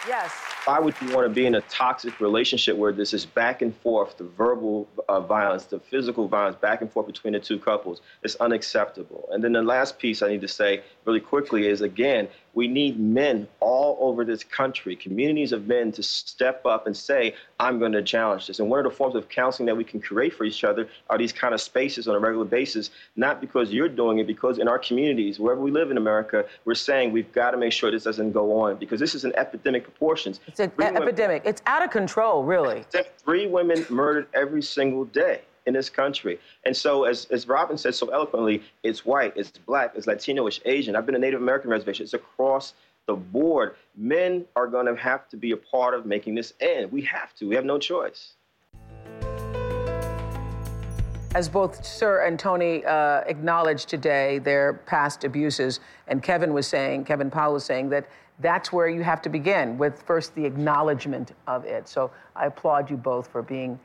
Yes 0.07 0.44
why 0.65 0.79
would 0.79 0.95
you 0.99 1.13
want 1.13 1.27
to 1.27 1.33
be 1.33 1.45
in 1.45 1.53
a 1.53 1.61
toxic 1.61 2.19
relationship 2.19 2.75
where 2.75 2.91
this 2.91 3.13
is 3.13 3.23
back 3.23 3.61
and 3.61 3.75
forth, 3.77 4.17
the 4.17 4.23
verbal 4.23 4.87
uh, 5.07 5.19
violence, 5.19 5.65
the 5.65 5.79
physical 5.79 6.27
violence, 6.27 6.55
back 6.55 6.81
and 6.81 6.91
forth 6.91 7.05
between 7.05 7.33
the 7.33 7.39
two 7.39 7.59
couples? 7.59 8.01
It's 8.23 8.35
unacceptable. 8.37 9.29
And 9.31 9.43
then 9.43 9.53
the 9.53 9.61
last 9.61 9.99
piece 9.99 10.23
I 10.23 10.29
need 10.29 10.41
to 10.41 10.47
say 10.47 10.81
really 11.05 11.19
quickly 11.19 11.67
is 11.67 11.81
again, 11.81 12.27
we 12.55 12.67
need 12.67 12.99
men 12.99 13.47
all 13.59 13.97
over 13.99 14.25
this 14.25 14.43
country, 14.43 14.95
communities 14.95 15.51
of 15.51 15.67
men, 15.67 15.91
to 15.91 16.01
step 16.01 16.65
up 16.65 16.87
and 16.87 16.95
say, 16.95 17.35
I'm 17.59 17.77
going 17.77 17.91
to 17.91 18.01
challenge 18.01 18.47
this. 18.47 18.59
And 18.59 18.69
one 18.69 18.79
of 18.79 18.89
the 18.89 18.97
forms 18.97 19.13
of 19.15 19.29
counseling 19.29 19.67
that 19.67 19.75
we 19.75 19.83
can 19.83 20.01
create 20.01 20.33
for 20.33 20.45
each 20.45 20.63
other 20.63 20.87
are 21.09 21.17
these 21.17 21.33
kind 21.33 21.53
of 21.53 21.61
spaces 21.61 22.07
on 22.07 22.15
a 22.15 22.19
regular 22.19 22.45
basis, 22.45 22.89
not 23.17 23.41
because 23.41 23.71
you're 23.71 23.89
doing 23.89 24.19
it, 24.19 24.27
because 24.27 24.57
in 24.57 24.67
our 24.67 24.79
communities, 24.79 25.39
wherever 25.39 25.61
we 25.61 25.69
live 25.69 25.91
in 25.91 25.97
America, 25.97 26.45
we're 26.63 26.73
saying 26.73 27.11
we've 27.11 27.31
got 27.33 27.51
to 27.51 27.57
make 27.57 27.73
sure 27.73 27.91
this 27.91 28.03
doesn't 28.03 28.31
go 28.31 28.59
on 28.59 28.77
because 28.77 28.99
this 28.99 29.13
is 29.13 29.25
an 29.25 29.33
epidemic 29.35 29.83
proportions. 29.83 30.39
It's 30.47 30.61
an 30.61 30.71
epidemic. 30.79 31.43
It's 31.45 31.61
out 31.65 31.83
of 31.83 31.91
control, 31.91 32.43
really. 32.43 32.85
Three 33.17 33.47
women 33.47 33.85
murdered 33.89 34.27
every 34.33 34.61
single 34.61 35.05
day 35.05 35.41
in 35.65 35.73
this 35.73 35.89
country. 35.89 36.39
And 36.63 36.75
so, 36.75 37.05
as, 37.05 37.25
as 37.25 37.47
Robin 37.47 37.77
said 37.77 37.95
so 37.95 38.07
eloquently, 38.07 38.63
it's 38.83 39.05
white, 39.05 39.33
it's 39.35 39.51
black, 39.51 39.93
it's 39.95 40.07
Latino, 40.07 40.47
it's 40.47 40.59
Asian. 40.65 40.95
I've 40.95 41.05
been 41.05 41.15
a 41.15 41.19
Native 41.19 41.41
American 41.41 41.69
reservation. 41.69 42.03
It's 42.03 42.13
across 42.13 42.73
the 43.07 43.15
board. 43.15 43.75
Men 43.95 44.45
are 44.55 44.67
going 44.67 44.85
to 44.87 44.95
have 44.95 45.27
to 45.29 45.37
be 45.37 45.51
a 45.51 45.57
part 45.57 45.93
of 45.93 46.05
making 46.05 46.35
this 46.35 46.53
end. 46.59 46.91
We 46.91 47.01
have 47.01 47.33
to. 47.35 47.47
We 47.47 47.55
have 47.55 47.65
no 47.65 47.77
choice. 47.77 48.33
As 51.35 51.49
both 51.49 51.85
Sir 51.85 52.25
and 52.25 52.39
Tony 52.39 52.85
uh, 52.85 53.21
acknowledged 53.27 53.89
today 53.89 54.39
their 54.39 54.73
past 54.85 55.25
abuses, 55.25 55.81
and 56.07 56.23
Kevin 56.23 56.53
was 56.53 56.65
saying, 56.65 57.03
Kevin 57.03 57.29
Powell 57.29 57.53
was 57.53 57.65
saying 57.65 57.89
that 57.89 58.07
that's 58.39 58.71
where 58.71 58.87
you 58.87 59.01
have 59.03 59.21
to 59.23 59.29
begin 59.29 59.77
with 59.77 60.01
first 60.03 60.33
the 60.35 60.45
acknowledgement 60.45 61.33
of 61.47 61.65
it. 61.65 61.89
So 61.89 62.11
I 62.35 62.45
applaud 62.45 62.89
you 62.89 62.97
both 62.97 63.27
for 63.27 63.41
being 63.41 63.77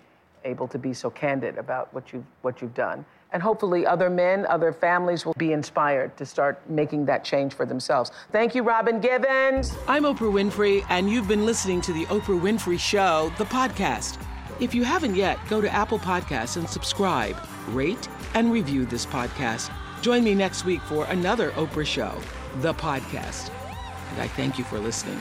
able 0.45 0.69
to 0.69 0.79
be 0.79 0.93
so 0.93 1.11
candid 1.11 1.59
about 1.59 1.93
what 1.95 2.13
you've, 2.13 2.25
what 2.43 2.61
you've 2.61 2.75
done. 2.75 3.05
And 3.33 3.43
hopefully, 3.43 3.87
other 3.87 4.11
men, 4.11 4.45
other 4.47 4.73
families 4.73 5.25
will 5.25 5.35
be 5.39 5.53
inspired 5.53 6.17
to 6.17 6.27
start 6.27 6.61
making 6.69 7.07
that 7.07 7.25
change 7.25 7.55
for 7.55 7.65
themselves. 7.65 8.11
Thank 8.33 8.55
you, 8.55 8.63
Robin 8.63 9.01
Givens. 9.01 9.77
I'm 9.87 10.03
Oprah 10.03 10.33
Winfrey, 10.33 10.85
and 10.89 11.09
you've 11.09 11.29
been 11.29 11.47
listening 11.47 11.81
to 11.83 11.93
The 11.93 12.07
Oprah 12.07 12.41
Winfrey 12.41 12.79
Show, 12.79 13.33
the 13.39 13.45
podcast. 13.45 14.21
If 14.59 14.75
you 14.75 14.83
haven't 14.83 15.15
yet, 15.15 15.39
go 15.49 15.61
to 15.61 15.73
Apple 15.73 15.99
Podcasts 15.99 16.57
and 16.57 16.69
subscribe, 16.69 17.37
rate, 17.69 18.09
and 18.35 18.53
review 18.53 18.85
this 18.85 19.07
podcast. 19.07 19.71
Join 20.03 20.25
me 20.25 20.35
next 20.35 20.65
week 20.65 20.81
for 20.83 21.05
another 21.07 21.51
Oprah 21.53 21.87
Show, 21.87 22.21
the 22.57 22.75
podcast. 22.75 23.51
And 24.13 24.21
I 24.21 24.27
thank 24.29 24.59
you 24.59 24.65
for 24.65 24.79
listening. 24.79 25.21